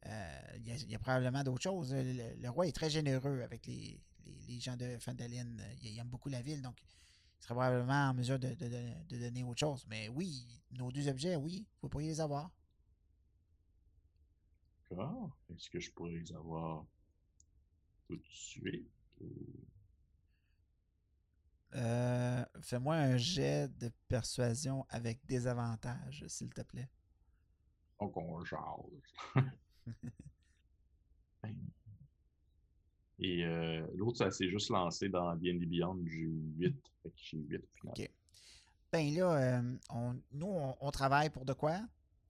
[0.06, 1.94] Euh, Il y, a- il y a probablement d'autres choses.
[1.94, 5.62] Le roi est très généreux avec les, les, les gens de Fandaline.
[5.82, 9.04] Il, il aime beaucoup la ville, donc il serait probablement en mesure de, de- de-
[9.08, 9.84] de donner autre chose.
[9.88, 12.50] Mais oui, nos deux objets, oui, vous pourriez les avoir.
[14.90, 15.36] D'accord.
[15.50, 16.84] Est-ce que je pourrais les avoir
[18.06, 18.90] tout de suite?
[19.20, 19.26] ou-
[21.76, 26.88] Euh, Fais-moi un jet de persuasion avec des avantages, s'il te plaît.
[28.00, 28.60] Donc, on jase.
[33.24, 36.28] Et euh, l'autre, ça s'est juste lancé dans D&D Beyond du
[36.58, 36.76] 8.
[37.02, 37.94] Fait que j'ai 8 au final.
[37.98, 38.10] Ok.
[38.92, 41.80] Ben là, euh, on- nous, on, on travaille pour de quoi?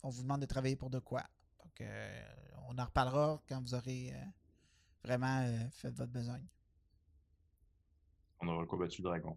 [0.05, 1.25] On vous demande de travailler pour de quoi?
[1.65, 2.25] Donc, euh,
[2.69, 4.15] on en reparlera quand vous aurez
[5.03, 6.47] vraiment fait votre besogne.
[8.41, 9.37] On aura combattu le dragon.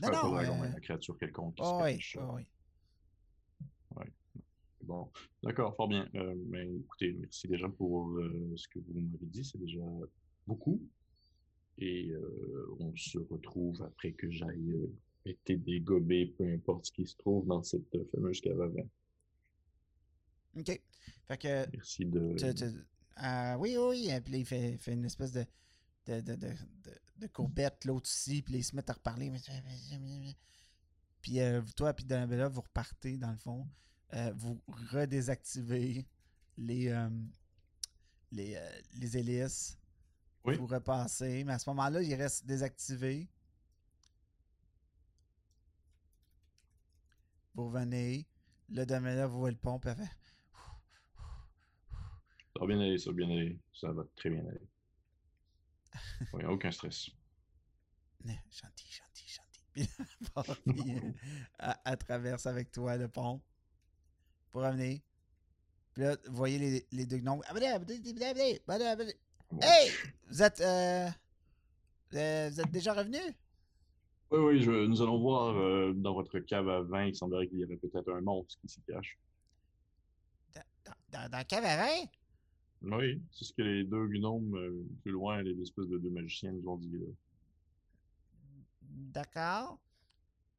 [0.00, 2.18] Non, pas le dragon, mais la créature quelconque qui se oui, cache.
[2.20, 2.46] ah oui.
[4.86, 5.10] Bon,
[5.42, 6.08] d'accord, fort bien.
[6.14, 9.80] Euh, mais écoutez, merci déjà pour euh, ce que vous m'avez dit, c'est déjà
[10.46, 10.80] beaucoup.
[11.78, 14.74] Et euh, on se retrouve après que j'aille
[15.24, 18.86] été dégobé, peu importe ce qui se trouve dans cette fameuse cave à vin.
[20.58, 20.82] OK.
[21.26, 22.34] Fait que, Merci de...
[22.36, 22.84] tu- tu-
[23.16, 24.20] ah, oui, oui, oui.
[24.20, 25.44] Puis il fait, fait une espèce de,
[26.06, 26.36] de, de,
[27.16, 29.32] de, courbette, l'autre aussi, puis ils se mettent à reparler.
[31.20, 33.66] Puis euh, toi, puis Donabella, vous repartez, dans le fond.
[34.12, 34.60] Euh, vous
[34.92, 36.06] redésactivez
[36.56, 37.10] les, euh,
[38.30, 39.78] les, euh, les hélices.
[40.44, 40.56] Oui.
[40.56, 41.42] Vous repassez.
[41.44, 43.28] Mais à ce moment-là, il reste désactivé.
[47.54, 48.26] Vous revenez.
[48.68, 50.02] Là, Donabella, vous voyez le pont, puis fait
[52.52, 53.58] Ça va bien aller, ça va bien aller.
[53.72, 54.68] Ça va très bien aller.
[56.44, 57.10] A aucun stress.
[58.24, 59.64] Gentil, gentil, gentil.
[59.72, 59.88] Puis
[61.58, 63.42] elle, elle traverse avec toi le pont
[64.54, 65.00] pour revenir.
[65.94, 67.42] Puis là, vous voyez les, les deux gnomes.
[69.60, 69.90] Hey!
[70.28, 71.08] Vous êtes, euh,
[72.14, 73.18] euh, vous êtes déjà revenu?
[74.30, 77.58] Oui, oui, je- nous allons voir euh, dans votre cave à vin, il semblerait qu'il
[77.58, 79.18] y aurait peut-être un monstre qui s'y cache.
[80.54, 82.06] Dans, dans, le cave à vin?
[82.82, 86.52] Oui, c'est ce que les deux gnomes euh, plus loin, les espèces de deux magiciens
[86.52, 86.92] nous ont dit.
[86.92, 87.06] Là.
[88.82, 89.80] d'accord.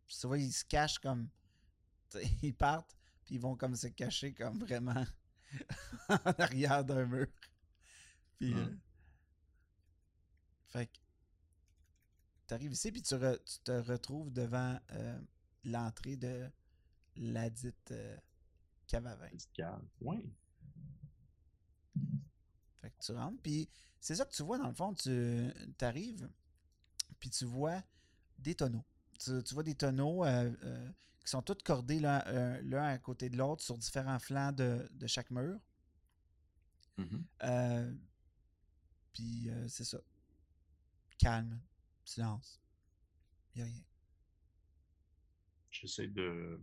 [0.06, 1.30] Puis tu vois, ils se cachent comme.
[2.42, 2.96] Ils partent,
[3.26, 5.06] puis ils vont comme se cacher comme vraiment
[6.10, 7.28] en arrière d'un mur.
[8.38, 8.54] Puis.
[8.54, 8.76] Euh,
[10.68, 11.00] fait que.
[12.48, 15.20] T'arrives ici, puis tu, re- tu te retrouves devant euh,
[15.64, 16.48] l'entrée de
[17.16, 18.18] la dite euh,
[18.88, 19.30] cave à vin.
[20.02, 20.24] Ouais.
[22.82, 23.68] Fait que tu rentres, puis
[24.00, 24.94] c'est ça que tu vois dans le fond.
[24.94, 26.30] Tu arrives,
[27.20, 27.82] puis tu vois
[28.38, 28.86] des tonneaux.
[29.18, 30.92] Tu, tu vois des tonneaux euh,
[31.26, 34.88] qui sont tous cordés l'un euh, l'un à côté de l'autre sur différents flancs de,
[34.92, 35.60] de chaque mur.
[36.98, 37.26] Mhm.
[37.44, 37.94] Euh,
[39.12, 40.00] puis euh, c'est ça.
[41.18, 41.60] Calme,
[42.04, 42.62] silence.
[43.56, 43.84] Y a rien.
[45.72, 46.62] J'essaie de.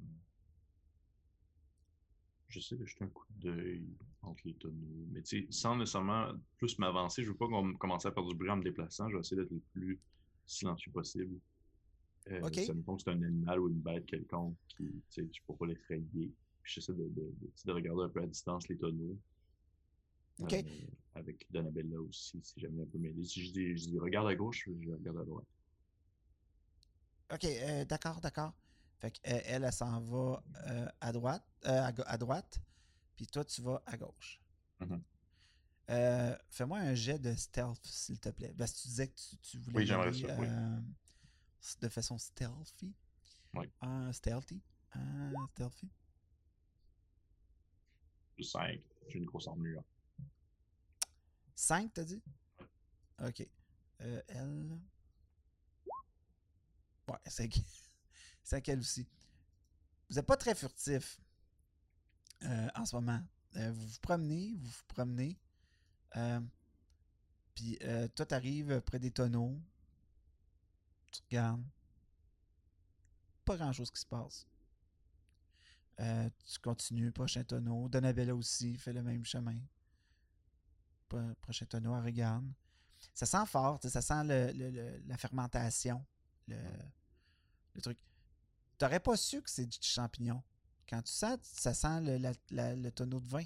[2.48, 5.06] J'essaie de jeter un coup d'œil entre les tonneaux.
[5.10, 8.34] Mais tu sais, sans nécessairement plus m'avancer, je veux pas qu'on commencer à faire du
[8.34, 9.09] bruit en me déplaçant.
[9.09, 10.01] Je vais essayer d'être le plus
[10.47, 11.40] silencieux possible.
[12.30, 12.54] Euh, Ok.
[12.54, 15.54] Ça me que c'est un animal ou une bête quelconque qui, tu sais, je peux
[15.54, 16.32] pas l'effrayer.
[16.62, 17.34] Puis j'essaie de, de,
[17.64, 19.18] de, regarder un peu à distance les tonneaux.
[20.38, 20.52] Ok.
[20.52, 20.62] Euh,
[21.14, 23.24] avec Donabella aussi, si jamais un peu m'aider.
[23.24, 25.46] Si je dis, je dis regarde à gauche, je regarde à droite.
[27.32, 28.52] Ok, euh, d'accord, d'accord.
[28.98, 30.44] Fait que, elle, elle s'en va
[31.00, 32.62] à droite, à, droite,
[33.16, 34.40] puis toi, tu vas à gauche.
[34.80, 35.02] Mhm.
[35.90, 38.54] Euh, Fais-moi un jet de stealth, s'il te plaît.
[38.56, 40.46] Parce que tu disais que tu, tu voulais Oui, j'aimerais ça, oui.
[41.62, 42.94] Euh, de façon stealthy.
[43.55, 43.70] Oui.
[44.12, 44.62] Stealthy.
[44.93, 45.90] Ah, stealthy.
[48.40, 49.84] 5, j'ai une grosse armure.
[51.55, 52.22] 5, t'as dit?
[53.20, 53.47] Ok.
[54.01, 54.78] Euh, elle.
[57.09, 57.48] Ouais, c'est
[58.43, 59.06] c'est qu'elle aussi?
[60.09, 61.20] Vous n'êtes pas très furtif
[62.43, 63.22] euh, en ce moment.
[63.56, 65.39] Euh, vous vous promenez, vous vous promenez.
[66.16, 66.40] Euh,
[67.55, 69.60] Puis euh, toi, t'arrives près des tonneaux.
[71.12, 71.62] Tu regardes.
[73.44, 74.47] Pas grand chose qui se passe.
[76.01, 77.89] Euh, tu continues, prochain tonneau.
[77.89, 79.59] Donabella aussi fait le même chemin.
[81.09, 82.47] Pro- Prochain tonneau, regarde.
[83.14, 86.05] Ça sent fort, ça sent le- la fermentation,
[86.47, 86.56] le,
[87.82, 87.98] truc.
[88.78, 90.43] T'aurais pas su que c'est du champignon.
[90.89, 93.44] Quand tu sens, ça sent le tonneau de vin.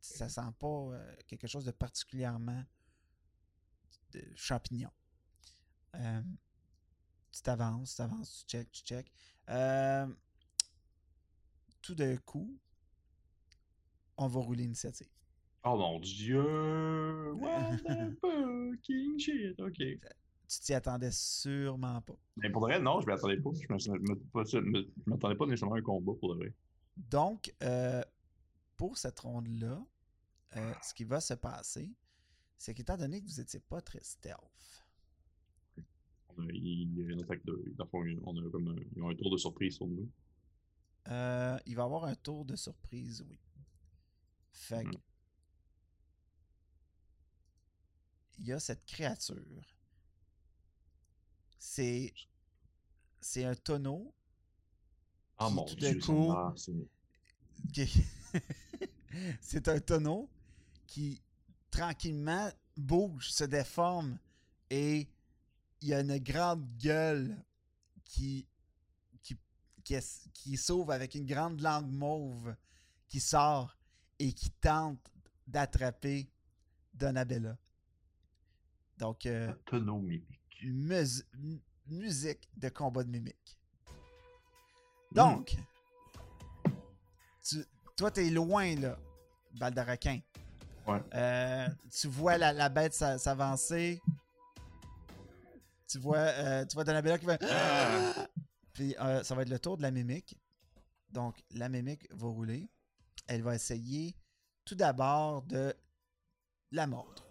[0.00, 2.64] Ça sent pas euh, quelque chose de particulièrement
[4.12, 4.90] de champignon.
[5.96, 6.22] Euh,
[7.36, 9.12] tu t'avances, tu t'avances, tu check, tu check.
[9.48, 10.06] Euh,
[11.82, 12.56] tout d'un coup,
[14.16, 15.08] on va rouler l'initiative.
[15.64, 17.32] Oh mon dieu!
[17.34, 19.60] What the fucking shit!
[19.60, 19.74] Ok.
[20.48, 22.14] Tu t'y attendais sûrement pas.
[22.36, 23.50] Mais pour de vrai, non, je m'attendais pas.
[23.52, 24.60] Je pas-
[25.06, 26.54] m'attendais pas nécessairement à un combat pour de vrai.
[26.96, 28.02] Donc, euh,
[28.76, 29.84] pour cette ronde-là,
[30.56, 31.90] euh, ce qui va se passer,
[32.56, 34.85] c'est qu'étant donné que vous n'étiez pas très stealth,
[36.52, 37.74] il y a une attaque de.
[37.90, 40.10] fond, on a comme un, ils ont un tour de surprise sur nous.
[41.08, 43.38] euh, il va y avoir un tour de surprise, oui.
[44.52, 45.00] Fait que, Mhm.
[48.38, 49.76] il y a cette créature.
[51.58, 52.14] C'est
[53.20, 54.14] c'est un tonneau
[55.38, 56.32] Ah mon tout dieu, coup,
[59.40, 60.28] c'est un tonneau
[60.86, 61.20] qui
[61.70, 64.18] tranquillement bouge, se déforme
[64.70, 65.08] et
[65.80, 67.36] il y a une grande gueule
[68.04, 68.46] qui
[69.22, 69.36] qui,
[69.84, 72.54] qui, est- qui s'ouvre avec une grande langue mauve
[73.08, 73.76] qui sort
[74.18, 74.98] et qui tente
[75.46, 76.28] d'attraper
[76.94, 77.56] Donabella.
[78.98, 79.52] Donc, euh,
[80.64, 81.24] mus-
[81.86, 83.58] musique de combat de mimique.
[85.12, 85.56] Donc,
[87.42, 87.64] tu,
[87.96, 88.98] toi, t'es loin, là,
[89.52, 90.20] Baldaraquin.
[90.86, 91.02] Ouais.
[91.14, 94.00] Euh, tu vois la, la bête s'a- s'avancer.
[95.88, 97.38] Tu vois, euh, tu vois Donabella qui va.
[98.72, 100.38] Puis euh, ça va être le tour de la mimique.
[101.10, 102.68] Donc, la mimique va rouler.
[103.26, 104.16] Elle va essayer
[104.64, 105.74] tout d'abord de
[106.72, 107.24] la mordre.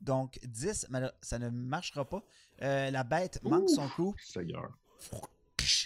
[0.00, 2.22] Donc, 10, mais là, ça ne marchera pas.
[2.62, 4.14] Euh, la bête manque son coup.
[4.22, 4.78] Seigneur.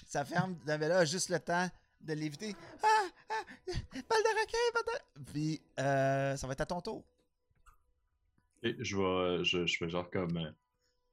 [0.08, 0.56] Ça ferme.
[0.66, 1.70] Donabella a juste le temps
[2.00, 2.56] de l'éviter.
[2.82, 2.86] Ah!
[3.30, 4.58] ah balle de requin!
[4.74, 5.32] Balle de...
[5.32, 7.04] Puis, euh, ça va être à ton tour.
[8.62, 9.44] Et je vais.
[9.44, 10.36] Je, je fais genre comme.
[10.36, 10.50] euh,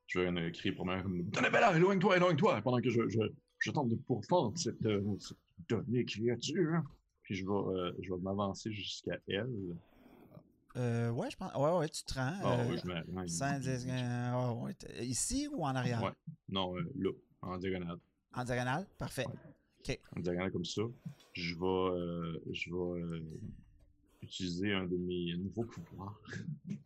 [0.08, 1.24] Je vais euh, crier pour moi comme.
[1.24, 2.62] Donabella, éloigne-toi, éloigne-toi!
[2.62, 3.20] Pendant que je, je,
[3.60, 5.38] je tente de pourfendre cette, euh, cette
[5.70, 6.82] donnée créature.
[7.24, 9.50] Puis je vais, euh, je vais m'avancer jusqu'à elle.
[10.78, 11.54] Euh, ouais, je pense.
[11.56, 12.34] Ouais, ouais, tu te rends.
[12.44, 13.28] Ah euh, oui, je me.
[13.28, 16.04] sans euh, ouais, t- ici ou en arrière?
[16.04, 16.12] Ouais.
[16.50, 17.12] Non, euh, là,
[17.42, 17.98] en diagonale.
[18.34, 18.86] En diagonale?
[18.98, 19.26] Parfait.
[20.16, 20.82] en diagonale comme ça.
[21.34, 23.24] Je vais, euh, je vais, euh,
[24.22, 26.20] utiliser un de mes nouveaux pouvoirs.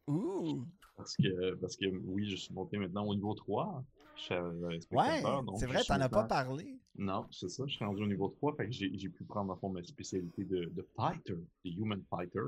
[0.10, 0.66] Ouh!
[0.98, 3.84] Parce que, parce que oui, je suis monté maintenant au niveau 3.
[4.92, 5.22] Ouais,
[5.60, 6.78] c'est vrai, t'en as pas parlé.
[6.98, 9.56] Non, c'est ça, je suis rendu au niveau 3, fait que j'ai pu prendre en
[9.56, 12.40] fond ma spécialité de, de fighter, de human fighter.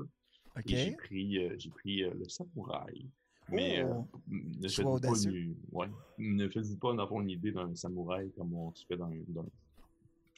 [0.54, 0.64] Ok.
[0.66, 3.06] J'ai pris, euh, j'ai pris euh, le samouraï.
[3.48, 7.52] Mais Oh, euh, ne choix faites pas, une, ouais, ne faites pas dans une idée
[7.52, 9.46] d'un samouraï comme on se fait dans, dans-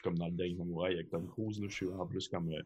[0.05, 1.60] comme dans le dernier samouraï avec Tom Cruise.
[1.60, 2.62] Là, je suis en plus comme euh,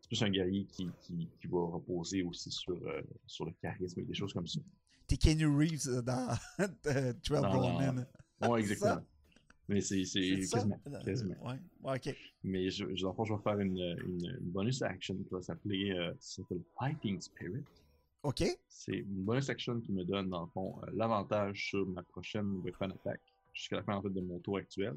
[0.00, 4.00] c'est plus un guerrier qui, qui, qui va reposer aussi sur, euh, sur le charisme
[4.00, 4.60] et des choses comme ça.
[5.06, 6.28] T'es Kenny Reeves euh, dans
[6.86, 8.06] euh, 12 Dans- Ronin.
[8.42, 9.02] Ouais, exactement.
[9.68, 10.02] Mais c'est
[10.50, 10.80] quasiment.
[11.04, 11.34] quasiment.
[11.44, 12.16] Ouais, ouais, ok.
[12.42, 16.14] Mais je, je, vais faire une, une, une bonus action qui va s'appeler euh,
[16.78, 17.64] Fighting Spirit.
[18.22, 22.02] Ok, C'est une bonus action qui me donne, dans le fond, euh, l'avantage sur ma
[22.02, 23.20] prochaine weapon attack
[23.52, 24.96] jusqu'à la fin en fait, de mon tour actuel.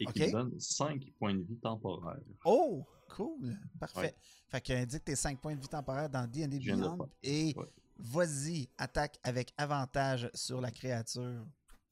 [0.00, 2.20] Et qui donne 5 points de vie temporaires.
[2.44, 3.56] Oh, cool.
[3.78, 4.00] Parfait.
[4.00, 4.14] Ouais.
[4.48, 7.66] Fait que indique tes 5 points de vie temporaire dans D&D Beyond et Ouais.
[7.96, 11.46] vas-y, attaque avec avantage sur la créature.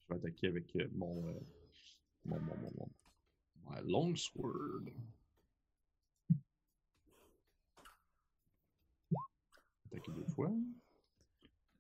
[0.09, 1.33] Je vais attaquer avec euh, mon, euh,
[2.25, 2.89] mon, mon, mon, mon,
[3.65, 4.91] mon longsword.
[9.87, 10.51] Attaquer deux fois.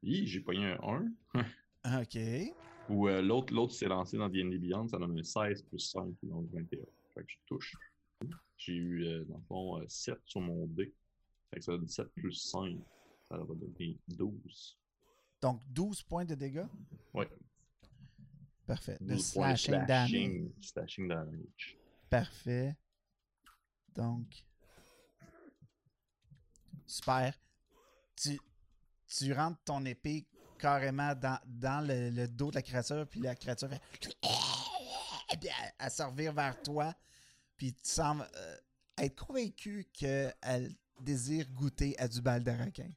[0.02, 1.42] Hi, j'ai pogné un 1.
[2.00, 2.16] Ok.
[2.88, 6.14] Ou euh, l'autre, l'autre s'est lancé dans D&D Beyond, ça donne un 16 plus 5,
[6.24, 6.80] donc 21.
[7.14, 7.76] Fait que je touche.
[8.56, 10.92] J'ai eu, euh, dans le fond, euh, 7 sur mon dé.
[11.50, 12.78] Fait que ça donne 7 plus 5.
[13.28, 14.78] Ça va donner 12.
[15.40, 16.66] Donc 12 points de dégâts?
[17.14, 17.28] Ouais.
[18.66, 18.98] Parfait.
[19.00, 20.10] De 12 points de slashing damage.
[20.10, 21.78] slashing, slashing damage.
[22.10, 22.76] Parfait.
[23.94, 24.44] Donc.
[26.86, 27.34] Super.
[28.16, 28.38] Tu,
[29.08, 30.26] tu rentres ton épée
[30.66, 33.80] carrément dans, dans le, le dos de la créature, puis la créature fait.
[35.40, 36.94] Puis elle, elle se revire vers toi,
[37.56, 38.56] puis tu sembles euh,
[38.98, 40.70] être convaincu qu'elle
[41.00, 42.90] désire goûter à du bal d'araquin.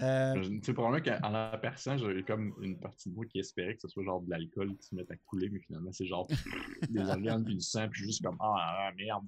[0.00, 3.38] Euh, Je- Tu sais, probablement qu'en la perçant, j'avais comme une partie de moi qui
[3.38, 6.06] espérait que ce soit genre de l'alcool qui se mette à couler, mais finalement, c'est
[6.06, 6.26] genre
[6.90, 9.26] des organes puis du sang, puis juste comme Ah, ah, merde.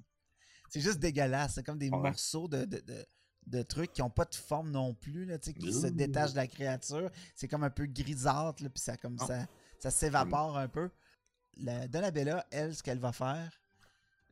[0.71, 1.55] C'est juste dégueulasse.
[1.55, 1.99] C'est comme des Ouais.
[1.99, 3.07] morceaux de, de, de-
[3.47, 6.47] de trucs qui n'ont pas de forme non plus, là, qui se détachent de la
[6.47, 7.11] créature.
[7.35, 9.27] C'est comme un peu grisâtre, là, puis ça, comme Ah.
[9.27, 9.47] ça,
[9.79, 10.91] ça s'évapore un peu.
[11.59, 13.51] La Donabella, elle, ce qu'elle va faire,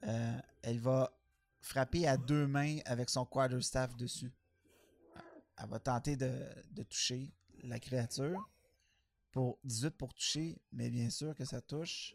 [0.04, 1.16] euh, elle va
[1.60, 4.32] frapper à deux mains avec son quarterstaff dessus.
[5.56, 6.32] Elle va tenter de,
[6.72, 7.32] de toucher
[7.62, 8.48] la créature.
[9.30, 12.14] Pour 18 pour toucher, mais bien sûr que ça touche.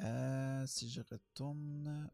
[0.00, 2.10] Euh, si je retourne.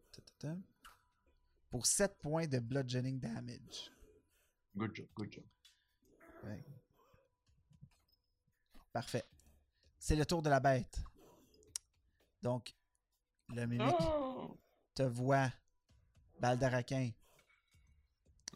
[1.71, 3.93] Pour 7 points de bludgeoning damage.
[4.77, 5.45] Good job, good job.
[6.45, 6.65] Ouais.
[8.93, 9.25] Parfait.
[9.99, 11.03] C'est le tour de la bête.
[12.43, 12.75] Donc,
[13.55, 14.57] le mimique Oh!
[14.95, 15.51] te voit,
[16.41, 17.11] Baldaraquin,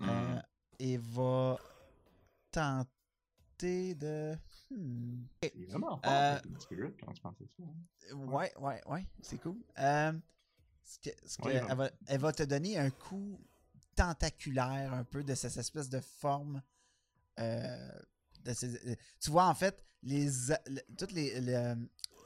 [0.03, 0.41] euh,
[0.79, 1.59] et va
[2.51, 4.37] tenter de.
[4.71, 5.25] Hmm.
[5.43, 6.39] C'est vraiment fort, Euh,
[7.01, 7.63] quand tu pensais ça.
[7.65, 8.15] hein.
[8.15, 9.59] Ouais, ouais, ouais, c'est cool.
[9.79, 10.13] Euh,
[10.85, 13.39] ce que- ce que- Ouais, elle, va, elle va te donner un coup
[14.05, 16.62] tentaculaire, un peu de cette espèce de forme.
[17.39, 17.93] euh,
[18.44, 21.77] de ces- euh, tu vois, en fait, les, le- toutes les, le-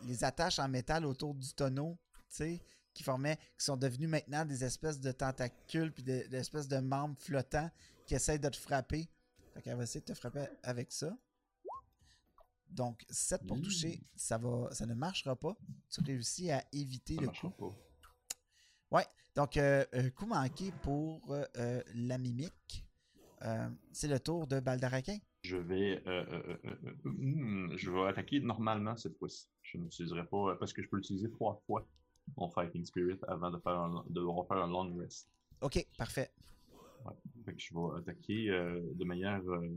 [0.05, 1.99] les attaches en métal autour du tonneau,
[2.31, 6.37] tu sais, qui formaient, qui sont devenues maintenant des espèces de tentacules, puis des, des
[6.39, 7.71] espèces de membres flottants
[8.07, 9.09] qui essayent de te frapper.
[9.53, 11.17] Fait qu'elle va essayer de te frapper avec ça.
[12.71, 13.63] Donc, 7 pour Mmh.
[13.63, 15.57] toucher, ça, va, ça ne marchera pas.
[15.91, 17.51] Tu réussis à éviter Ça le coup.
[17.51, 17.77] pas.
[19.37, 22.85] Donc, euh, un coup manqué pour euh, euh, la mimique.
[23.43, 25.19] Euh, c'est le tour de Baldaraquin.
[25.43, 29.49] Je vais, euh, euh, euh, euh, hmm, je vais attaquer normalement cette fois-ci.
[29.63, 31.85] Je n'utiliserai pas euh, parce que je peux l'utiliser trois fois
[32.37, 35.29] mon Fighting Spirit avant de faire un, de devoir faire un long rest.
[35.61, 36.31] Ok, parfait.
[37.45, 39.69] Fait que je vais attaquer euh, de manière euh,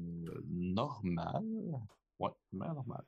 [0.48, 1.44] normale.
[2.20, 3.04] Ouais, de manière normale.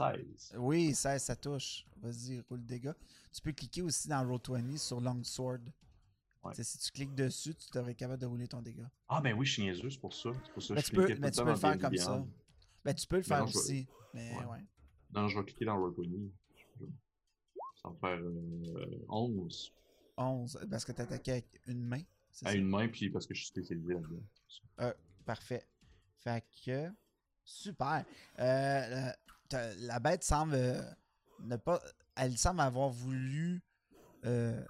[0.00, 0.16] Ok.
[0.16, 0.54] 16.
[0.58, 1.86] Oui, 16, ça touche.
[2.02, 2.92] Vas-y, roule dégâts.
[3.32, 5.60] Tu peux cliquer aussi dans Roll20 sur Longsword.
[6.44, 6.52] Ouais.
[6.62, 8.88] Si tu cliques dessus, tu devrais être capable de rouler ton dégât.
[9.08, 10.30] Ah ben oui, je suis niaiseux, c'est pour ça.
[10.54, 12.24] Pour ça Mais je tu peux, mais le tu peux le faire comme ça.
[12.84, 13.86] Ben, tu peux le Mais faire non, vais- aussi.
[14.14, 14.44] Mais Ouais.
[14.44, 14.64] ouais.
[15.10, 16.30] Non, je vais cliquer dans Roll20.
[17.82, 19.72] Ça va faire euh, 11
[20.16, 22.00] 11, parce que tu attaqué avec une main.
[22.00, 22.54] à ça?
[22.54, 24.94] une main, puis parce que je suis spécialisé là-dedans.
[25.24, 25.66] Parfait.
[26.20, 26.90] Fait que.
[27.44, 28.04] Super.
[28.38, 29.10] Euh,
[29.52, 30.82] la, bête semble euh,
[31.40, 31.80] ne pas.
[32.16, 33.62] Elle semble avoir voulu
[34.24, 34.60] euh,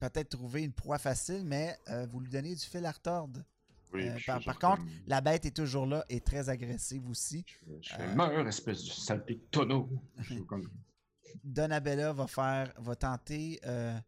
[0.00, 3.40] peut-être trouver une proie facile, mais euh, vous lui donnez du fil à retordre.
[3.92, 7.44] Oui, par- contre, comme- La bête est toujours là et très agressive aussi.
[7.66, 9.88] Je je fais meurs, espèce de saleté de tonneau.
[10.48, 10.68] Comme-
[11.44, 14.02] Donabella va faire, va tenter, elle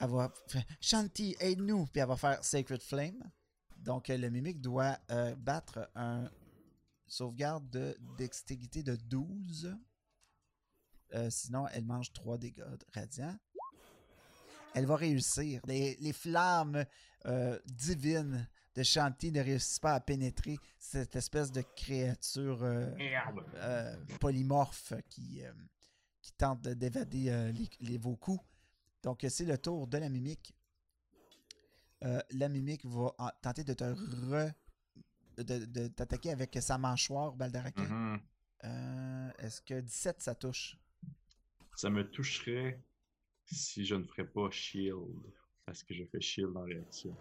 [0.00, 3.22] va faire Shanti, aide-nous, puis elle va faire Sacred Flame.
[3.78, 4.98] Donc, le mimique doit
[5.38, 6.30] battre un
[7.06, 9.76] sauvegarde de dextérité de 12.
[11.30, 12.64] sinon, elle mange 3 dégâts
[12.94, 13.38] radiants.
[14.74, 15.60] Elle va réussir.
[15.66, 16.84] Les, flammes
[17.64, 22.62] divines de Shanti ne réussissent pas à pénétrer cette espèce de créature
[24.20, 25.42] polymorphe qui,
[26.20, 28.44] qui tente d'évader les, vos coups.
[29.02, 30.52] Donc, c'est le tour de la mimique.
[32.04, 34.52] Euh, la mimique va tenter de te re.
[35.36, 37.82] De, t'attaquer avec sa mâchoire, Baldaraka.
[37.82, 38.20] Mm-hmm.
[38.64, 40.78] Euh, est-ce que 17 ça touche?
[41.76, 42.80] Ça me toucherait
[43.44, 45.16] si je ne ferais pas shield.
[45.64, 47.14] Parce que je fais shield en réaction.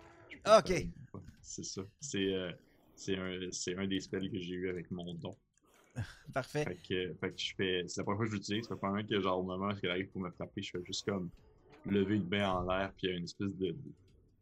[0.46, 0.88] Ok.
[1.42, 1.82] C'est ça.
[2.00, 2.52] C'est euh,
[3.10, 5.36] un, un des spells que j'ai eu avec mon don.
[6.34, 6.64] Parfait.
[6.64, 7.88] Fait que, fait que je fais.
[7.88, 8.68] C'est la première fois que je l'utilise.
[8.68, 10.86] Ça fait pas que, genre, au moment où il arrive pour me frapper, je fais
[10.86, 11.30] juste comme
[11.86, 13.76] lever le bain en l'air, puis il y a une espèce de,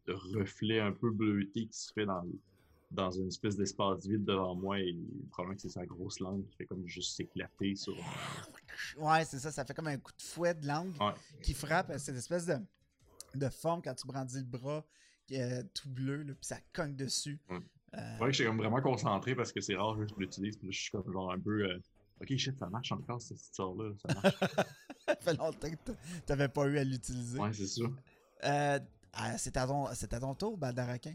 [0.07, 2.23] de, reflet un peu bleuté qui se fait dans,
[2.94, 4.95] dans une espèce d'espace vide devant moi, et
[5.32, 7.95] probablement que c'est sa grosse langue qui fait comme juste s'éclater sur.
[8.98, 10.94] Ouais, c'est ça, ça fait comme un coup de fouet de langue
[11.41, 12.57] qui frappe cette espèce de,
[13.36, 14.86] de forme quand tu brandis le bras
[15.26, 17.40] qui est tout bleu, puis ça cogne dessus.
[17.49, 18.18] Euh...
[18.20, 20.57] Ouais, que j'étais comme vraiment concentré parce que c'est rare que je l'utilise.
[20.64, 21.64] Je suis comme genre un peu.
[21.64, 21.80] Euh,
[22.22, 23.91] ok, shit, ça marche encore cette histoire-là.
[24.06, 24.36] Ça marche.
[25.07, 25.91] ça fait longtemps que
[26.26, 27.40] t'avais pas eu à l'utiliser.
[27.40, 27.84] Ouais, c'est ça.
[28.45, 28.80] Euh,
[29.14, 31.14] ah, c'est à, à, ton tour, Baldaraquin.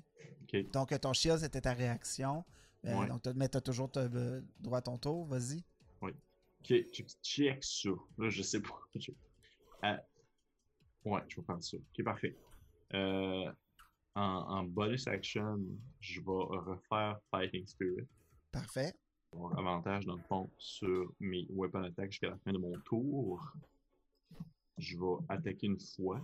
[0.73, 2.45] Donc, ton shield, c'était ta réaction.
[2.87, 3.09] Euh, ouais.
[3.09, 5.27] Donc, mais t'as toujours euh, droit à ton tour.
[5.27, 5.65] Vas-y.
[6.01, 6.13] Oui.
[6.61, 7.91] Ok, tu check ça.
[8.19, 8.81] Là, je sais pas.
[9.85, 9.97] Euh,
[11.05, 11.77] ouais, je vais faire ça.
[11.77, 12.37] Ok, parfait.
[14.17, 15.61] En, bonus action,
[16.01, 18.09] je vais refaire Fighting Spirit.
[18.51, 18.93] Parfait.
[19.57, 23.41] avantage dans le fond sur mes weapon attacks jusqu'à la fin de mon tour.
[24.79, 26.21] Je vais attaquer une fois.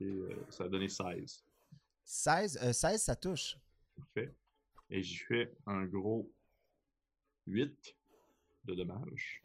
[0.00, 0.16] Et
[0.50, 1.44] ça va donner 16.
[2.08, 3.58] 16, 16, ça touche.
[3.94, 4.34] Parfait.
[4.88, 6.32] Et j'ai fait un gros
[7.46, 7.96] 8
[8.64, 9.44] de dommages.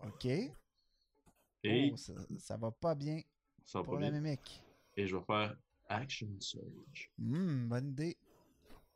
[0.00, 0.24] OK.
[0.24, 3.20] Et oh, ça, va pas bien
[3.64, 4.64] ça pour la mimique.
[4.96, 5.56] Et je vais faire
[5.88, 7.08] Action Surge.
[7.20, 8.16] Hum, bonne idée.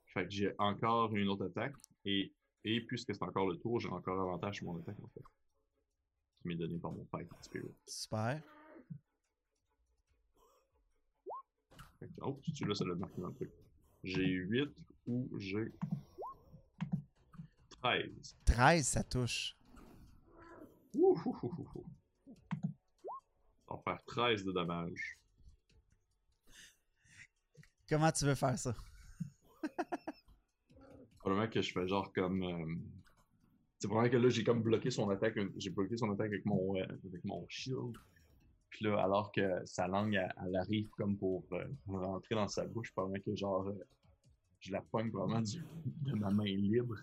[0.06, 1.76] Fait que j'ai encore une autre attaque.
[2.04, 2.34] Et,
[2.64, 5.22] et puisque c'est encore le tour, j'ai encore avantage sur mon attaque en fait.
[6.40, 7.72] Qui m'est donné par mon Fight Spirit.
[7.86, 8.42] Super.
[11.68, 11.84] Fait que,
[12.20, 13.50] oh, tu là, ça le marqué dans le truc.
[14.04, 14.68] J'ai 8
[15.06, 15.72] ou j'ai
[17.82, 18.36] 13.
[18.44, 19.56] 13, ça touche.
[20.94, 21.16] Ouh.
[23.68, 25.18] On va faire 13 de dommages.
[27.88, 28.74] Comment tu veux faire ça?
[31.18, 32.42] Probablement que je fais genre comme.
[32.42, 32.74] Euh,
[33.78, 35.38] c'est vraiment que là, j'ai comme bloqué son attaque.
[35.56, 37.96] J'ai bloqué son attaque avec mon, euh, avec mon shield.
[38.80, 43.22] Là, alors que sa langue, elle, arrive comme pour euh, rentrer dans sa bouche, probablement
[43.24, 43.72] que genre.
[44.60, 46.96] je la poigne vraiment de ma main libre.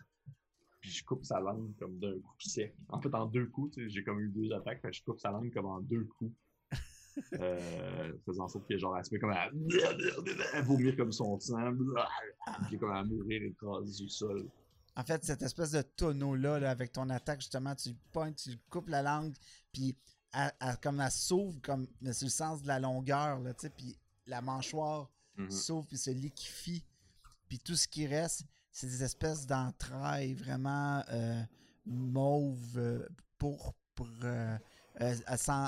[0.80, 2.76] Puis je coupe sa langue comme d'un coup sec.
[2.90, 4.82] En fait, en deux coups, j'ai comme eu deux attaques.
[4.92, 6.34] je coupe sa langue comme en deux coups.
[7.34, 9.48] Euh, faisant en sorte que genre elle se met comme à,
[10.64, 11.72] vomir comme son sang,
[12.68, 14.10] puis comme à mourir écrasé sur le
[14.42, 14.50] sol.
[14.96, 18.90] En fait, cette espèce de tonneau-là, là, avec ton attaque, justement, tu pointes, tu coupes
[18.90, 19.34] la langue,
[19.72, 19.96] puis
[20.82, 25.52] comme elle s'ouvre, comme c'est le sens de la longueur, là, puis la mâchoire mm-hmm.
[25.52, 26.84] s'ouvre, puis se liquifie,
[27.48, 31.44] puis tout ce qui reste, c'est des espèces d'entrailles vraiment euh,
[31.86, 33.08] mauves, euh,
[33.38, 33.76] pourpres,
[34.24, 34.58] euh,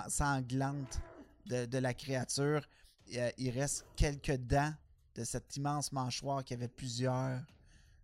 [0.09, 0.99] sanglantes
[1.45, 2.67] de, la créature.
[3.07, 4.73] Il reste quelques dents
[5.13, 7.39] de cette immense mâchoire qui avait plusieurs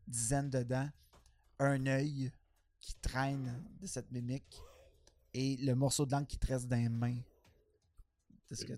[0.07, 0.89] dizaines de dents.
[1.57, 2.31] Un œil
[2.79, 4.61] qui traîne de cette mimique.
[5.33, 7.19] Et le morceau de langue qui te reste dans les mains.
[8.51, 8.73] ce que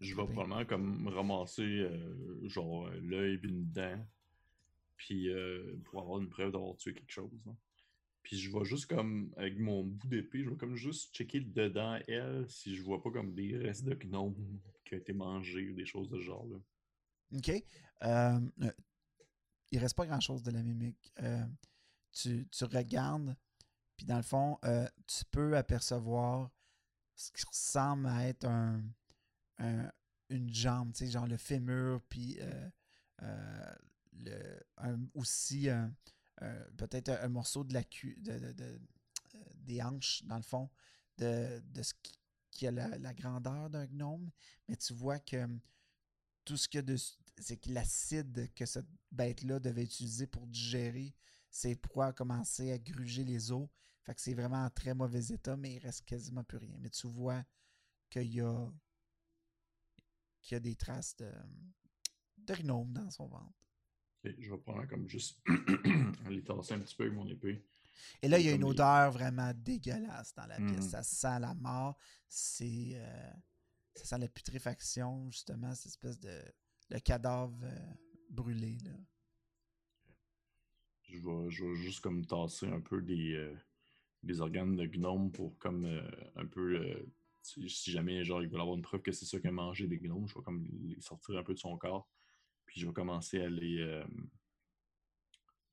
[0.00, 3.98] Je vais probablement comme ramasser euh, genre l'œil et une dent.
[4.96, 7.30] Puis euh, pour avoir une preuve d'avoir tué quelque chose.
[7.46, 7.56] Hein.
[8.22, 11.98] Puis je vois juste comme, avec mon bout d'épée, je vais comme juste checker dedans
[12.08, 15.74] elle si je vois pas comme des restes de gnomes qui ont été mangés ou
[15.74, 16.46] des choses de ce genre.
[16.46, 16.56] Là.
[17.36, 17.50] Ok.
[18.02, 18.40] Euh,
[19.70, 21.12] il reste pas grand chose de la mimique.
[21.20, 21.44] Euh,
[22.12, 23.36] tu, regardes,
[23.98, 24.58] puis dans le fond,
[25.06, 26.50] tu peux apercevoir
[27.14, 28.82] ce qui ressemble à être un,
[30.30, 32.38] une jambe, tu genre le fémur, puis
[34.12, 34.64] le,
[35.14, 35.92] aussi un
[36.42, 38.78] euh, peut-être un, morceau de la cu de, euh,
[39.56, 40.70] des hanches, dans le fond,
[41.16, 41.92] de, ce
[42.50, 44.30] qui, a la, grandeur d'un gnome.
[44.68, 45.60] Mais tu vois que hum,
[46.44, 46.78] tout ce que
[47.38, 51.14] c'est que l'acide que cette bête-là devait utiliser pour digérer
[51.50, 53.68] ses proies a commencé à gruger les os.
[54.08, 56.74] Fait que c'est vraiment en très mauvais état, mais il reste quasiment plus rien.
[56.78, 57.44] Mais tu vois
[58.08, 58.72] qu'il y a
[60.40, 61.30] qu'il y a des traces de,
[62.38, 63.68] de gnome dans son ventre.
[64.24, 65.38] je vais prendre comme juste
[66.30, 67.62] les tasser un petit peu avec mon épée.
[68.22, 70.86] Et là, il y a une odeur vraiment dégueulasse dans la pièce.
[70.86, 70.88] Mm.
[70.88, 71.98] Ça sent la mort.
[72.28, 72.92] C'est.
[72.94, 73.32] Euh,
[73.94, 76.42] ça sent la putréfaction, justement, cette espèce de.
[76.88, 77.94] le cadavre euh,
[78.30, 78.78] brûlé.
[78.84, 78.92] Là.
[81.02, 83.54] Je vais, juste comme tasser un peu des, euh,
[84.40, 85.86] organes de gnome pour comme
[86.36, 87.04] un peu.
[87.42, 89.98] Si, jamais genre il va avoir une preuve que c'est ça qui a mangé des
[89.98, 92.06] gnomes, je vais comme les sortir un peu de son corps.
[92.66, 94.04] Puis je vais commencer à les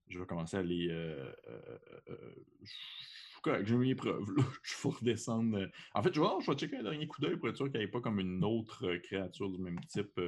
[0.07, 0.89] je vais commencer à les.
[0.89, 4.25] Euh, euh, euh, j'ai mis les preuves.
[4.63, 5.67] je vais redescendre.
[5.93, 7.79] En fait, je vais, je vais checker un dernier coup d'œil pour être sûr qu'il
[7.79, 10.19] n'y ait pas comme une autre créature du même type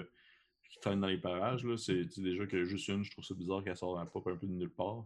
[0.70, 1.66] qui traîne dans les parages.
[1.78, 4.48] C'est déjà que juste une, je trouve ça bizarre qu'elle sorte un peu un peu
[4.48, 5.04] de nulle part.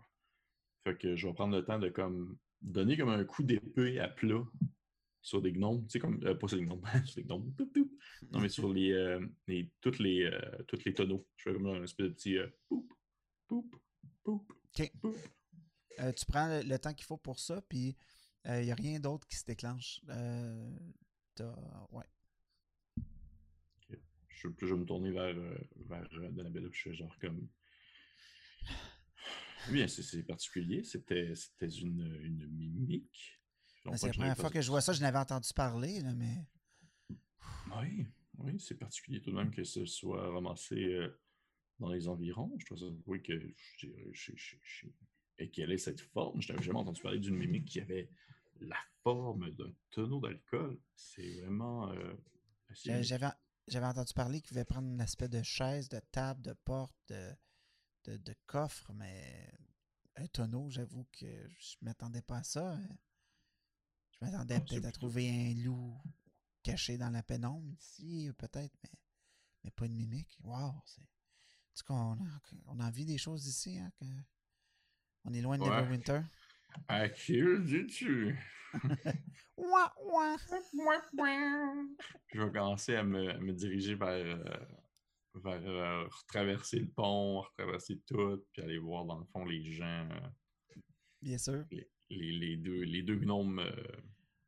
[0.84, 4.08] Fait que je vais prendre le temps de comme donner comme un coup d'épée à
[4.08, 4.44] plat
[5.22, 5.86] sur des gnomes.
[5.88, 6.20] Tu sais, comme.
[6.20, 7.54] pas sur des gnomes, sur des gnomes.
[8.32, 10.30] Non, mais sur les, les, toutes les,
[10.68, 11.28] toutes les tonneaux.
[11.38, 12.38] Je fais comme un espèce de petit.
[12.68, 12.92] poup,
[13.48, 13.76] poup,
[14.24, 14.46] poup.
[14.80, 14.92] OK.
[16.00, 17.96] Euh, tu prends le, temps qu'il faut pour ça, puis
[18.46, 20.02] il euh, n'y a rien d'autre qui se déclenche.
[20.10, 20.70] Euh,
[21.92, 22.06] ouais.
[24.30, 25.36] Je, je vais me tourner vers,
[25.88, 27.48] vers Donabella, puis je fais genre comme.
[29.70, 30.84] Oui, c'est particulier.
[30.84, 33.42] C'était une, une mimique.
[33.86, 36.46] Ben, c'est la première fois que je vois ça, je n'avais entendu parler, là, mais.
[37.78, 38.06] Oui,
[38.38, 41.00] oui, c'est particulier tout de même que ce soit ramassé
[41.80, 42.52] dans les environs.
[42.58, 43.54] Je ça, oui, que
[45.38, 46.42] et qu'elle ait cette forme?
[46.42, 48.10] Je n'avais jamais entendu parler d'une mimique qui avait
[48.60, 50.80] la forme d'un tonneau d'alcool.
[50.96, 51.92] C'est vraiment.
[51.92, 52.14] Euh,
[53.68, 57.32] j'avais entendu parler qu'il pouvait prendre un aspect de chaise, de table, de porte, de,
[58.06, 59.52] de, coffre, mais
[60.16, 62.78] un tonneau, j'avoue que je ne m'attendais pas à ça.
[64.12, 66.02] Je m'attendais peut-être à trouver un loup
[66.64, 68.92] caché dans la pénombre ici, peut-être, mais,
[69.64, 70.38] mais pas une mimique.
[70.44, 71.02] Waouh, c'est
[71.82, 73.80] tout cas, on a, on a envie des choses ici.
[73.80, 74.06] Hein, que...
[75.26, 76.22] On est loin de Neverwinter.
[76.88, 78.38] À qui le dis-tu?
[79.58, 80.38] ouah, ouah.
[82.34, 84.81] Je vais commencer à me, me diriger vers, euh, vers
[85.36, 90.10] euh, retraverser le pont, retraverser tout, puis aller voir dans le fond les gens.
[90.12, 90.80] Euh,
[91.22, 91.66] Bien sûr.
[91.70, 93.62] Les, les, deux, les deux gnomes.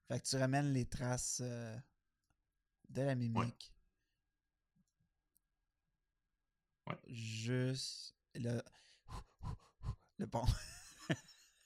[0.07, 3.73] Fait que tu ramènes les traces de la mimique.
[7.07, 8.61] Juste le,
[10.17, 10.45] le pont.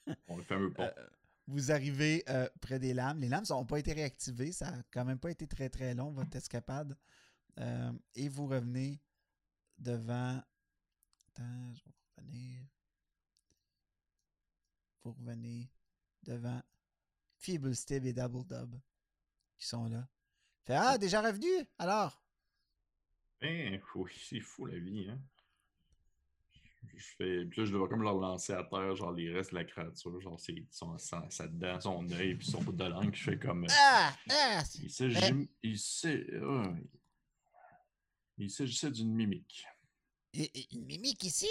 [0.06, 0.84] le fameux pont.
[0.84, 1.08] Euh,
[1.48, 3.20] vous arrivez euh, près des lames.
[3.20, 4.52] Les lames n'ont pas été réactivées.
[4.52, 6.98] Ça n'a quand même pas été très très long, votre escapade.
[7.60, 9.02] Euh, et vous revenez
[9.78, 10.42] devant.
[11.28, 12.62] Attends, je vais revenir.
[15.04, 15.72] Vous revenez
[16.24, 16.62] devant
[17.38, 18.76] Feeble Stib et Double Dub
[19.58, 20.08] qui sont là.
[20.66, 21.48] Fait Ah, déjà revenu?
[21.78, 22.22] Alors?
[23.42, 23.80] Oui,
[24.30, 25.20] c'est fou la vie, hein.
[26.96, 27.46] Je fais.
[27.46, 30.20] Puis là, je dois comme leur lancer à terre, genre les restes de la créature,
[30.20, 33.38] genre c'est son, sa, sa dent, son œil, puis son bout de langue, je fais
[33.38, 33.68] comme.
[33.70, 34.16] Ah!
[34.30, 35.36] ah il s'agissait.
[35.62, 35.78] Il
[38.50, 39.66] s'agissait d'une mimique.
[40.34, 41.48] une mimique ici?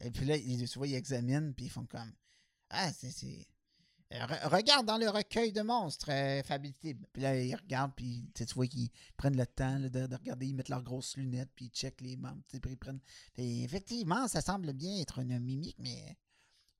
[0.00, 2.12] Et puis là, ils, vois, ils examinent, puis ils font comme.
[2.70, 3.46] Ah, c'est
[4.14, 6.40] euh, regarde dans le recueil de monstres, euh,
[7.12, 8.88] Puis là, ils regardent, puis tu vois qu'ils
[9.18, 12.42] prennent le temps de, regarder, ils mettent leurs grosses lunettes, puis ils checkent les membres.
[12.48, 13.00] Puis ils prennent...
[13.36, 16.16] effectivement, ça semble bien être une mimique, mais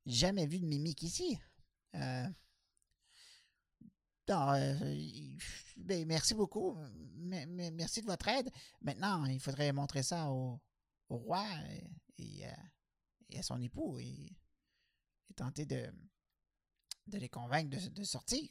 [0.07, 1.39] jamais vu de mimique ici.
[1.97, 2.27] Euh...
[4.31, 4.75] euh
[5.77, 6.77] ben, merci beaucoup.
[7.17, 8.51] merci de votre aide.
[8.83, 10.61] Maintenant, il faudrait montrer ça au,
[11.09, 11.47] roi
[12.19, 12.45] et,
[13.37, 14.37] à son époux et
[15.37, 15.91] tenter de
[17.13, 18.49] les convaincre de, sortir.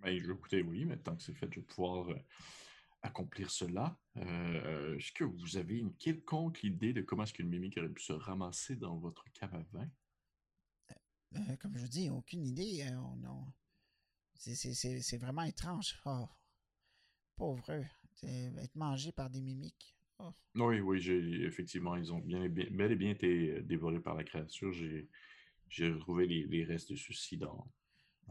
[0.00, 2.18] Ben, écouter, oui, mais tant que c'est fait, je vais pouvoir euh,
[3.02, 3.98] accomplir cela.
[4.16, 8.02] Euh, est-ce que vous avez une quelconque idée de comment est-ce qu'une mimique aurait pu
[8.02, 9.64] se ramasser dans votre cave?
[11.36, 12.86] Euh, comme je vous dis, aucune idée.
[13.24, 13.52] On,
[14.34, 15.98] C'est vraiment étrange.
[16.04, 16.28] Oh,
[17.36, 17.70] pauvre
[18.22, 19.94] Être mangé par des mimiques.
[20.18, 20.32] Ah.
[20.54, 24.14] Oui, oui, j'ai effectivement, ils ont bien, bien, bel et bien été euh, dévorés par
[24.14, 24.72] la créature.
[24.72, 25.08] J'ai,
[25.68, 27.70] j'ai retrouvé les, restes de ceux-ci dans,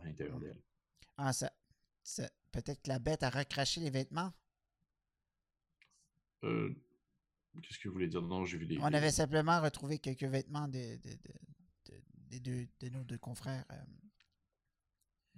[0.03, 0.59] l'intérieur d'elle.
[1.17, 1.51] Ah, ça,
[2.51, 4.33] peut-être que la bête a recraché les vêtements?
[6.43, 6.75] Euh,
[7.61, 8.21] qu'est-ce que vous voulez dire?
[8.21, 8.79] Non, j'ai vu des.
[8.79, 11.33] On avait simplement retrouvé quelques vêtements de, de, de,
[12.91, 13.65] nos deux confrères.
[13.71, 13.83] Euh.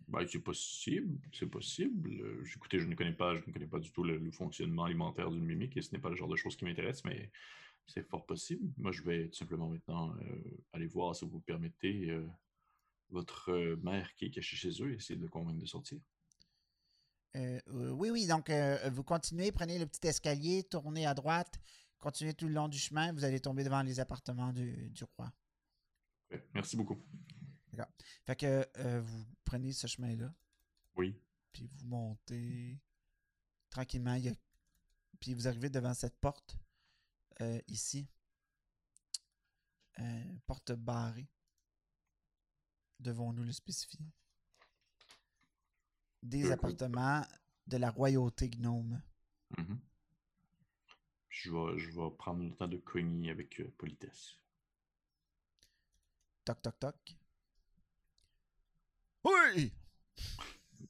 [0.07, 2.09] Ben, c'est possible, c'est possible.
[2.21, 5.29] Euh, écoutez, je ne connais pas, je ne connais pas du tout le, fonctionnement alimentaire
[5.29, 7.29] d'une mimique et ce n'est pas le genre de choses qui m'intéresse, mais
[7.87, 8.71] c'est fort possible.
[8.77, 12.25] Moi, je vais tout simplement maintenant euh, aller voir, si vous permettez, euh,
[13.09, 13.51] votre
[13.83, 15.99] mère qui est cachée chez eux et essayer de le convaincre de sortir.
[17.35, 21.59] oui, oui, donc vous continuez, prenez le petit escalier, tournez à droite,
[21.99, 25.31] continuez tout le long du chemin, vous allez tomber devant les appartements du, du roi.
[26.53, 27.01] Merci beaucoup.
[27.71, 27.93] D'accord.
[28.25, 30.33] Fait que vous prenez ce chemin-là.
[30.95, 31.15] Oui.
[31.51, 32.79] Puis vous montez
[33.69, 34.17] tranquillement.
[35.19, 36.57] Puis vous arrivez devant cette porte
[37.67, 38.07] ici.
[40.45, 41.29] porte barrée.
[42.99, 44.05] Devons-nous le spécifier?
[46.23, 47.23] Des appartements
[47.67, 49.01] de la royauté gnome.
[49.55, 49.77] Mm-hmm.
[51.29, 54.37] je, vais, je vais prendre le temps de cogner avec euh, politesse.
[56.47, 56.95] Toc, toc, toc.
[59.25, 59.73] Oui!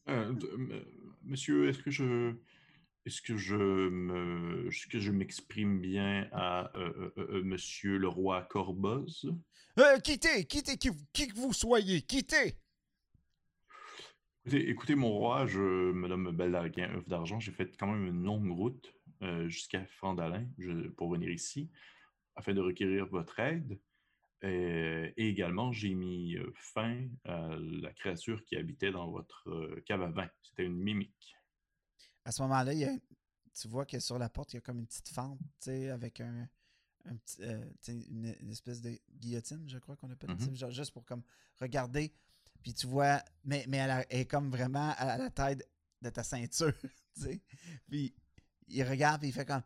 [0.08, 0.36] Euh,
[1.24, 2.36] monsieur, est-ce que je
[3.08, 8.44] est-ce que je me est-ce que je m'exprime bien à euh, euh, Monsieur le roi
[8.44, 9.34] Corboz?
[10.04, 12.60] Quittez, quittez, qui, qui, que vous soyez, quittez.
[14.46, 17.40] Écoutez, mon roi, je me nomme Beldarguin œuf d'argent.
[17.40, 18.94] J'ai fait quand même une longue route
[19.48, 20.46] jusqu'à Fandalin
[20.98, 21.72] pour venir ici
[22.36, 23.80] afin de requérir votre aide.
[24.44, 30.10] Euh, et également, j'ai mis fin à la créature qui habitait dans votre cave à
[30.10, 30.30] vin.
[30.42, 31.36] C'était une mimique.
[32.26, 32.74] À ce moment-là,
[33.60, 36.48] tu vois que sur la porte, il y a comme une petite fente, avec un,
[37.88, 40.72] une, espèce de guillotine, je crois qu'on appelle mm -hmm.
[40.72, 41.24] juste pour comme
[41.60, 42.14] regarder.
[42.62, 45.58] Puis tu vois, mais, mais elle, est comme vraiment à la taille
[46.02, 46.74] de ta ceinture.
[47.88, 48.14] Puis
[48.68, 49.64] il regarde et il fait comme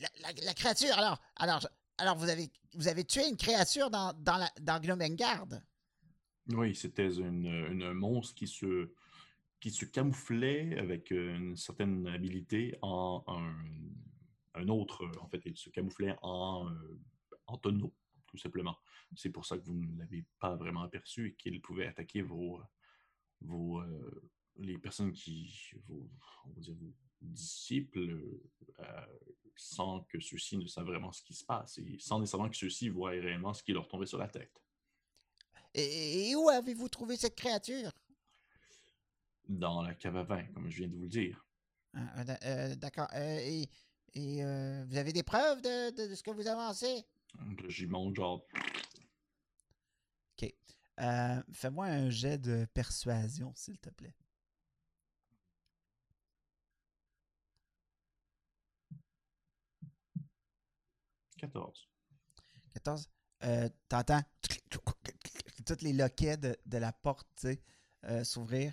[0.00, 0.08] la,
[0.44, 1.68] la créature, alors, alors
[1.98, 4.48] alors, vous avez, vous tué une créature dans, dans.
[6.50, 8.90] Oui, c'était un monstre qui se,
[9.60, 13.24] qui se camouflait avec une certaine habilité en
[14.54, 15.10] un, autre.
[15.20, 16.68] En fait, il se camouflait en,
[17.46, 17.92] en tonneau,
[18.26, 18.76] tout simplement.
[19.14, 22.60] C'est pour ça que vous ne l'avez pas vraiment aperçu et qu'il pouvait attaquer vos,
[23.42, 25.52] euh, les personnes qui,
[25.86, 26.08] vos,
[26.46, 26.60] on
[27.20, 28.40] disciples
[28.80, 29.06] euh,
[29.56, 32.88] sans que ceux-ci ne savent vraiment ce qui se passe et sans nécessairement que ceux-ci
[32.88, 34.62] voient réellement ce qui leur tombait sur la tête.
[35.74, 37.92] Et, où avez-vous trouvé cette créature?
[39.48, 41.44] Dans la cave à vin, comme je viens de vous le dire.
[41.94, 43.08] Ah, euh, euh, d'accord.
[43.14, 43.68] et,
[44.14, 47.04] vous avez des preuves de, ce que vous avancez?
[47.68, 48.44] J'y monte genre.
[50.40, 50.54] OK.
[51.52, 54.14] Fais-moi un jet de persuasion, s'il te plaît.
[61.38, 61.88] 14.
[62.74, 63.08] 14.
[63.44, 64.22] Euh, T'entends
[65.66, 67.46] toutes les loquets de, la porte
[68.04, 68.72] euh, s'ouvrir.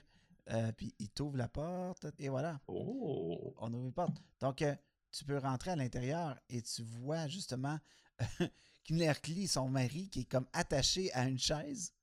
[0.51, 2.59] Euh, puis il t'ouvre la porte et voilà.
[2.67, 3.53] Oh.
[3.57, 4.17] On ouvre la porte.
[4.39, 4.63] Donc,
[5.11, 7.79] tu peux rentrer à l'intérieur et tu vois justement
[8.89, 11.93] Knerkli, son mari, qui est comme attaché à une chaise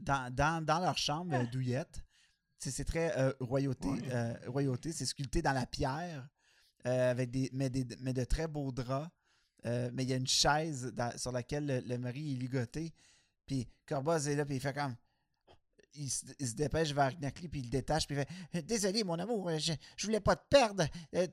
[0.00, 1.46] dans, leur chambre ah.
[1.46, 2.02] douillette.
[2.58, 3.88] C'est très royauté.
[4.46, 4.92] royauté.
[4.92, 6.28] C'est sculpté dans la pierre
[6.84, 9.08] avec des mais, des, mais de très beaux draps.
[9.66, 12.92] Euh, mais il y a une chaise sur laquelle le, mari est ligoté.
[13.46, 14.96] Puis Corboz est là, puis il fait comme.
[15.94, 19.50] Il se, dépêche vers Gnacli, puis il le détache, puis il fait Désolé, mon amour,
[19.58, 20.86] je, je voulais pas te perdre.
[21.14, 21.26] Euh,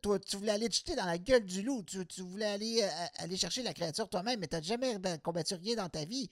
[0.00, 1.82] toi, tu voulais aller te jeter dans la gueule du loup.
[1.82, 5.74] Tu, voulais aller, euh, aller chercher la créature toi-même, mais tu n'as jamais combattu rien
[5.74, 6.30] dans ta vie.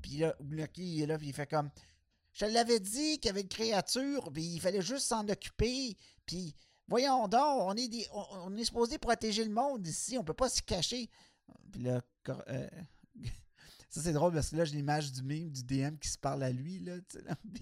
[0.00, 1.70] Puis là, Gnacli est là, puis il fait comme
[2.32, 5.98] Je l'avais dit qu'il y avait une créature, puis il fallait juste s'en occuper.
[6.24, 6.56] Puis
[6.88, 10.62] Voyons donc, on est, on, est supposé protéger le monde ici, on peut pas se
[10.62, 11.08] cacher.
[11.72, 12.68] Puis là, euh,
[13.88, 16.42] ça c'est drôle parce que là j'ai l'image du meme du DM qui se parle
[16.42, 16.80] à lui.
[16.80, 16.96] Là,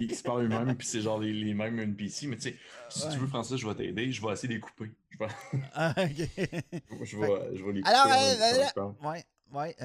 [0.00, 2.26] Il se parle lui-même, puis c'est genre les, les mêmes NPC.
[2.26, 2.58] Mais tu sais,
[2.88, 4.90] si tu veux, Francis, je vais t'aider, je vais essayer de les couper.
[5.10, 5.26] Je vais,
[5.74, 7.94] ah, je vais, je vais les couper.
[7.94, 9.76] Alors, euh, ouais, ouais.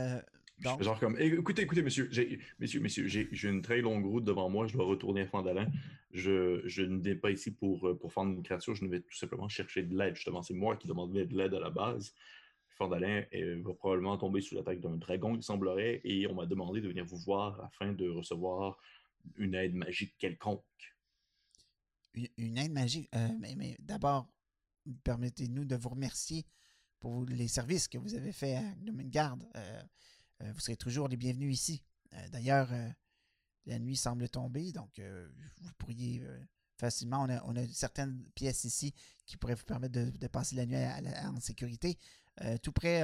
[0.60, 4.66] Genre comme, écoutez, écoutez, monsieur, j'ai, monsieur, monsieur, j'ai, une très longue route devant moi,
[4.66, 5.68] je dois retourner à Fandalin.
[6.12, 9.02] Je, je ne viens pas ici pour, euh, pour faire une créature, je ne vais
[9.02, 10.16] tout simplement chercher de l'aide.
[10.16, 12.14] Justement, c'est moi qui demandais de l'aide à la base.
[12.78, 16.82] Fandalin euh, va probablement tomber sous l'attaque d'un dragon, il semblerait, et on m'a demandé
[16.82, 18.80] de venir vous voir afin de recevoir
[19.36, 20.64] une aide magique quelconque.
[22.38, 23.10] Une, aide magique?
[23.16, 24.28] Euh, mais, mais d'abord,
[25.04, 26.46] permettez-nous de vous remercier
[27.00, 29.44] pour les services que vous avez faits à Gnomengarde.
[29.56, 29.82] Euh,
[30.42, 31.84] vous serez toujours les bienvenus ici.
[32.14, 32.90] Euh, d'ailleurs, euh,
[33.66, 35.02] la nuit semble tomber, donc
[35.62, 36.24] vous pourriez
[36.78, 38.94] facilement, on a, certaines pièces ici
[39.26, 41.98] qui pourraient vous permettre de, passer la nuit en sécurité.
[42.64, 43.02] tout près,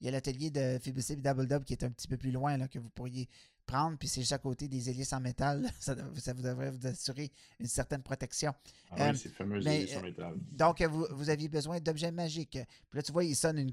[0.00, 2.32] il y a l'atelier de Phoebus et Double Dub qui est un petit peu plus
[2.32, 3.30] loin, là, que vous pourriez
[3.64, 5.70] prendre, puis c'est juste à côté des hélices en métal.
[5.80, 8.54] Ça, vous devrait vous assurer une certaine protection.
[8.90, 10.34] Ah oui, ces fameuses hélices en métal.
[10.50, 12.58] Donc, vous, vous aviez besoin d'objets magiques.
[12.90, 13.72] Puis là, tu vois, il sonne une,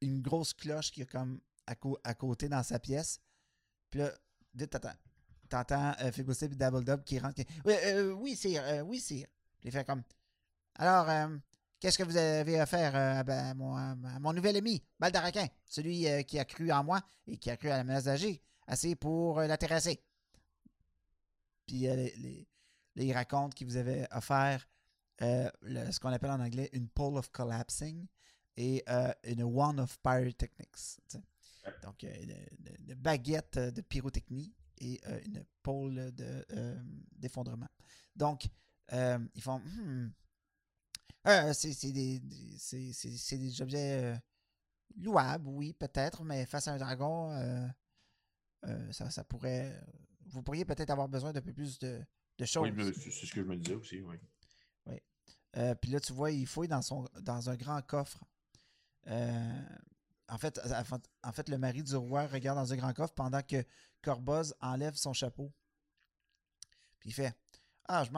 [0.00, 3.20] une grosse cloche qui a comme à, côté dans sa pièce.
[3.90, 4.10] Puis là,
[4.66, 4.94] t'entends,
[5.48, 7.42] t'entends euh, et Double Dub qui rentre.
[7.64, 8.58] Oui, euh, oui, c'est.
[8.58, 9.02] Euh, oui.
[9.06, 10.02] Puis il fait comme
[10.76, 11.36] Alors, euh,
[11.80, 16.06] qu'est-ce que vous avez à faire euh, à, mon, à mon nouvel ami, Baldaraquin, celui
[16.08, 18.94] euh, qui a cru en moi et qui a cru à la menace d'agir, assez
[18.94, 20.02] pour la terrasser.
[21.66, 22.46] Puis les,
[22.96, 24.66] il raconte qu'il vous avait offert
[25.18, 28.06] ce qu'on appelle en anglais une pole of collapsing
[28.56, 28.84] et
[29.24, 31.00] une one of pyrotechnics.
[31.82, 36.12] Donc, une, baguette de pyrotechnie et une pole
[37.12, 37.68] d'effondrement.
[38.14, 38.48] Donc,
[38.92, 40.10] ils font hmm,
[41.52, 44.20] c'est des, des, objets
[44.96, 47.72] louables, oui, peut-être, mais face à un dragon,
[48.90, 49.80] ça, ça, pourrait.
[50.26, 52.04] Vous pourriez peut-être avoir besoin d'un peu plus de,
[52.38, 52.70] de choses.
[52.76, 54.16] Oui, c'est ce que je me disais aussi, oui.
[54.86, 55.00] Oui.
[55.80, 58.24] puis là, tu vois, il fouille dans, son, dans un grand coffre.
[60.28, 60.60] En, fait,
[61.22, 63.64] en fait, le mari du roi regarde dans un grand coffre pendant que
[64.02, 65.52] Corboz enlève son chapeau.
[66.98, 67.36] Puis il fait
[67.84, 68.10] Ah, je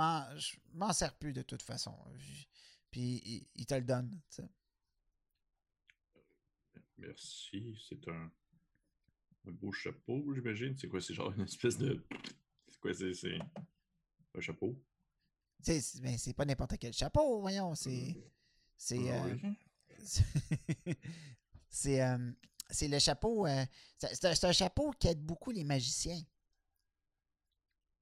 [0.72, 1.96] m'en sers plus de toute façon.
[2.90, 4.20] Puis il, te le donne.
[6.96, 7.78] Merci.
[7.88, 8.30] C'est un,
[9.46, 10.76] un, beau chapeau, j'imagine.
[10.76, 11.00] C'est quoi?
[11.00, 12.04] C'est genre une espèce de.
[12.68, 12.94] C'est quoi?
[12.94, 13.38] C'est
[14.34, 14.80] un chapeau?
[15.66, 17.74] Mais ben, c'est pas n'importe quel chapeau, voyons.
[17.74, 18.16] C'est.
[18.76, 19.12] C'est.
[19.12, 19.36] Euh,
[21.70, 22.02] c'est.
[22.02, 22.18] Euh,
[22.70, 23.46] c'est le chapeau.
[23.46, 23.64] Euh,
[23.98, 26.20] c'est un, chapeau qui aide beaucoup les magiciens.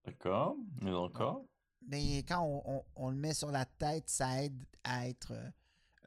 [0.05, 0.57] D'accord.
[0.83, 1.45] Mais encore?
[1.89, 5.33] mais quand on, le met sur la tête, ça aide à être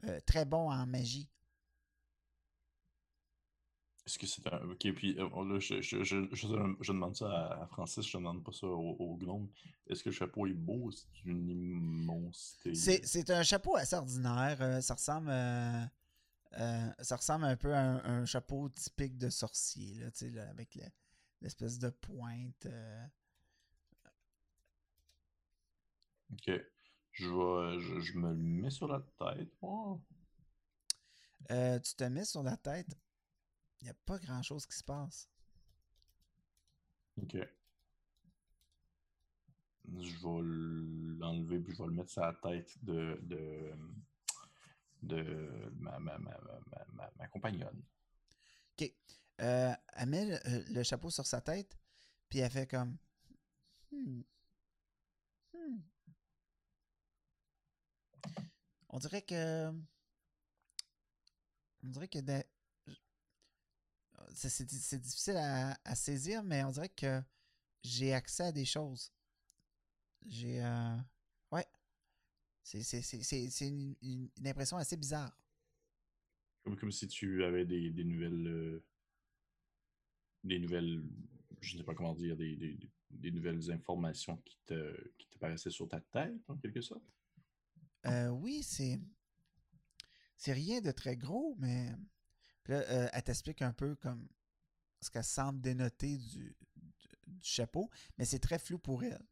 [0.04, 1.28] euh, très bon en magie.
[4.06, 4.68] Est-ce que c'est un.
[4.70, 9.48] Ok, puis euh, je, je, demande ça à, Francis, je demande pas ça au, gnome.
[9.86, 12.74] Est-ce que le chapeau est beau C'est une immensité?
[12.74, 14.82] C'est un chapeau assez ordinaire.
[14.82, 15.30] ça ressemble.
[16.52, 20.78] Ça ressemble un peu à un, chapeau typique de sorcier, là, avec
[21.40, 22.66] l'espèce de pointe.
[26.32, 26.50] Ok.
[27.12, 29.52] Je, vais, je, me le mets sur la tête.
[31.50, 32.96] Euh, tu te mets sur la tête.
[33.80, 35.28] Il n'y a pas grand chose qui se passe.
[37.16, 37.36] Ok.
[39.98, 43.72] Je vais l'enlever puis je vais le mettre sur la tête de, de,
[45.02, 47.82] de ma, ma, ma, ma, compagnonne.
[48.72, 48.92] Ok.
[49.40, 51.78] Euh, elle met le, chapeau sur sa tête,
[52.28, 52.96] puis elle fait comme.
[53.90, 54.22] Hmm.
[55.54, 55.78] Hmm.
[58.90, 59.72] On dirait que.
[61.82, 62.18] On dirait que.
[64.34, 67.22] C'est difficile à, saisir, mais on dirait que
[67.82, 69.12] j'ai accès à des choses.
[70.26, 70.62] J'ai.
[70.62, 70.96] Euh.
[72.78, 75.36] C'est une, une, impression assez bizarre.
[76.62, 78.46] Comme, comme si tu avais des, des nouvelles.
[78.46, 78.84] Euh,
[80.44, 81.02] des nouvelles.
[81.60, 82.36] Je ne sais pas comment dire.
[82.36, 82.78] Des, des,
[83.10, 87.02] des nouvelles informations qui te, qui te paraissaient sur ta tête, en quelque sorte?
[88.06, 89.00] Euh, oui, c'est.
[90.36, 91.90] C'est rien de très gros, mais.
[92.66, 94.28] là, euh, elle t'explique un peu comme
[95.00, 96.56] ce qu'elle semble dénoter du,
[97.42, 99.22] chapeau, mais c'est très flou pour elle.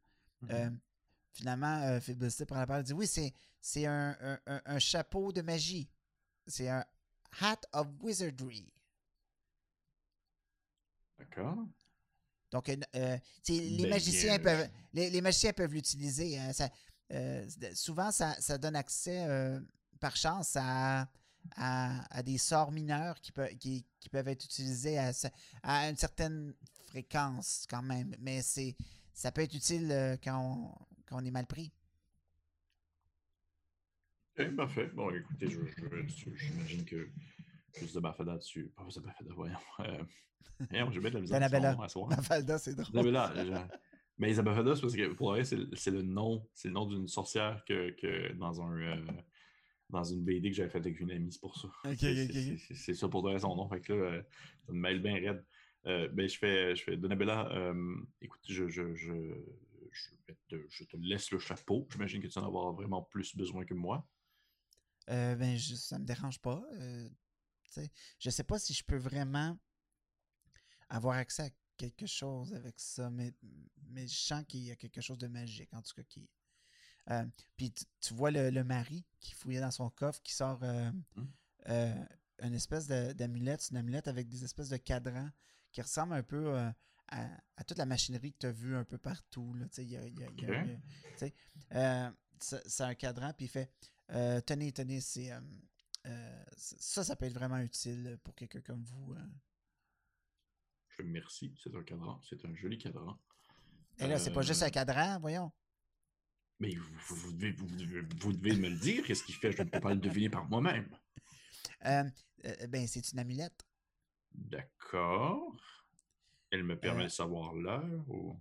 [0.43, 0.52] Mm-hmm.
[0.52, 0.70] Euh,
[1.39, 3.06] finalement, euh, Philbusty prend la parole et dit Oui,
[3.60, 5.89] c'est un, un, chapeau de magie.
[6.47, 6.85] C'est un
[7.40, 8.73] hat of wizardry.
[11.19, 11.56] D'accord.
[12.51, 16.39] Donc, les, magiciens peuvent, les, magiciens peuvent l'utiliser.
[16.39, 16.51] Hein,
[17.12, 19.60] euh, souvent, ça, donne accès euh,
[20.01, 21.09] par chance à,
[21.56, 23.32] à, des sorts mineurs qui,
[24.01, 25.12] qui, peuvent être utilisés à,
[25.62, 26.55] à, une certaine
[26.86, 28.16] fréquence quand même.
[28.19, 28.74] Mais c'est
[29.19, 30.73] ça peut être utile euh, quand,
[31.13, 31.73] on, est mal pris.
[34.39, 34.91] Ok, parfait.
[34.95, 35.49] Bon, écoutez,
[36.37, 37.09] j'imagine que
[37.75, 38.73] plus de Bafada dessus.
[38.77, 39.57] Pas de Bafada, voyons.
[39.81, 40.05] Euh,
[40.61, 41.41] je vais mettre la misère.
[42.09, 43.19] Bafada, c'est drôle.
[44.19, 47.63] Mais Isabelle Fados, parce que pour vrai, c'est le nom, c'est le nom d'une sorcière
[47.65, 49.07] que, que dans un euh,
[49.91, 51.69] dans une BD que j'avais faite avec une amie, c'est pour ça.
[52.75, 53.69] c'est ça pour donner son nom.
[53.69, 54.23] Fait que là, euh,
[54.67, 55.45] ça me mêle bien raide.
[55.87, 59.13] Euh, ben, je fais, je fais Donabella, euh, écoute, je, je, je,
[59.93, 61.86] je, te, laisse le chapeau.
[61.90, 64.06] J'imagine que tu en as vraiment plus besoin que moi.
[65.06, 66.62] ben, je, ça me dérange pas.
[68.19, 69.59] je sais pas si je peux vraiment
[70.89, 73.32] avoir accès à quelque chose avec ça, mais,
[73.86, 76.02] mais je sens qu'il y a quelque chose de magique, en tout cas.
[76.02, 76.28] Qui,
[77.10, 77.24] euh,
[77.56, 81.24] puis tu, vois le, mari qui fouillait dans son coffre, qui sort euh, mmh.
[81.69, 82.05] euh,
[82.43, 85.31] une espèce d'amulette, une amulette avec des espèces de cadrans
[85.73, 86.56] qui ressemble un peu
[87.09, 89.55] à, toute la machinerie que tu as vue un peu partout.
[89.71, 89.85] C'est
[92.81, 93.71] un cadran, puis il fait
[94.47, 95.31] Tenez, tenez, c'est.
[96.57, 99.15] ça, ça peut être vraiment utile pour quelqu'un comme vous.
[101.05, 102.21] Merci, c'est un cadran.
[102.29, 103.19] C'est un joli cadran.
[103.99, 105.53] Et là, c'est pas juste un euh, cadran, voyons.
[106.61, 106.75] Mais
[107.09, 109.05] vous, devez, me le dire.
[109.05, 109.53] Qu'est-ce qu'il fait?
[109.53, 110.89] Je ne peux pas le deviner par moi-même.
[111.87, 112.05] Euh,
[112.45, 113.67] euh, ben, c'est une amulette.
[114.33, 115.57] D'accord.
[116.51, 118.41] Elle me permet de savoir l'heure ou?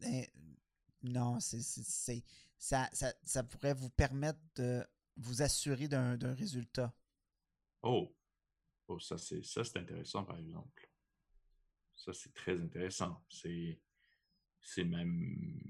[0.00, 0.26] Ben,
[1.02, 1.60] non, c'est,
[2.58, 2.88] ça,
[3.22, 4.86] ça, pourrait vous permettre de
[5.16, 6.92] vous assurer d'un, résultat.
[7.82, 8.14] Oh.
[8.90, 10.90] Oh, ça c'est ça c'est intéressant par exemple.
[11.94, 13.22] Ça c'est très intéressant.
[13.28, 13.78] C'est
[14.62, 15.60] c'est même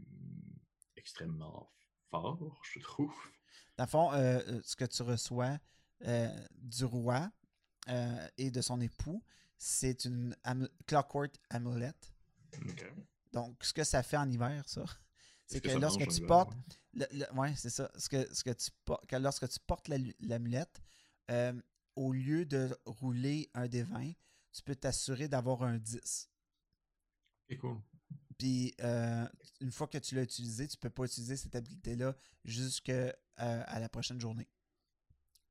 [0.97, 1.73] extrêmement
[2.11, 3.15] fort, je trouve.
[3.77, 5.59] Dans le fond, euh, euh, ce que tu reçois
[6.05, 7.31] euh, du roi
[8.37, 9.25] et de son époux,
[9.59, 10.37] c'est une
[10.87, 12.15] Clockwork amulette.
[13.33, 14.85] Donc, ce que ça fait en hiver, ça,
[15.47, 16.57] c'est que, lorsque tu portes.
[17.35, 17.91] ouais, c'est ça.
[17.99, 18.71] Ce que, ce que tu,
[19.09, 19.89] que lorsque tu portes
[20.21, 20.81] l'amulette,
[21.97, 24.13] au lieu de rouler un des 20,
[24.53, 26.31] tu peux t'assurer d'avoir un 10.
[27.49, 27.79] C'est cool.
[28.39, 29.27] Puis, euh,
[29.61, 33.13] une fois que tu l'as utilisé, tu ne peux pas utiliser cette habilité-là jusqu'à euh,
[33.67, 34.49] à la prochaine journée.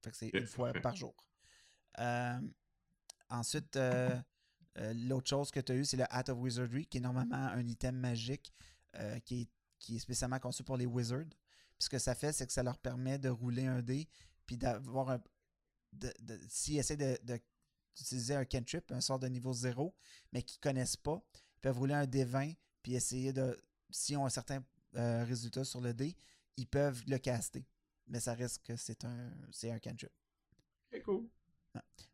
[0.04, 1.16] Fait que c'est une fois par jour.
[3.32, 3.78] Euh, ensuite,
[5.08, 7.66] l'autre chose que tu as eu, c'est le Hat of Wizardry, qui est normalement un
[7.66, 8.54] item magique
[9.26, 9.50] qui est,
[9.80, 11.30] qui, est, spécialement conçu pour les wizards.
[11.78, 14.08] Puis ce que ça fait, c'est que ça leur permet de rouler un dé,
[14.46, 15.22] puis d'avoir un.
[16.48, 16.98] S'ils essaient
[17.96, 19.96] d'utiliser un cantrip, un sort de niveau 0,
[20.32, 21.22] mais qu'ils ne connaissent pas,
[21.58, 23.60] ils peuvent rouler un D20 puis essayer de.
[23.90, 24.64] S'ils ont un certain
[24.96, 26.16] euh, résultat sur le dé,
[26.56, 27.66] ils peuvent le caster.
[28.08, 29.32] Mais ça risque que c'est un,
[29.64, 30.12] un cantrip.
[30.90, 31.28] C'est cool.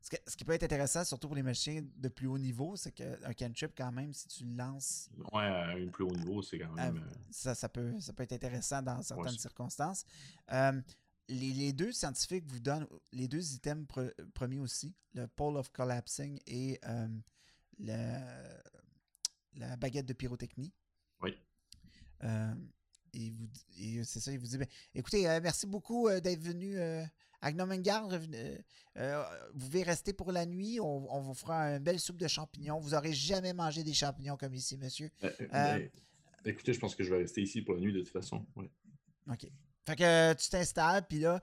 [0.01, 3.33] Ce, qui peut être intéressant, surtout pour les machines de plus haut niveau, c'est qu'un
[3.33, 5.09] cantrip, quand même, si tu le lances.
[5.31, 6.97] Ouais, à un plus haut niveau, c'est quand même.
[6.97, 10.05] Euh, ça, ça, peut, ça peut être intéressant dans certaines circonstances.
[11.29, 13.87] les, deux scientifiques vous donnent les deux items
[14.33, 16.79] premiers aussi le Pole of Collapsing et
[17.79, 18.19] le,
[19.55, 20.73] la baguette de pyrotechnie.
[21.21, 21.35] Oui.
[22.23, 22.53] Euh,
[23.13, 26.77] et, c'est ça, il vous dit ben, écoutez, euh, merci beaucoup euh, d'être venu
[27.43, 28.07] à Gnomengard.
[28.09, 30.79] vous pouvez rester pour la nuit.
[30.79, 32.79] On, vous fera une belle soupe de champignons.
[32.79, 35.09] Vous n'aurez jamais mangé des champignons comme ici, monsieur.
[35.51, 35.89] Ben,
[36.45, 38.45] écoutez, je pense que je vais rester ici pour la nuit de toute façon.
[38.55, 39.47] OK.
[39.85, 41.41] Fait que tu t'installes, puis là,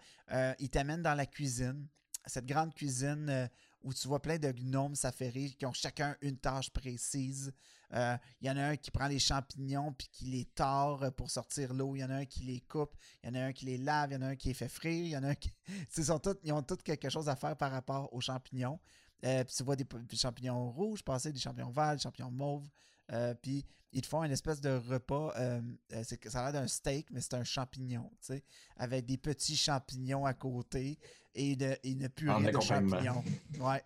[0.58, 1.86] il t'amène dans la cuisine.
[2.26, 3.48] Cette grande cuisine
[3.82, 7.52] où tu vois plein de gnomes s'affairer qui ont chacun une tâche précise.
[7.92, 11.30] Euh, il y en a un qui prend les champignons puis qui les tord pour
[11.30, 11.96] sortir l'eau.
[11.96, 12.94] Il y en a un qui les coupe.
[13.22, 14.10] Il y en a un qui les lave.
[14.10, 15.04] Il y en a un qui les fait frire.
[15.04, 15.34] Il y en a un
[16.44, 18.78] ils ont tous quelque chose à faire par rapport aux champignons.
[19.24, 22.68] Euh, puis tu vois des, champignons rouges passer, des champignons verts, des champignons mauves.
[23.12, 25.34] Euh, puis ils te font une espèce de repas.
[25.34, 28.44] ça a l'air d'un steak, mais c'est un champignon, tu sais,
[28.76, 30.98] avec des petits champignons à côté
[31.34, 33.24] et, de, et une purée de champignons.
[33.58, 33.82] Ouais,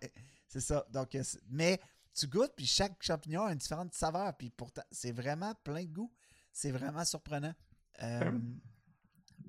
[0.47, 0.85] c'est ça.
[0.91, 1.17] Donc,
[1.49, 1.79] mais
[2.13, 5.91] tu goûtes, puis chaque champignon a une différente saveur, puis pourtant, c'est vraiment plein de
[5.91, 6.11] goût.
[6.51, 7.53] C'est vraiment surprenant.
[8.01, 8.39] Euh,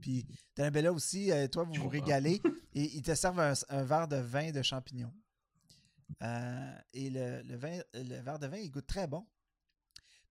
[0.00, 0.26] puis,
[0.56, 2.42] là aussi, euh, toi, vous vous régalez,
[2.74, 5.14] et ils te servent un, verre de vin de champignons.
[6.22, 9.24] Euh, et le, le, vin, le verre de vin, il goûte très bon.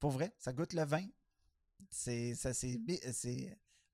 [0.05, 1.03] Pour vrai, ça goûte le vin.
[1.89, 2.35] C'est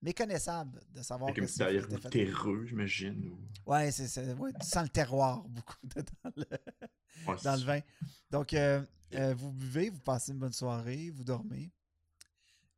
[0.02, 3.30] méconnaissable de savoir que c'est un terreux, j'imagine.
[3.30, 3.72] Ou...
[3.72, 6.46] Ouais, c'est ouais, tu sens le terroir beaucoup dans le,
[7.42, 7.80] dans le vin.
[8.30, 8.84] Donc, euh,
[9.14, 11.72] euh, vous buvez, vous passez une bonne soirée, vous dormez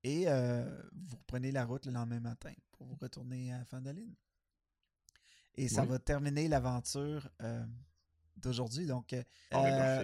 [0.03, 4.13] et euh, vous reprenez la route le lendemain matin pour vous retourner à Fandaline.
[5.55, 7.27] Et ça va terminer l'aventure
[8.43, 8.85] d'aujourd'hui.
[8.85, 9.15] Donc,
[9.51, 10.03] ah,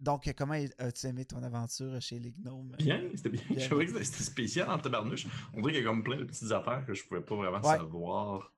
[0.00, 2.74] donc, comment as-tu aimé ton aventure chez les gnomes?
[2.78, 3.42] Bien, c'était bien.
[3.56, 5.26] Je trouvais que c'était spécial en tabarnouche.
[5.52, 7.62] On dirait qu'il y a comme plein de petites affaires que je pouvais pas vraiment
[7.62, 8.50] savoir.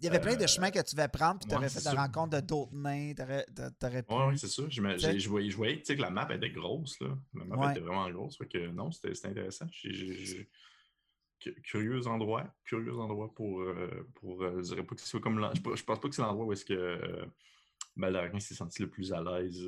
[0.00, 1.84] Il y avait plein de euh, chemins que tu vas prendre, puis tu aurais fait
[1.84, 3.12] la rencontre de d'autres nains.
[3.78, 4.12] T'aurais pu.
[4.12, 4.64] Oui, c'est ça.
[4.68, 6.98] Je, voyais, je voyais que la map était grosse.
[7.00, 7.16] Là.
[7.34, 8.36] La map était vraiment grosse.
[8.36, 9.66] Fait que non, c'était intéressant.
[11.64, 12.52] Curieux endroit.
[12.64, 13.60] Curieux endroit pour.
[13.60, 15.50] Euh, pour euh, je dirais pas que c'est comme.
[15.54, 17.24] Je, pense pas que c'est l'endroit où est-ce que euh,
[18.40, 19.60] s'est senti le plus à l'aise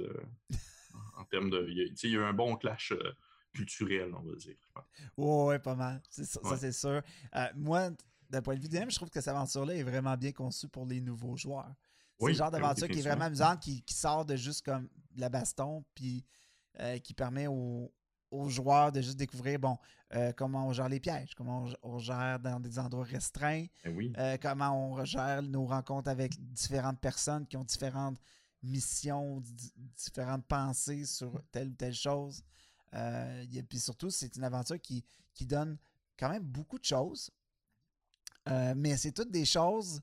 [1.17, 1.67] en, termes de.
[1.69, 2.93] Il y, a, eu un bon clash
[3.53, 4.57] culturel, on va dire.
[5.17, 6.03] Oui, ouais, pas mal.
[6.11, 7.03] Ça, ça c'est sûr.
[7.55, 7.91] moi,
[8.31, 10.87] d'un point de vue DM, je trouve que cette aventure-là est vraiment bien conçue pour
[10.87, 11.73] les nouveaux joueurs.
[12.21, 15.29] C'est le genre ben d'aventure qui est vraiment amusante, qui, sort de juste comme la
[15.29, 16.25] baston, puis
[16.81, 17.93] euh, qui permet aux,
[18.49, 19.79] joueurs de juste découvrir bon
[20.15, 24.37] euh, comment on gère les pièges, comment on, gère dans des endroits restreints, ben euh,
[24.41, 28.19] comment on gère nos rencontres avec différentes personnes qui ont différentes
[28.63, 29.43] missions,
[29.97, 32.43] différentes pensées sur telle ou telle chose.
[32.93, 35.77] et puis surtout, c'est une aventure qui, qui donne
[36.17, 37.31] quand même beaucoup de choses
[38.49, 40.01] euh, mais c'est toutes des choses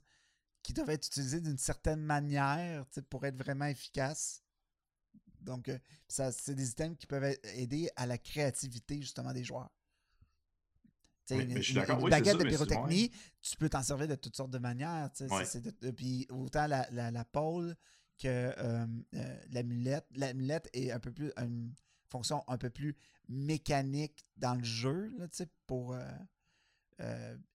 [0.64, 4.44] qui doivent être utilisées d'une certaine manière pour être vraiment efficaces.
[5.42, 5.78] Donc, euh,
[6.08, 9.70] ça, c'est des items qui peuvent aider à la créativité justement des joueurs.
[11.30, 11.54] une,
[12.10, 13.12] baguette de pyrotechnie,
[13.42, 15.10] tu peux t'en servir de toutes sortes de manières.
[15.96, 17.76] puis autant la, la, pôle
[18.20, 18.86] que euh,
[19.16, 20.06] euh, l'amulette.
[20.16, 21.74] L'amulette est un peu plus une
[22.10, 22.96] fonction un peu plus
[23.28, 25.28] mécanique dans le jeu, là,
[25.66, 25.94] pour.
[25.94, 26.08] Euh,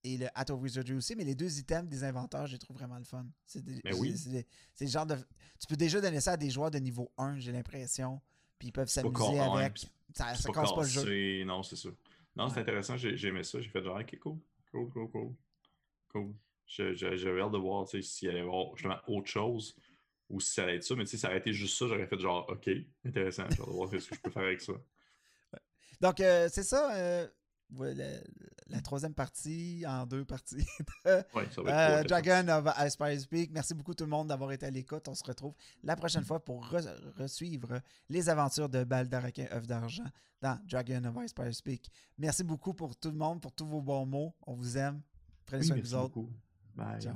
[0.02, 2.76] et le Hat of Wizardry aussi, mais les deux items des inventeurs, je les trouve
[2.76, 3.26] vraiment le fun.
[3.46, 5.16] C'est ben le genre de.
[5.60, 8.20] Tu peux déjà donner ça à des joueurs de niveau 1, j'ai l'impression.
[8.58, 9.78] Puis ils peuvent s'amuser avec.
[10.14, 11.44] ça, ça casse pas le jeu.
[11.44, 11.90] Non, c'est ça.
[12.34, 13.60] Non, c'est intéressant, j'ai aimé ça.
[13.60, 14.38] J'ai fait genre, ok, cool,
[14.70, 15.34] cool, cool, cool.
[16.08, 16.34] Cool.
[16.66, 19.74] J'avais hâte de voir s'il y allait y avoir justement autre chose
[20.28, 20.94] ou si ça allait être ça.
[20.96, 22.68] Mais si ça aurait été juste ça, j'aurais fait genre, ok,
[23.04, 23.44] intéressant.
[23.50, 24.72] J'ai hâte de voir ce que je peux faire avec ça.
[26.00, 26.94] Donc, euh, c'est ça.
[26.94, 27.28] Euh,
[27.74, 30.66] la, troisième partie en deux parties
[31.06, 32.72] euh, Dragon of
[33.10, 33.50] Ice Peak.
[33.52, 35.08] Merci beaucoup tout le monde d'avoir été à l'écoute.
[35.08, 40.04] On se retrouve la prochaine fois pour re les aventures de Baldaraquin œuf d'argent
[40.40, 41.16] dans Dragon of
[41.48, 41.90] Ice Peak.
[42.18, 44.34] Merci beaucoup pour tout le monde, pour tous vos bons mots.
[44.46, 45.00] On vous aime.
[45.44, 46.20] Prenez soin de vous autres.
[46.74, 47.00] Bye.
[47.00, 47.14] Ciao.